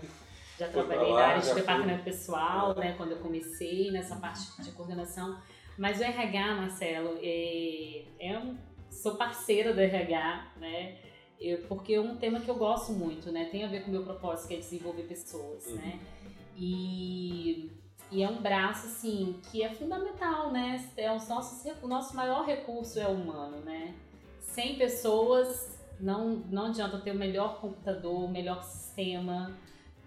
Já 0.60 0.68
trabalhei 0.68 1.12
lá, 1.12 1.20
na 1.22 1.28
área 1.28 1.42
de 1.42 1.54
departamento 1.54 2.04
fui. 2.04 2.12
pessoal, 2.12 2.76
né, 2.76 2.94
quando 2.98 3.14
eu 3.14 3.18
comecei 3.20 3.90
nessa 3.90 4.18
parte 4.18 4.62
de 4.62 4.72
coordenação. 4.74 5.40
Mas 5.82 6.00
o 6.00 6.04
RH, 6.04 6.56
Marcelo, 6.58 7.18
é, 7.24 8.04
é 8.20 8.38
um, 8.38 8.56
sou 8.88 9.16
parceira 9.16 9.74
do 9.74 9.82
RH, 9.82 10.52
né? 10.58 10.96
Eu, 11.40 11.64
porque 11.64 11.96
é 11.96 12.00
um 12.00 12.18
tema 12.18 12.40
que 12.40 12.48
eu 12.48 12.54
gosto 12.54 12.92
muito, 12.92 13.32
né? 13.32 13.46
Tem 13.46 13.64
a 13.64 13.68
ver 13.68 13.82
com 13.82 13.88
o 13.88 13.92
meu 13.92 14.04
propósito, 14.04 14.50
que 14.50 14.54
é 14.54 14.58
desenvolver 14.58 15.02
pessoas, 15.02 15.66
uhum. 15.66 15.78
né? 15.78 16.00
E, 16.56 17.72
e 18.12 18.22
é 18.22 18.30
um 18.30 18.40
braço, 18.44 18.86
assim, 18.86 19.42
que 19.50 19.64
é 19.64 19.74
fundamental, 19.74 20.52
né? 20.52 20.88
É 20.96 21.12
os 21.12 21.28
nossos, 21.28 21.66
o 21.82 21.88
nosso 21.88 22.16
maior 22.16 22.46
recurso 22.46 23.00
é 23.00 23.08
o 23.08 23.14
humano, 23.14 23.58
né? 23.62 23.96
Sem 24.40 24.76
pessoas, 24.76 25.82
não, 26.00 26.44
não 26.52 26.68
adianta 26.68 27.00
ter 27.00 27.10
o 27.10 27.18
melhor 27.18 27.60
computador, 27.60 28.26
o 28.26 28.28
melhor 28.28 28.62
sistema, 28.62 29.58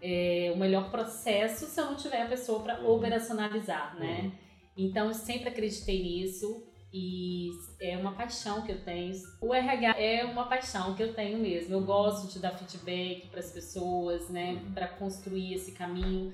é, 0.00 0.52
o 0.54 0.56
melhor 0.56 0.88
processo 0.92 1.66
se 1.66 1.80
eu 1.80 1.86
não 1.86 1.96
tiver 1.96 2.22
a 2.22 2.28
pessoa 2.28 2.62
para 2.62 2.78
uhum. 2.78 2.94
operacionalizar, 2.94 3.98
né? 3.98 4.20
Uhum. 4.22 4.43
Então 4.76 5.08
eu 5.08 5.14
sempre 5.14 5.48
acreditei 5.48 6.02
nisso 6.02 6.64
e 6.96 7.50
é 7.80 7.96
uma 7.96 8.12
paixão 8.12 8.62
que 8.62 8.70
eu 8.70 8.80
tenho. 8.80 9.12
O 9.40 9.52
RH 9.52 10.00
é 10.00 10.24
uma 10.24 10.46
paixão 10.46 10.94
que 10.94 11.02
eu 11.02 11.12
tenho 11.12 11.38
mesmo. 11.38 11.74
Eu 11.74 11.80
gosto 11.80 12.32
de 12.32 12.38
dar 12.38 12.56
feedback 12.56 13.26
para 13.28 13.40
as 13.40 13.50
pessoas, 13.50 14.28
né? 14.28 14.52
Uhum. 14.52 14.72
Para 14.72 14.86
construir 14.86 15.54
esse 15.54 15.72
caminho. 15.72 16.32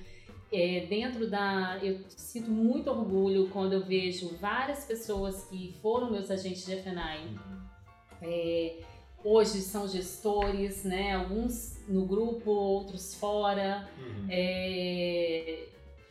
É, 0.53 0.85
dentro 0.87 1.31
da. 1.31 1.79
Eu 1.83 2.01
sinto 2.09 2.51
muito 2.51 2.91
orgulho 2.91 3.49
quando 3.49 3.73
eu 3.73 3.85
vejo 3.85 4.37
várias 4.37 4.85
pessoas 4.85 5.45
que 5.45 5.75
foram 5.81 6.11
meus 6.11 6.31
agentes 6.31 6.67
de 6.67 6.77
FNAI. 6.77 7.25
Uhum. 7.25 7.61
É, 8.21 8.81
hoje 9.25 9.63
são 9.63 9.89
gestores, 9.89 10.85
né? 10.85 11.15
Alguns 11.15 11.79
no 11.89 12.05
grupo, 12.05 12.51
outros 12.51 13.15
fora, 13.15 13.89
uhum. 13.99 14.27
é, 14.29 15.69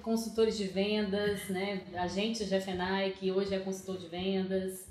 consultores 0.10 0.58
de 0.58 0.66
vendas, 0.66 1.48
né? 1.50 1.84
Agentes 1.94 2.50
de 2.50 2.60
FNAI, 2.60 3.12
que 3.12 3.32
hoje 3.32 3.54
é 3.54 3.60
consultor 3.60 3.96
de 3.96 4.08
vendas. 4.08 4.90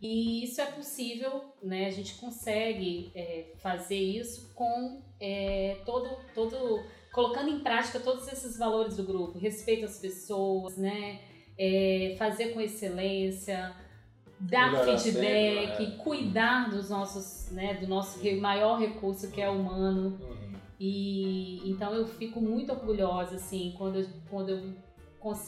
E 0.00 0.42
isso 0.42 0.58
é 0.58 0.64
possível, 0.64 1.44
né? 1.62 1.84
A 1.86 1.90
gente 1.90 2.14
consegue 2.14 3.12
é, 3.14 3.52
fazer 3.58 3.98
isso 3.98 4.54
com 4.54 5.02
é, 5.20 5.76
todo, 5.84 6.08
todo, 6.34 6.82
colocando 7.12 7.50
em 7.50 7.60
prática 7.60 8.00
todos 8.00 8.26
esses 8.26 8.56
valores 8.56 8.96
do 8.96 9.02
grupo, 9.02 9.38
respeito 9.38 9.84
às 9.84 9.98
pessoas, 9.98 10.78
né? 10.78 11.20
É, 11.58 12.14
fazer 12.18 12.54
com 12.54 12.60
excelência, 12.60 13.76
dar 14.40 14.70
feedback, 14.82 15.76
sempre, 15.76 15.86
né? 15.88 15.96
cuidar 16.02 16.70
dos 16.70 16.88
nossos, 16.88 17.50
né, 17.52 17.74
do 17.74 17.86
nosso 17.86 18.18
maior 18.40 18.80
recurso 18.80 19.30
que 19.30 19.42
é 19.42 19.48
humano. 19.50 20.18
Uhum. 20.20 20.43
E 20.78 21.60
então 21.68 21.94
eu 21.94 22.06
fico 22.06 22.40
muito 22.40 22.72
orgulhosa 22.72 23.36
assim 23.36 23.74
quando 23.76 24.00
eu, 24.00 24.08
quando 24.28 24.48
eu 24.50 24.84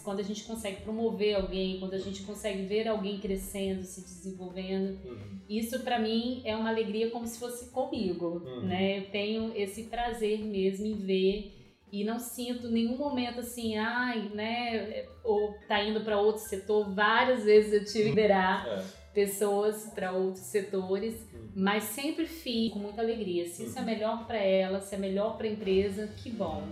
quando 0.02 0.20
a 0.20 0.22
gente 0.22 0.44
consegue 0.44 0.80
promover 0.80 1.36
alguém, 1.36 1.78
quando 1.78 1.92
a 1.92 1.98
gente 1.98 2.22
consegue 2.22 2.62
ver 2.62 2.88
alguém 2.88 3.18
crescendo, 3.18 3.82
se 3.82 4.00
desenvolvendo, 4.00 4.98
uhum. 5.04 5.38
isso 5.46 5.80
para 5.80 5.98
mim 5.98 6.40
é 6.46 6.56
uma 6.56 6.70
alegria 6.70 7.10
como 7.10 7.26
se 7.26 7.38
fosse 7.38 7.70
comigo, 7.70 8.42
uhum. 8.42 8.62
né? 8.62 9.00
Eu 9.00 9.10
tenho 9.10 9.52
esse 9.54 9.82
prazer 9.82 10.38
mesmo 10.38 10.86
em 10.86 10.94
ver 10.94 11.56
e 11.92 12.04
não 12.04 12.18
sinto 12.18 12.70
nenhum 12.70 12.96
momento 12.96 13.40
assim, 13.40 13.76
ai, 13.76 14.30
né, 14.34 15.06
ou 15.22 15.54
tá 15.68 15.82
indo 15.82 16.00
para 16.00 16.18
outro 16.18 16.42
setor. 16.42 16.94
Várias 16.94 17.44
vezes 17.44 17.72
eu 17.72 17.84
tive 17.84 18.04
que 18.04 18.08
liderar 18.10 18.66
é. 18.66 18.82
Pessoas 19.16 19.90
para 19.94 20.12
outros 20.12 20.44
setores, 20.44 21.14
uhum. 21.32 21.48
mas 21.56 21.84
sempre 21.84 22.26
fiz 22.26 22.70
com 22.70 22.80
muita 22.80 23.00
alegria. 23.00 23.48
Se 23.48 23.64
isso 23.64 23.78
é 23.78 23.80
uhum. 23.80 23.86
melhor 23.86 24.26
para 24.26 24.36
ela, 24.36 24.78
se 24.82 24.94
é 24.94 24.98
melhor 24.98 25.38
para 25.38 25.46
a 25.46 25.50
empresa, 25.50 26.06
que 26.18 26.30
bom. 26.30 26.62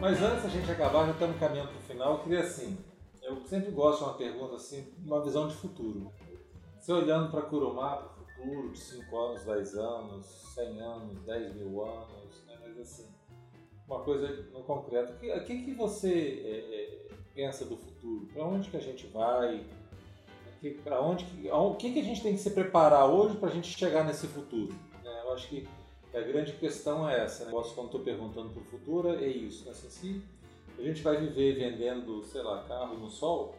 Mas 0.00 0.22
antes 0.22 0.44
da 0.44 0.48
gente 0.48 0.70
acabar, 0.70 1.06
já 1.06 1.10
estamos 1.10 1.36
caminhando 1.40 1.70
para 1.70 1.78
o 1.78 1.82
final, 1.82 2.12
eu 2.12 2.18
queria 2.20 2.40
assim, 2.42 2.78
eu 3.20 3.44
sempre 3.46 3.72
gosto 3.72 3.98
de 3.98 4.04
uma 4.04 4.14
pergunta 4.14 4.54
assim, 4.54 4.86
uma 5.04 5.20
visão 5.24 5.48
de 5.48 5.56
futuro. 5.56 6.12
Você 6.86 6.92
olhando 6.92 7.32
para 7.32 7.42
Curumá, 7.42 7.96
para 7.96 8.22
o 8.22 8.26
futuro, 8.26 8.70
de 8.70 8.78
5 8.78 9.18
anos, 9.18 9.42
10 9.42 9.74
anos, 9.74 10.26
100 10.54 10.80
anos, 10.80 11.18
10 11.24 11.54
mil 11.56 11.84
anos, 11.84 12.44
né? 12.46 12.56
mas 12.62 12.78
assim, 12.78 13.08
uma 13.88 14.04
coisa 14.04 14.28
no 14.52 14.62
concreto, 14.62 15.14
o 15.14 15.16
que, 15.18 15.40
que, 15.40 15.64
que 15.64 15.74
você 15.74 16.44
é, 16.44 17.10
é, 17.10 17.14
pensa 17.34 17.64
do 17.64 17.76
futuro? 17.76 18.28
Para 18.32 18.44
onde 18.44 18.70
que 18.70 18.76
a 18.76 18.80
gente 18.80 19.04
vai? 19.08 19.66
Para 20.84 21.00
onde, 21.00 21.26
o 21.50 21.74
que, 21.74 21.92
que 21.92 21.98
a 21.98 22.04
gente 22.04 22.22
tem 22.22 22.34
que 22.34 22.40
se 22.40 22.50
preparar 22.50 23.10
hoje 23.10 23.36
para 23.36 23.48
a 23.48 23.52
gente 23.52 23.76
chegar 23.76 24.04
nesse 24.04 24.28
futuro? 24.28 24.72
Né? 25.02 25.22
Eu 25.24 25.32
acho 25.32 25.48
que 25.48 25.68
a 26.14 26.20
grande 26.20 26.52
questão 26.52 27.10
é 27.10 27.24
essa, 27.24 27.46
né? 27.46 27.50
quando 27.50 27.86
estou 27.86 28.00
perguntando 28.00 28.50
para 28.50 28.62
o 28.62 28.64
futuro, 28.64 29.08
é 29.08 29.26
isso, 29.26 29.64
né? 29.64 29.72
Assim, 29.72 29.90
se 29.90 30.22
a 30.78 30.82
gente 30.82 31.02
vai 31.02 31.16
viver 31.16 31.56
vendendo, 31.56 32.22
sei 32.22 32.42
lá, 32.42 32.62
carro 32.62 32.96
no 32.96 33.10
sol, 33.10 33.56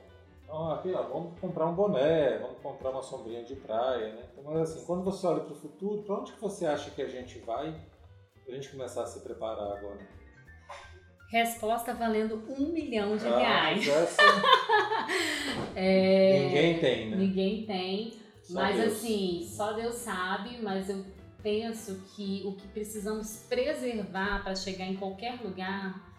então, 0.47 0.71
aqui, 0.71 0.93
ó, 0.93 1.03
vamos 1.03 1.37
comprar 1.41 1.65
um 1.65 1.75
boné, 1.75 2.37
vamos 2.37 2.59
comprar 2.59 2.91
uma 2.91 3.03
sombrinha 3.03 3.43
de 3.43 3.53
praia, 3.57 4.13
né? 4.13 4.23
Então, 4.31 4.45
mas 4.45 4.71
assim, 4.71 4.85
quando 4.85 5.03
você 5.03 5.27
olha 5.27 5.41
para 5.41 5.51
o 5.51 5.57
futuro, 5.57 6.03
para 6.03 6.15
onde 6.15 6.31
que 6.31 6.39
você 6.39 6.65
acha 6.65 6.89
que 6.89 7.01
a 7.01 7.07
gente 7.07 7.37
vai 7.39 7.75
a 8.47 8.51
gente 8.51 8.69
começar 8.69 9.03
a 9.03 9.05
se 9.05 9.19
preparar 9.19 9.77
agora? 9.77 10.07
Resposta 11.29 11.93
valendo 11.93 12.41
um 12.57 12.71
milhão 12.71 13.17
de 13.17 13.27
ah, 13.27 13.37
reais. 13.37 13.85
Essa... 13.85 14.21
é... 15.75 16.39
Ninguém 16.45 16.79
tem, 16.79 17.09
né? 17.09 17.17
Ninguém 17.17 17.65
tem. 17.65 18.13
Só 18.41 18.53
mas 18.53 18.77
Deus. 18.77 18.93
assim, 18.93 19.45
só 19.45 19.73
Deus 19.73 19.95
sabe, 19.95 20.61
mas 20.61 20.89
eu 20.89 21.03
penso 21.43 22.01
que 22.15 22.41
o 22.45 22.53
que 22.53 22.69
precisamos 22.69 23.45
preservar 23.49 24.45
para 24.45 24.55
chegar 24.55 24.85
em 24.85 24.95
qualquer 24.95 25.41
lugar 25.41 26.09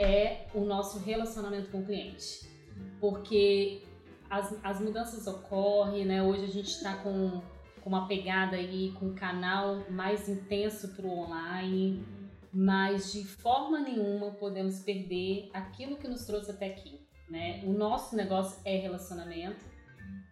é 0.00 0.46
o 0.54 0.64
nosso 0.64 0.98
relacionamento 1.00 1.70
com 1.70 1.80
o 1.80 1.84
cliente. 1.84 2.53
Porque 3.00 3.82
as, 4.30 4.54
as 4.62 4.80
mudanças 4.80 5.26
ocorrem, 5.26 6.04
né? 6.04 6.22
Hoje 6.22 6.44
a 6.44 6.48
gente 6.48 6.68
está 6.68 6.96
com, 6.96 7.42
com 7.82 7.88
uma 7.88 8.06
pegada 8.08 8.56
aí, 8.56 8.92
com 8.98 9.06
um 9.06 9.14
canal 9.14 9.82
mais 9.90 10.28
intenso 10.28 10.88
para 10.94 11.06
o 11.06 11.10
online, 11.10 12.04
mas 12.52 13.12
de 13.12 13.24
forma 13.24 13.80
nenhuma 13.80 14.30
podemos 14.32 14.80
perder 14.80 15.50
aquilo 15.52 15.96
que 15.96 16.08
nos 16.08 16.24
trouxe 16.24 16.50
até 16.50 16.66
aqui. 16.66 17.00
Né? 17.28 17.62
O 17.64 17.72
nosso 17.72 18.14
negócio 18.14 18.60
é 18.64 18.76
relacionamento 18.76 19.64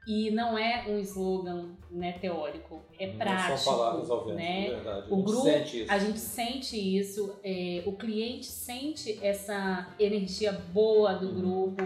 e 0.06 0.30
não 0.30 0.58
é 0.58 0.84
um 0.88 0.98
slogan 0.98 1.70
né, 1.90 2.12
teórico, 2.12 2.82
é 2.98 3.06
não 3.06 3.16
prático. 3.16 3.58
São 3.58 3.78
palavras 3.78 4.10
ao 4.10 4.24
vento, 4.24 4.36
né? 4.36 4.70
verdade. 4.70 5.06
O 5.10 5.20
a 5.20 5.22
grupo, 5.22 5.42
sente 5.42 5.82
isso. 5.82 5.92
a 5.92 5.98
gente 5.98 6.18
sente 6.18 6.98
isso, 6.98 7.38
é, 7.42 7.82
o 7.86 7.92
cliente 7.92 8.46
sente 8.46 9.18
essa 9.22 9.94
energia 9.98 10.52
boa 10.52 11.14
do 11.14 11.28
uhum. 11.28 11.34
grupo, 11.34 11.82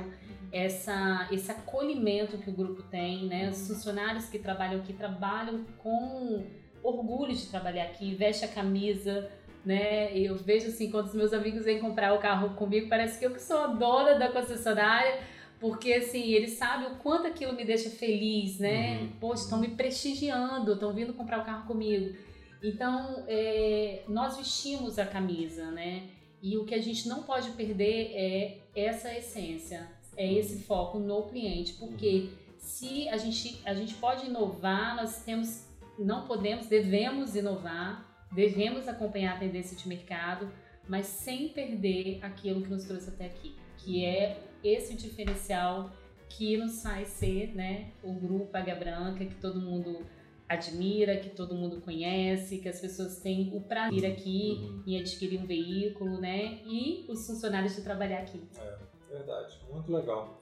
essa, 0.57 1.29
esse 1.31 1.51
acolhimento 1.51 2.39
que 2.39 2.51
o 2.51 2.53
grupo 2.53 2.83
tem, 2.85 3.27
né? 3.27 3.51
Os 3.51 3.69
funcionários 3.69 4.29
que 4.29 4.39
trabalham 4.39 4.81
aqui 4.81 4.93
trabalham 4.93 5.65
com 5.79 6.45
orgulho 6.83 7.35
de 7.35 7.47
trabalhar 7.47 7.85
aqui, 7.85 8.15
veste 8.15 8.45
a 8.45 8.49
camisa, 8.49 9.31
né? 9.65 10.17
Eu 10.17 10.37
vejo 10.37 10.69
assim, 10.69 10.91
quando 10.91 11.07
os 11.07 11.15
meus 11.15 11.33
amigos 11.33 11.65
vêm 11.65 11.81
comprar 11.81 12.15
o 12.15 12.19
carro 12.19 12.51
comigo, 12.55 12.89
parece 12.89 13.19
que 13.19 13.27
eu 13.27 13.33
que 13.33 13.43
sou 13.43 13.59
a 13.59 13.67
dona 13.67 14.15
da 14.15 14.31
concessionária 14.31 15.21
porque, 15.59 15.95
assim, 15.95 16.33
eles 16.33 16.53
sabem 16.53 16.89
o 16.89 16.97
quanto 16.97 17.27
aquilo 17.27 17.55
me 17.55 17.65
deixa 17.65 17.89
feliz, 17.89 18.59
né? 18.59 19.01
Uhum. 19.01 19.09
Poxa, 19.21 19.45
estão 19.45 19.59
me 19.59 19.69
prestigiando, 19.69 20.75
estão 20.75 20.93
vindo 20.93 21.15
comprar 21.15 21.41
o 21.41 21.45
carro 21.45 21.67
comigo. 21.67 22.15
Então, 22.63 23.25
é, 23.27 24.03
nós 24.09 24.37
vestimos 24.37 24.99
a 24.99 25.07
camisa, 25.07 25.71
né? 25.71 26.09
E 26.43 26.59
o 26.59 26.65
que 26.65 26.75
a 26.75 26.81
gente 26.81 27.09
não 27.09 27.23
pode 27.23 27.51
perder 27.53 28.13
é 28.15 28.59
essa 28.75 29.17
essência, 29.17 29.89
é 30.17 30.33
esse 30.33 30.63
foco 30.63 30.99
no 30.99 31.25
cliente. 31.25 31.75
Porque 31.75 32.31
se 32.59 33.09
a 33.09 33.17
gente, 33.17 33.61
a 33.65 33.75
gente 33.75 33.95
pode 33.95 34.27
inovar, 34.27 34.97
nós 34.97 35.23
temos, 35.25 35.67
não 35.99 36.27
podemos, 36.27 36.67
devemos 36.67 37.37
inovar, 37.37 38.27
devemos 38.33 38.89
acompanhar 38.89 39.37
a 39.37 39.39
tendência 39.39 39.77
de 39.77 39.89
mercado, 39.89 40.51
mas 40.89 41.07
sem 41.07 41.49
perder 41.49 42.19
aquilo 42.23 42.63
que 42.63 42.69
nos 42.69 42.85
trouxe 42.85 43.11
até 43.11 43.27
aqui, 43.27 43.57
que 43.79 44.05
é 44.05 44.41
esse 44.63 44.95
diferencial 44.95 45.91
que 46.29 46.57
nos 46.57 46.83
faz 46.83 47.09
ser 47.09 47.55
né, 47.55 47.93
o 48.03 48.13
grupo 48.13 48.57
Águia 48.57 48.75
Branca, 48.75 49.25
que 49.25 49.35
todo 49.37 49.61
mundo 49.61 50.05
admira, 50.49 51.17
que 51.17 51.31
todo 51.31 51.55
mundo 51.55 51.81
conhece, 51.81 52.59
que 52.59 52.69
as 52.69 52.81
pessoas 52.81 53.19
têm 53.19 53.51
o 53.55 53.61
prazer 53.61 54.07
aqui 54.07 54.61
uhum. 54.61 54.83
em 54.87 55.01
adquirir 55.01 55.41
um 55.41 55.47
veículo, 55.47 56.21
né? 56.21 56.61
E 56.65 57.05
os 57.09 57.27
funcionários 57.27 57.75
de 57.75 57.83
trabalhar 57.83 58.21
aqui. 58.21 58.41
É, 58.57 58.79
verdade. 59.11 59.59
Muito 59.71 59.93
legal. 59.93 60.41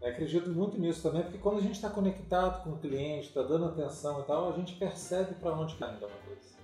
Eu 0.00 0.08
acredito 0.08 0.50
muito 0.50 0.78
nisso 0.78 1.02
também, 1.02 1.22
porque 1.22 1.38
quando 1.38 1.58
a 1.58 1.62
gente 1.62 1.76
está 1.76 1.88
conectado 1.88 2.62
com 2.62 2.70
o 2.70 2.78
cliente, 2.78 3.28
está 3.28 3.42
dando 3.42 3.66
atenção 3.66 4.20
e 4.20 4.24
tal, 4.24 4.50
a 4.50 4.52
gente 4.52 4.74
percebe 4.74 5.34
para 5.34 5.52
onde 5.52 5.72
está 5.72 5.90
indo 5.92 6.06
uma 6.06 6.16
coisa 6.26 6.56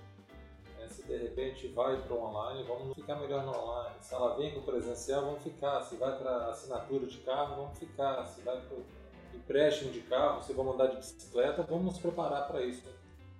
de 1.07 1.17
repente 1.17 1.67
vai 1.69 2.01
para 2.01 2.13
o 2.13 2.23
online, 2.23 2.63
vamos 2.63 2.95
ficar 2.95 3.15
melhor 3.15 3.45
no 3.45 3.51
online. 3.51 3.95
Se 4.01 4.13
ela 4.13 4.35
vem 4.35 4.51
para 4.51 4.59
o 4.59 4.63
presencial, 4.63 5.25
vamos 5.25 5.43
ficar. 5.43 5.81
Se 5.81 5.95
vai 5.95 6.17
para 6.17 6.47
assinatura 6.47 7.05
de 7.05 7.17
carro, 7.19 7.55
vamos 7.55 7.77
ficar. 7.77 8.25
Se 8.25 8.41
vai 8.41 8.59
para 8.61 8.77
empréstimo 9.33 9.91
de 9.91 10.01
carro, 10.01 10.41
se 10.41 10.53
vamos 10.53 10.75
andar 10.75 10.87
de 10.87 10.97
bicicleta, 10.97 11.63
vamos 11.63 11.85
nos 11.85 11.97
preparar 11.99 12.47
para 12.47 12.63
isso. 12.63 12.83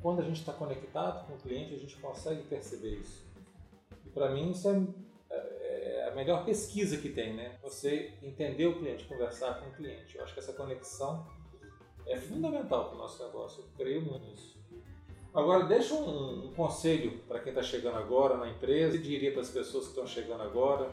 Quando 0.01 0.21
a 0.21 0.23
gente 0.23 0.39
está 0.39 0.51
conectado 0.51 1.25
com 1.27 1.33
o 1.33 1.37
cliente, 1.37 1.75
a 1.75 1.77
gente 1.77 1.95
consegue 1.97 2.43
perceber 2.43 2.95
isso. 2.95 3.25
E 4.05 4.09
para 4.09 4.29
mim 4.29 4.51
isso 4.51 4.67
é, 4.67 4.73
é, 5.29 5.35
é, 5.35 5.62
a 6.13 6.15
melhor 6.15 6.45
pesquisa 6.45 6.97
que 6.97 7.09
tem, 7.09 7.33
né? 7.33 7.57
Você 7.63 8.13
entender 8.21 8.67
o 8.67 8.77
cliente, 8.77 9.05
conversar 9.05 9.59
com 9.59 9.69
o 9.69 9.73
cliente. 9.73 10.15
Eu 10.15 10.23
acho 10.23 10.33
que 10.33 10.39
essa 10.39 10.53
conexão 10.53 11.27
é 12.05 12.15
fundamental 12.15 12.89
para 12.89 12.95
o 12.95 12.97
nosso 12.99 13.23
negócio. 13.25 13.63
Eu 13.63 13.67
creio 13.75 14.01
muito 14.01 14.23
nisso. 14.27 14.55
Agora, 15.33 15.65
deixa 15.65 15.95
um, 15.95 16.49
um 16.49 16.53
conselho 16.53 17.17
para 17.27 17.39
quem 17.39 17.49
está 17.49 17.63
chegando 17.63 17.97
agora 17.97 18.37
na 18.37 18.47
empresa 18.47 18.95
e 18.95 19.01
diria 19.01 19.31
para 19.31 19.41
as 19.41 19.49
pessoas 19.49 19.85
que 19.85 19.89
estão 19.89 20.05
chegando 20.05 20.43
agora. 20.43 20.91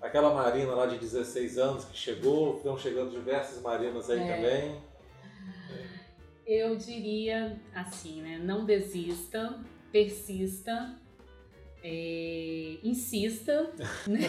Aquela 0.00 0.34
Marina 0.34 0.74
lá 0.74 0.86
de 0.86 0.98
16 0.98 1.56
anos 1.56 1.84
que 1.84 1.96
chegou, 1.96 2.56
estão 2.56 2.76
chegando 2.76 3.12
diversas 3.12 3.62
Marinas 3.62 4.10
aí 4.10 4.18
é. 4.18 4.34
também. 4.34 4.82
Eu 6.44 6.74
diria 6.74 7.60
assim, 7.72 8.22
né? 8.22 8.38
Não 8.38 8.64
desista, 8.64 9.60
persista, 9.92 10.98
é, 11.88 12.78
insista. 12.82 13.72
Né? 14.08 14.20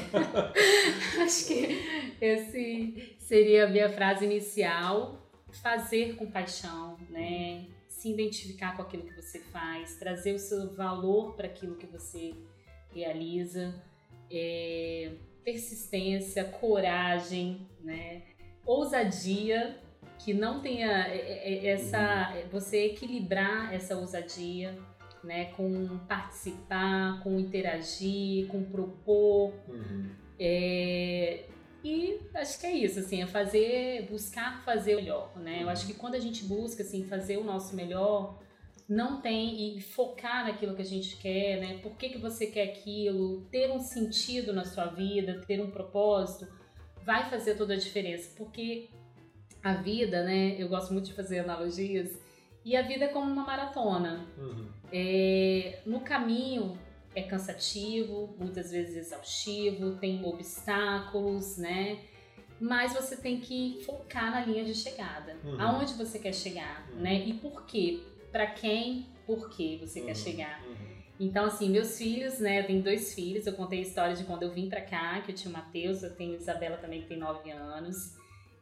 Acho 1.23 1.47
que 1.47 2.15
esse 2.21 3.15
seria 3.17 3.65
a 3.65 3.69
minha 3.69 3.89
frase 3.89 4.25
inicial. 4.25 5.23
Fazer 5.63 6.15
com 6.17 6.29
paixão, 6.29 6.97
né? 7.09 7.65
se 7.87 8.11
identificar 8.11 8.75
com 8.75 8.83
aquilo 8.83 9.03
que 9.03 9.15
você 9.15 9.39
faz, 9.39 9.95
trazer 9.95 10.35
o 10.35 10.39
seu 10.39 10.71
valor 10.75 11.35
para 11.35 11.47
aquilo 11.47 11.75
que 11.75 11.87
você 11.87 12.35
realiza, 12.93 13.73
é, 14.31 15.13
persistência, 15.43 16.43
coragem, 16.43 17.67
né? 17.81 18.21
ousadia, 18.65 19.79
que 20.19 20.31
não 20.33 20.61
tenha 20.61 21.07
é, 21.07 21.17
é, 21.17 21.65
é, 21.65 21.67
essa 21.69 22.33
uhum. 22.35 22.49
você 22.51 22.85
equilibrar 22.85 23.73
essa 23.73 23.97
ousadia, 23.97 24.77
né, 25.23 25.45
com 25.53 25.99
participar, 26.07 27.21
com 27.21 27.39
interagir, 27.39 28.47
com 28.47 28.63
propor. 28.63 29.53
Uhum. 29.67 30.09
É, 30.39 31.45
e 31.83 32.19
acho 32.35 32.59
que 32.59 32.67
é 32.67 32.71
isso, 32.71 32.99
assim, 32.99 33.21
é 33.21 33.27
fazer, 33.27 34.07
buscar 34.09 34.63
fazer 34.63 34.95
o 34.95 34.97
melhor, 34.97 35.31
né? 35.37 35.63
Eu 35.63 35.69
acho 35.69 35.85
que 35.85 35.93
quando 35.93 36.15
a 36.15 36.19
gente 36.19 36.43
busca, 36.43 36.83
assim, 36.83 37.05
fazer 37.05 37.37
o 37.37 37.43
nosso 37.43 37.75
melhor, 37.75 38.39
não 38.89 39.21
tem 39.21 39.77
e 39.77 39.81
focar 39.81 40.45
naquilo 40.45 40.75
que 40.75 40.81
a 40.81 40.85
gente 40.85 41.17
quer, 41.17 41.59
né? 41.59 41.79
Por 41.79 41.95
que, 41.95 42.09
que 42.09 42.17
você 42.17 42.47
quer 42.47 42.63
aquilo? 42.63 43.41
Ter 43.51 43.71
um 43.71 43.79
sentido 43.79 44.53
na 44.53 44.65
sua 44.65 44.85
vida, 44.85 45.41
ter 45.47 45.61
um 45.61 45.69
propósito, 45.69 46.47
vai 47.03 47.29
fazer 47.29 47.55
toda 47.55 47.73
a 47.73 47.77
diferença, 47.77 48.31
porque 48.35 48.89
a 49.63 49.73
vida, 49.73 50.23
né? 50.23 50.55
Eu 50.57 50.69
gosto 50.69 50.93
muito 50.93 51.05
de 51.05 51.13
fazer 51.13 51.39
analogias, 51.39 52.17
e 52.67 52.75
a 52.75 52.81
vida 52.81 53.05
é 53.05 53.07
como 53.07 53.31
uma 53.31 53.45
maratona. 53.45 54.27
Uhum. 54.37 54.67
É, 54.91 55.79
no 55.85 56.01
caminho 56.01 56.77
é 57.15 57.23
cansativo, 57.23 58.35
muitas 58.37 58.71
vezes 58.71 58.97
exaustivo, 58.97 59.95
tem 59.95 60.25
obstáculos, 60.25 61.57
né? 61.57 61.99
Mas 62.59 62.91
você 62.91 63.15
tem 63.15 63.39
que 63.39 63.81
focar 63.85 64.31
na 64.31 64.41
linha 64.41 64.65
de 64.65 64.75
chegada. 64.75 65.37
Uhum. 65.45 65.61
Aonde 65.61 65.93
você 65.93 66.19
quer 66.19 66.33
chegar, 66.33 66.89
uhum. 66.91 66.99
né? 66.99 67.25
E 67.25 67.35
por 67.35 67.65
quê? 67.65 68.03
Para 68.33 68.47
quem, 68.47 69.07
por 69.25 69.49
que 69.49 69.77
você 69.77 70.01
quer 70.01 70.09
uhum. 70.09 70.15
chegar? 70.15 70.61
Uhum. 70.67 70.75
Então, 71.21 71.45
assim, 71.45 71.69
meus 71.69 71.97
filhos, 71.97 72.37
né? 72.39 72.59
Eu 72.59 72.67
tenho 72.67 72.83
dois 72.83 73.13
filhos. 73.15 73.47
Eu 73.47 73.53
contei 73.53 73.79
a 73.79 73.81
história 73.83 74.13
de 74.13 74.25
quando 74.25 74.43
eu 74.43 74.51
vim 74.51 74.67
pra 74.67 74.81
cá, 74.81 75.21
que 75.21 75.31
eu 75.31 75.35
tinha 75.35 75.49
o 75.49 75.53
Matheus, 75.53 76.03
eu 76.03 76.13
tenho 76.13 76.33
a 76.33 76.35
Isabela 76.35 76.75
também, 76.75 77.01
que 77.01 77.07
tem 77.07 77.17
nove 77.17 77.49
anos. 77.49 78.17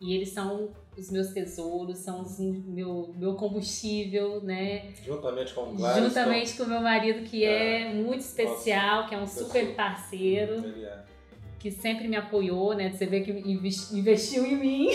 E 0.06 0.14
eles 0.14 0.30
são 0.30 0.70
os 0.96 1.10
meus 1.10 1.30
tesouros, 1.30 1.98
são 1.98 2.22
os 2.22 2.40
meu, 2.40 3.12
meu 3.18 3.34
combustível, 3.34 4.40
né? 4.42 4.94
Juntamente 5.04 5.52
com 5.52 5.62
o 5.64 5.76
Gladys. 5.76 6.04
Juntamente 6.04 6.54
com 6.58 6.64
o 6.64 6.68
meu 6.68 6.80
marido, 6.80 7.24
que 7.24 7.44
é, 7.44 7.82
é 7.82 7.94
muito 7.94 8.22
especial, 8.22 8.98
nossa, 8.98 9.10
que 9.10 9.16
é 9.16 9.18
um 9.18 9.28
super 9.28 9.76
parceiro. 9.76 10.64
Ele 10.64 10.86
é. 10.86 11.06
Que 11.58 11.72
sempre 11.72 12.08
me 12.08 12.16
apoiou, 12.16 12.76
né? 12.76 12.92
Você 12.92 13.08
vê 13.08 13.22
que 13.22 13.32
investiu 13.32 14.46
em 14.46 14.56
mim 14.56 14.90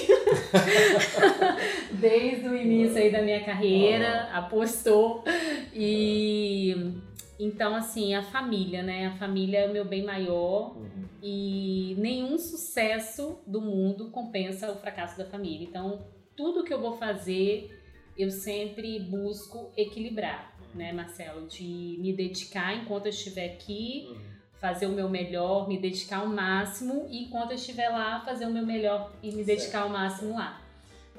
desde 1.91 2.47
o 2.47 2.57
início 2.57 2.97
aí 2.97 3.11
da 3.11 3.21
minha 3.21 3.45
carreira, 3.45 4.31
apostou. 4.33 5.25
E 5.75 6.95
então, 7.41 7.75
assim, 7.75 8.15
a 8.15 8.23
família, 8.23 8.83
né? 8.83 9.07
A 9.07 9.17
família 9.17 9.61
é 9.61 9.69
o 9.69 9.73
meu 9.73 9.85
bem 9.85 10.05
maior 10.05 10.77
uhum. 10.77 11.09
e 11.23 11.97
nenhum 11.99 12.37
sucesso 12.37 13.39
do 13.47 13.63
mundo 13.63 14.11
compensa 14.11 14.71
o 14.71 14.77
fracasso 14.77 15.17
da 15.17 15.25
família. 15.25 15.67
Então, 15.67 16.05
tudo 16.37 16.63
que 16.63 16.73
eu 16.73 16.79
vou 16.79 16.99
fazer, 16.99 17.83
eu 18.17 18.31
sempre 18.31 19.01
busco 19.01 19.73
equilibrar, 19.75 20.55
né, 20.75 20.93
Marcelo? 20.93 21.47
De 21.47 21.97
me 21.99 22.13
dedicar 22.13 22.77
enquanto 22.77 23.07
eu 23.07 23.11
estiver 23.11 23.55
aqui, 23.55 24.09
uhum. 24.11 24.21
fazer 24.61 24.85
o 24.85 24.91
meu 24.91 25.09
melhor, 25.09 25.67
me 25.67 25.79
dedicar 25.79 26.19
ao 26.19 26.27
máximo 26.27 27.07
e 27.09 27.25
enquanto 27.25 27.53
eu 27.53 27.57
estiver 27.57 27.89
lá, 27.89 28.21
fazer 28.21 28.45
o 28.45 28.51
meu 28.51 28.67
melhor 28.67 29.13
e 29.23 29.33
me 29.33 29.43
dedicar 29.43 29.81
certo. 29.81 29.85
ao 29.85 29.89
máximo 29.89 30.35
lá. 30.35 30.61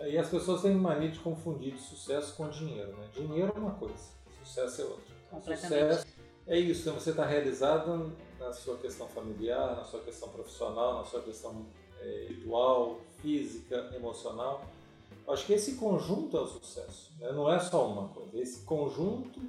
E 0.05 0.17
as 0.17 0.30
pessoas 0.30 0.61
têm 0.61 0.76
mania 0.76 1.09
de 1.09 1.19
confundir 1.19 1.78
sucesso 1.78 2.36
com 2.36 2.47
dinheiro, 2.49 2.95
né? 2.95 3.07
Dinheiro 3.13 3.51
é 3.55 3.59
uma 3.59 3.72
coisa, 3.72 4.11
sucesso 4.43 4.82
é 4.82 4.86
outra. 4.86 5.11
Sucesso 5.39 6.05
é 6.47 6.59
isso, 6.59 6.82
então 6.82 6.99
você 6.99 7.11
está 7.11 7.25
realizado 7.25 8.11
na 8.39 8.51
sua 8.51 8.77
questão 8.77 9.07
familiar, 9.07 9.75
na 9.75 9.84
sua 9.84 10.01
questão 10.01 10.29
profissional, 10.29 10.99
na 10.99 11.05
sua 11.05 11.21
questão 11.21 11.65
é, 12.01 12.23
espiritual, 12.23 12.99
física, 13.21 13.91
emocional. 13.95 14.65
Acho 15.27 15.45
que 15.45 15.53
esse 15.53 15.75
conjunto 15.75 16.36
é 16.36 16.41
o 16.41 16.47
sucesso, 16.47 17.13
né? 17.19 17.32
não 17.32 17.51
é 17.51 17.59
só 17.59 17.88
uma 17.88 18.09
coisa, 18.09 18.38
é 18.38 18.41
esse 18.41 18.65
conjunto 18.65 19.39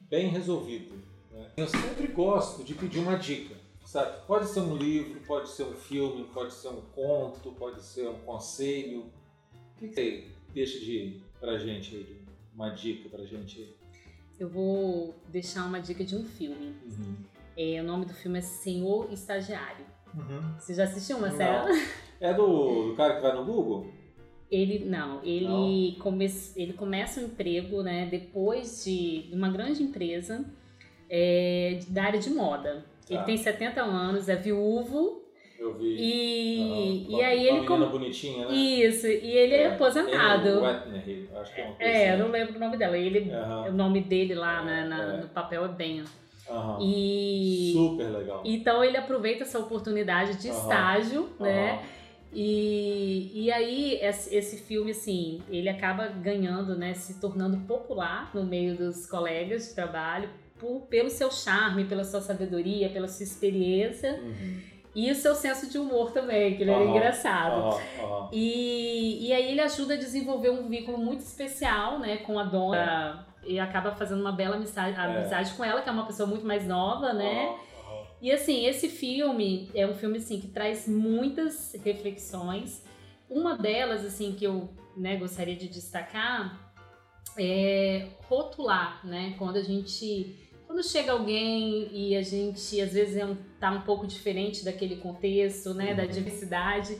bem 0.00 0.28
resolvido. 0.28 0.94
Né? 1.30 1.52
Eu 1.56 1.68
sempre 1.68 2.08
gosto 2.08 2.64
de 2.64 2.74
pedir 2.74 2.98
uma 2.98 3.16
dica, 3.16 3.56
sabe? 3.84 4.26
Pode 4.26 4.48
ser 4.48 4.60
um 4.60 4.76
livro, 4.76 5.20
pode 5.20 5.48
ser 5.48 5.62
um 5.62 5.74
filme, 5.74 6.24
pode 6.34 6.52
ser 6.52 6.68
um 6.68 6.80
conto, 6.94 7.52
pode 7.52 7.82
ser 7.82 8.08
um 8.08 8.18
conselho. 8.20 9.10
O 9.76 9.78
que 9.78 9.88
você 9.88 10.28
deixa 10.52 10.80
de 10.80 11.22
pra 11.38 11.56
gente 11.56 11.96
aí, 11.96 12.22
uma 12.52 12.70
dica 12.70 13.08
pra 13.08 13.24
gente 13.24 13.60
aí? 13.60 13.85
Eu 14.38 14.48
vou 14.48 15.14
deixar 15.28 15.64
uma 15.64 15.80
dica 15.80 16.04
de 16.04 16.16
um 16.16 16.24
filme. 16.24 16.74
Uhum. 16.84 17.16
É, 17.56 17.80
o 17.80 17.84
nome 17.84 18.04
do 18.04 18.14
filme 18.14 18.38
é 18.38 18.42
Senhor 18.42 19.12
Estagiário. 19.12 19.84
Uhum. 20.14 20.58
Você 20.58 20.74
já 20.74 20.84
assistiu, 20.84 21.18
Marcelo? 21.18 21.68
É 22.18 22.32
do, 22.32 22.88
do, 22.88 22.94
cara 22.96 23.16
que 23.16 23.20
vai 23.20 23.34
no 23.34 23.44
Google? 23.44 23.92
Ele 24.50 24.84
não, 24.86 25.22
ele, 25.22 25.46
não. 25.46 26.00
Come, 26.00 26.32
ele 26.54 26.72
começa 26.72 27.20
um 27.20 27.24
emprego, 27.24 27.82
né, 27.82 28.06
depois 28.06 28.84
de 28.84 29.28
uma 29.32 29.50
grande 29.50 29.82
empresa 29.82 30.44
é, 31.10 31.80
da 31.88 32.04
área 32.04 32.18
de 32.18 32.30
moda. 32.30 32.86
Ele 33.08 33.18
tá. 33.18 33.24
tem 33.24 33.36
70 33.36 33.82
anos, 33.82 34.28
é 34.28 34.36
viúvo 34.36 35.25
eu 35.58 35.74
vi. 35.74 35.96
E, 35.98 37.06
e 37.16 37.22
aí 37.22 37.48
ele. 37.48 37.66
Como... 37.66 37.86
bonitinha, 37.86 38.46
né? 38.46 38.54
Isso, 38.54 39.06
e 39.06 39.30
ele 39.30 39.54
é, 39.54 39.62
é 39.62 39.74
aposentado. 39.74 40.60
Wetner, 40.60 41.28
acho 41.36 41.54
que 41.54 41.60
é 41.60 41.64
uma 41.64 41.74
coisa 41.74 41.92
É, 41.92 42.10
assim. 42.10 42.12
eu 42.12 42.24
não 42.24 42.32
lembro 42.32 42.56
o 42.56 42.58
nome 42.58 42.76
dela. 42.76 42.96
Ele, 42.96 43.30
O 43.68 43.72
nome 43.72 44.00
dele 44.00 44.34
lá 44.34 44.62
né, 44.62 44.84
na, 44.84 45.14
é. 45.14 45.16
no 45.22 45.28
papel 45.28 45.64
é 45.64 45.68
Ben. 45.68 46.04
Uhum. 46.48 46.78
E, 46.80 47.72
Super 47.72 48.08
legal. 48.10 48.42
Então 48.44 48.84
ele 48.84 48.96
aproveita 48.96 49.42
essa 49.42 49.58
oportunidade 49.58 50.36
de 50.36 50.48
estágio, 50.48 51.28
né? 51.40 51.82
E, 52.32 53.30
e 53.34 53.50
aí 53.50 53.98
esse 54.02 54.58
filme, 54.58 54.90
assim, 54.90 55.40
ele 55.48 55.68
acaba 55.68 56.06
ganhando, 56.06 56.76
né? 56.76 56.92
Se 56.94 57.20
tornando 57.20 57.56
popular 57.66 58.30
no 58.34 58.44
meio 58.44 58.76
dos 58.76 59.06
colegas 59.06 59.68
de 59.68 59.74
trabalho 59.74 60.28
por, 60.58 60.82
pelo 60.82 61.10
seu 61.10 61.30
charme, 61.30 61.84
pela 61.84 62.04
sua 62.04 62.20
sabedoria, 62.20 62.88
pela 62.90 63.08
sua 63.08 63.24
experiência. 63.24 64.20
Uhum. 64.22 64.60
E 64.96 65.10
o 65.10 65.14
seu 65.14 65.34
senso 65.34 65.68
de 65.68 65.76
humor 65.76 66.10
também, 66.10 66.56
que 66.56 66.62
ele 66.62 66.70
uhum, 66.70 66.80
era 66.80 66.90
engraçado. 66.90 67.76
Uhum. 67.76 68.28
E, 68.32 69.28
e 69.28 69.32
aí 69.34 69.50
ele 69.50 69.60
ajuda 69.60 69.92
a 69.92 69.96
desenvolver 69.98 70.48
um 70.48 70.66
vínculo 70.70 70.96
muito 70.96 71.20
especial, 71.20 71.98
né, 71.98 72.16
com 72.16 72.38
a 72.38 72.44
dona. 72.44 73.26
É. 73.44 73.50
E 73.50 73.60
acaba 73.60 73.92
fazendo 73.92 74.22
uma 74.22 74.32
bela 74.32 74.56
amizade, 74.56 74.98
amizade 74.98 75.52
é. 75.52 75.54
com 75.54 75.62
ela, 75.62 75.82
que 75.82 75.88
é 75.90 75.92
uma 75.92 76.06
pessoa 76.06 76.26
muito 76.26 76.46
mais 76.46 76.66
nova, 76.66 77.12
né? 77.12 77.54
E 78.22 78.32
assim, 78.32 78.64
esse 78.64 78.88
filme 78.88 79.70
é 79.74 79.86
um 79.86 79.94
filme 79.94 80.16
assim 80.16 80.40
que 80.40 80.48
traz 80.48 80.88
muitas 80.88 81.74
reflexões. 81.84 82.82
Uma 83.28 83.54
delas, 83.54 84.02
assim, 84.02 84.32
que 84.32 84.44
eu 84.44 84.70
né, 84.96 85.16
gostaria 85.16 85.54
de 85.54 85.68
destacar 85.68 86.58
é 87.38 88.08
rotular, 88.28 89.06
né? 89.06 89.34
Quando 89.36 89.56
a 89.58 89.62
gente 89.62 90.45
quando 90.66 90.82
chega 90.82 91.12
alguém 91.12 91.88
e 91.92 92.16
a 92.16 92.22
gente 92.22 92.80
às 92.80 92.92
vezes 92.92 93.16
é 93.16 93.24
um, 93.24 93.36
tá 93.58 93.70
um 93.70 93.82
pouco 93.82 94.06
diferente 94.06 94.64
daquele 94.64 94.96
contexto, 94.96 95.72
né, 95.72 95.90
uhum. 95.90 95.96
da 95.96 96.06
diversidade, 96.06 96.98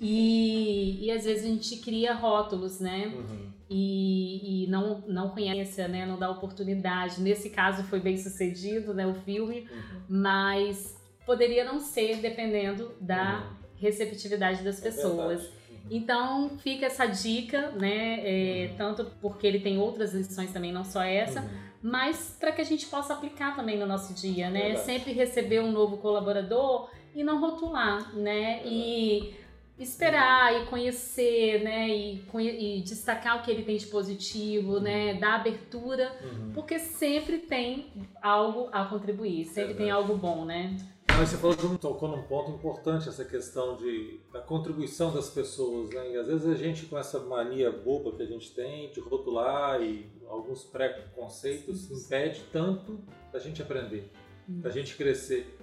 e, 0.00 1.06
e 1.06 1.10
às 1.10 1.24
vezes 1.24 1.44
a 1.44 1.48
gente 1.48 1.76
cria 1.76 2.12
rótulos, 2.12 2.80
né? 2.80 3.12
Uhum. 3.14 3.52
E, 3.70 4.64
e, 4.64 4.66
não, 4.68 5.02
não 5.06 5.30
conhece, 5.30 5.86
né? 5.88 6.04
Não 6.04 6.18
dá 6.18 6.30
oportunidade. 6.30 7.20
Nesse 7.20 7.48
caso 7.48 7.82
foi 7.84 8.00
bem 8.00 8.16
sucedido, 8.16 8.92
né? 8.92 9.06
O 9.06 9.14
filme, 9.14 9.68
uhum. 9.70 10.00
mas 10.08 10.96
poderia 11.24 11.64
não 11.64 11.80
ser 11.80 12.16
dependendo 12.16 12.92
da 13.00 13.40
uhum. 13.40 13.66
receptividade 13.76 14.62
das 14.62 14.80
é 14.80 14.82
pessoas. 14.82 15.42
Uhum. 15.42 15.52
Então 15.90 16.58
fica 16.58 16.86
essa 16.86 17.06
dica, 17.06 17.70
né? 17.70 18.20
É, 18.24 18.68
uhum. 18.70 18.76
tanto 18.76 19.04
porque 19.20 19.46
ele 19.46 19.60
tem 19.60 19.78
outras 19.78 20.12
lições 20.12 20.52
também, 20.52 20.72
não 20.72 20.84
só 20.84 21.02
essa, 21.02 21.48
mas 21.84 22.34
para 22.40 22.50
que 22.50 22.62
a 22.62 22.64
gente 22.64 22.86
possa 22.86 23.12
aplicar 23.12 23.54
também 23.54 23.78
no 23.78 23.84
nosso 23.84 24.14
dia, 24.14 24.48
né? 24.48 24.68
Verdade. 24.68 24.86
Sempre 24.86 25.12
receber 25.12 25.60
um 25.60 25.70
novo 25.70 25.98
colaborador 25.98 26.88
e 27.14 27.22
não 27.22 27.38
rotular, 27.38 28.16
né? 28.16 28.54
Verdade. 28.54 28.74
E 28.74 29.34
esperar 29.78 30.62
e 30.62 30.64
conhecer, 30.64 31.62
né? 31.62 31.90
E, 31.90 32.24
e, 32.38 32.80
destacar 32.80 33.38
o 33.38 33.42
que 33.42 33.50
ele 33.50 33.64
tem 33.64 33.76
de 33.76 33.86
positivo, 33.88 34.80
né? 34.80 35.08
uhum. 35.08 35.12
né? 35.12 35.20
Dar 35.20 35.34
abertura, 35.34 36.10
uhum. 36.22 36.52
porque 36.54 36.78
sempre 36.78 37.36
tem 37.36 37.92
algo 38.22 38.70
a 38.72 38.86
contribuir, 38.86 39.44
sempre 39.44 39.74
tem 39.74 39.90
algo 39.90 40.16
bom, 40.16 40.46
né? 40.46 40.74
Mas 41.16 41.28
você 41.28 41.36
falou 41.36 41.56
que 41.56 41.78
tocou 41.78 42.08
num 42.08 42.22
ponto 42.24 42.50
importante 42.50 43.08
essa 43.08 43.24
questão 43.24 43.76
de, 43.76 44.20
da 44.32 44.40
contribuição 44.40 45.12
das 45.14 45.30
pessoas, 45.30 45.90
né? 45.90 46.10
E 46.10 46.16
às 46.16 46.26
vezes 46.26 46.46
a 46.46 46.54
gente 46.56 46.86
com 46.86 46.98
essa 46.98 47.20
mania 47.20 47.70
boba 47.70 48.16
que 48.16 48.22
a 48.22 48.26
gente 48.26 48.52
tem 48.52 48.90
de 48.90 48.98
rotular 48.98 49.80
e 49.80 50.10
alguns 50.28 50.64
preconceitos 50.64 51.88
impede 51.88 52.42
tanto 52.50 52.98
da 53.32 53.38
gente 53.38 53.62
aprender, 53.62 54.10
hum. 54.48 54.60
da 54.60 54.70
gente 54.70 54.96
crescer. 54.96 55.56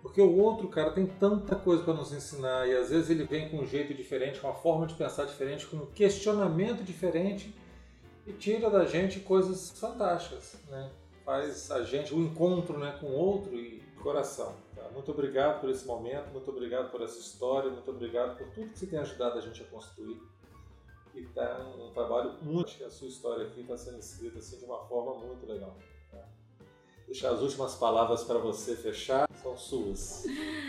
Porque 0.00 0.22
o 0.22 0.38
outro 0.38 0.68
cara 0.68 0.90
tem 0.90 1.06
tanta 1.06 1.54
coisa 1.54 1.82
para 1.82 1.92
nos 1.92 2.10
ensinar 2.12 2.66
e 2.66 2.74
às 2.74 2.88
vezes 2.88 3.10
ele 3.10 3.24
vem 3.24 3.50
com 3.50 3.58
um 3.58 3.66
jeito 3.66 3.92
diferente, 3.92 4.40
com 4.40 4.46
uma 4.46 4.54
forma 4.54 4.86
de 4.86 4.94
pensar 4.94 5.26
diferente, 5.26 5.66
com 5.66 5.76
um 5.76 5.86
questionamento 5.86 6.82
diferente 6.82 7.54
e 8.26 8.32
tira 8.32 8.70
da 8.70 8.86
gente 8.86 9.20
coisas 9.20 9.70
fantásticas, 9.78 10.56
né? 10.70 10.90
Faz 11.26 11.70
a 11.70 11.82
gente 11.82 12.14
o 12.14 12.16
um 12.16 12.22
encontro, 12.22 12.78
né, 12.78 12.96
com 12.98 13.08
o 13.08 13.14
outro 13.14 13.54
e 13.54 13.82
coração. 14.02 14.54
Muito 14.92 15.10
obrigado 15.10 15.60
por 15.60 15.70
esse 15.70 15.86
momento, 15.86 16.30
muito 16.30 16.50
obrigado 16.50 16.90
por 16.90 17.02
essa 17.02 17.18
história, 17.18 17.70
muito 17.70 17.90
obrigado 17.90 18.36
por 18.36 18.48
tudo 18.50 18.70
que 18.70 18.78
você 18.78 18.86
tem 18.86 18.98
ajudado 18.98 19.38
a 19.38 19.40
gente 19.40 19.62
a 19.62 19.66
construir. 19.66 20.20
E 21.14 21.20
está 21.20 21.58
um, 21.60 21.88
um, 21.88 21.90
trabalho 21.92 22.34
muito. 22.42 22.84
A 22.84 22.90
sua 22.90 23.08
história 23.08 23.46
aqui 23.46 23.60
está 23.60 23.76
sendo 23.76 23.98
escrita 23.98 24.38
assim, 24.38 24.58
de 24.58 24.64
uma 24.64 24.78
forma 24.86 25.26
muito 25.26 25.46
legal. 25.46 25.76
Tá? 26.10 26.24
Deixar 27.06 27.30
as 27.30 27.40
últimas 27.40 27.74
palavras 27.74 28.24
para 28.24 28.38
você 28.38 28.76
fechar, 28.76 29.28
são 29.42 29.56
suas. 29.56 30.24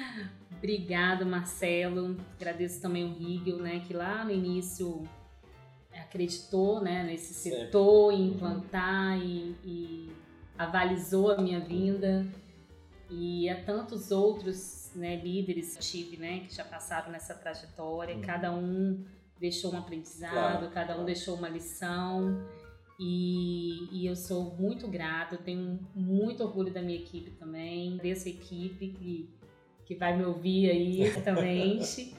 Obrigado, 0.57 1.25
Marcelo. 1.25 2.17
Agradeço 2.35 2.81
também 2.81 3.05
o 3.05 3.13
Rigel, 3.13 3.57
né, 3.57 3.83
que 3.87 3.93
lá 3.93 4.25
no 4.25 4.31
início 4.31 5.07
acreditou 5.93 6.81
né, 6.81 7.03
nesse 7.03 7.33
setor, 7.33 8.11
em 8.11 8.21
uhum. 8.21 8.27
implantar 8.27 9.17
uhum. 9.17 9.23
e, 9.23 9.55
e 9.63 10.11
avalizou 10.57 11.31
a 11.31 11.37
minha 11.37 11.59
vinda. 11.59 12.25
E 13.09 13.49
a 13.49 13.63
tantos 13.63 14.11
outros 14.11 14.91
né, 14.95 15.15
líderes 15.15 15.75
que 15.75 15.81
tive, 15.81 16.17
né, 16.17 16.41
que 16.41 16.53
já 16.53 16.63
passaram 16.63 17.11
nessa 17.11 17.33
trajetória. 17.33 18.15
Uhum. 18.15 18.21
Cada 18.21 18.51
um 18.51 19.03
deixou 19.39 19.73
um 19.73 19.77
aprendizado, 19.77 20.31
claro, 20.31 20.69
cada 20.69 20.91
um 20.93 20.95
claro. 20.95 21.05
deixou 21.05 21.35
uma 21.35 21.49
lição. 21.49 22.45
E, 22.99 23.87
e, 23.93 24.05
eu 24.05 24.15
sou 24.15 24.55
muito 24.55 24.85
grata, 24.85 25.35
eu 25.35 25.39
tenho 25.39 25.79
muito 25.95 26.43
orgulho 26.43 26.71
da 26.71 26.81
minha 26.81 26.99
equipe 26.99 27.31
também, 27.31 27.95
dessa 27.95 28.27
equipe 28.27 28.89
que, 28.89 29.29
que 29.85 29.95
vai 29.95 30.17
me 30.17 30.25
ouvir 30.25 30.69
aí 30.69 31.07
certamente. 31.13 32.13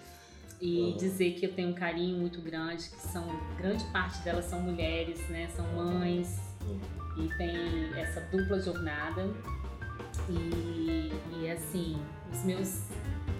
e 0.58 0.80
uhum. 0.80 0.96
dizer 0.96 1.34
que 1.34 1.44
eu 1.44 1.52
tenho 1.52 1.68
um 1.68 1.74
carinho 1.74 2.18
muito 2.18 2.40
grande, 2.40 2.88
que 2.88 3.00
são 3.00 3.26
grande 3.58 3.84
parte 3.92 4.22
delas 4.22 4.46
são 4.46 4.62
mulheres, 4.62 5.20
né? 5.28 5.48
São 5.48 5.66
mães 5.74 6.38
uhum. 6.62 7.24
e 7.24 7.36
tem 7.36 7.94
essa 7.98 8.22
dupla 8.22 8.58
jornada. 8.58 9.30
E, 10.30 11.12
e 11.32 11.50
assim, 11.50 12.00
os 12.32 12.44
meus 12.44 12.82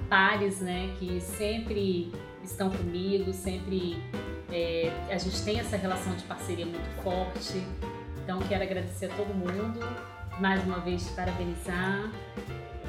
pares, 0.08 0.60
né, 0.60 0.94
que 0.98 1.20
sempre 1.20 2.12
estão 2.42 2.70
comigo, 2.70 3.32
sempre 3.32 3.96
é, 4.52 4.92
a 5.10 5.18
gente 5.18 5.42
tem 5.42 5.60
essa 5.60 5.76
relação 5.76 6.14
de 6.14 6.24
parceria 6.24 6.66
muito 6.66 7.02
forte. 7.02 7.64
Então 8.22 8.40
quero 8.40 8.62
agradecer 8.62 9.06
a 9.06 9.14
todo 9.14 9.32
mundo, 9.34 9.80
mais 10.40 10.62
uma 10.64 10.80
vez 10.80 11.06
te 11.06 11.12
parabenizar. 11.12 12.10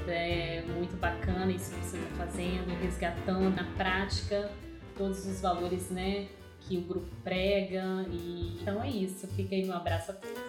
É 0.07 0.63
muito 0.75 0.97
bacana 0.97 1.51
isso 1.51 1.73
que 1.73 1.85
você 1.85 1.97
está 1.97 2.25
fazendo, 2.25 2.81
resgatando 2.81 3.55
na 3.55 3.63
prática 3.77 4.49
todos 4.97 5.25
os 5.25 5.39
valores 5.39 5.89
né, 5.89 6.27
que 6.61 6.77
o 6.77 6.81
grupo 6.81 7.09
prega. 7.23 8.05
E, 8.09 8.57
então 8.59 8.83
é 8.83 8.89
isso. 8.89 9.27
Fica 9.27 9.55
aí 9.55 9.63
meu 9.63 9.75
abraço 9.75 10.11
a 10.11 10.15
todos. 10.15 10.41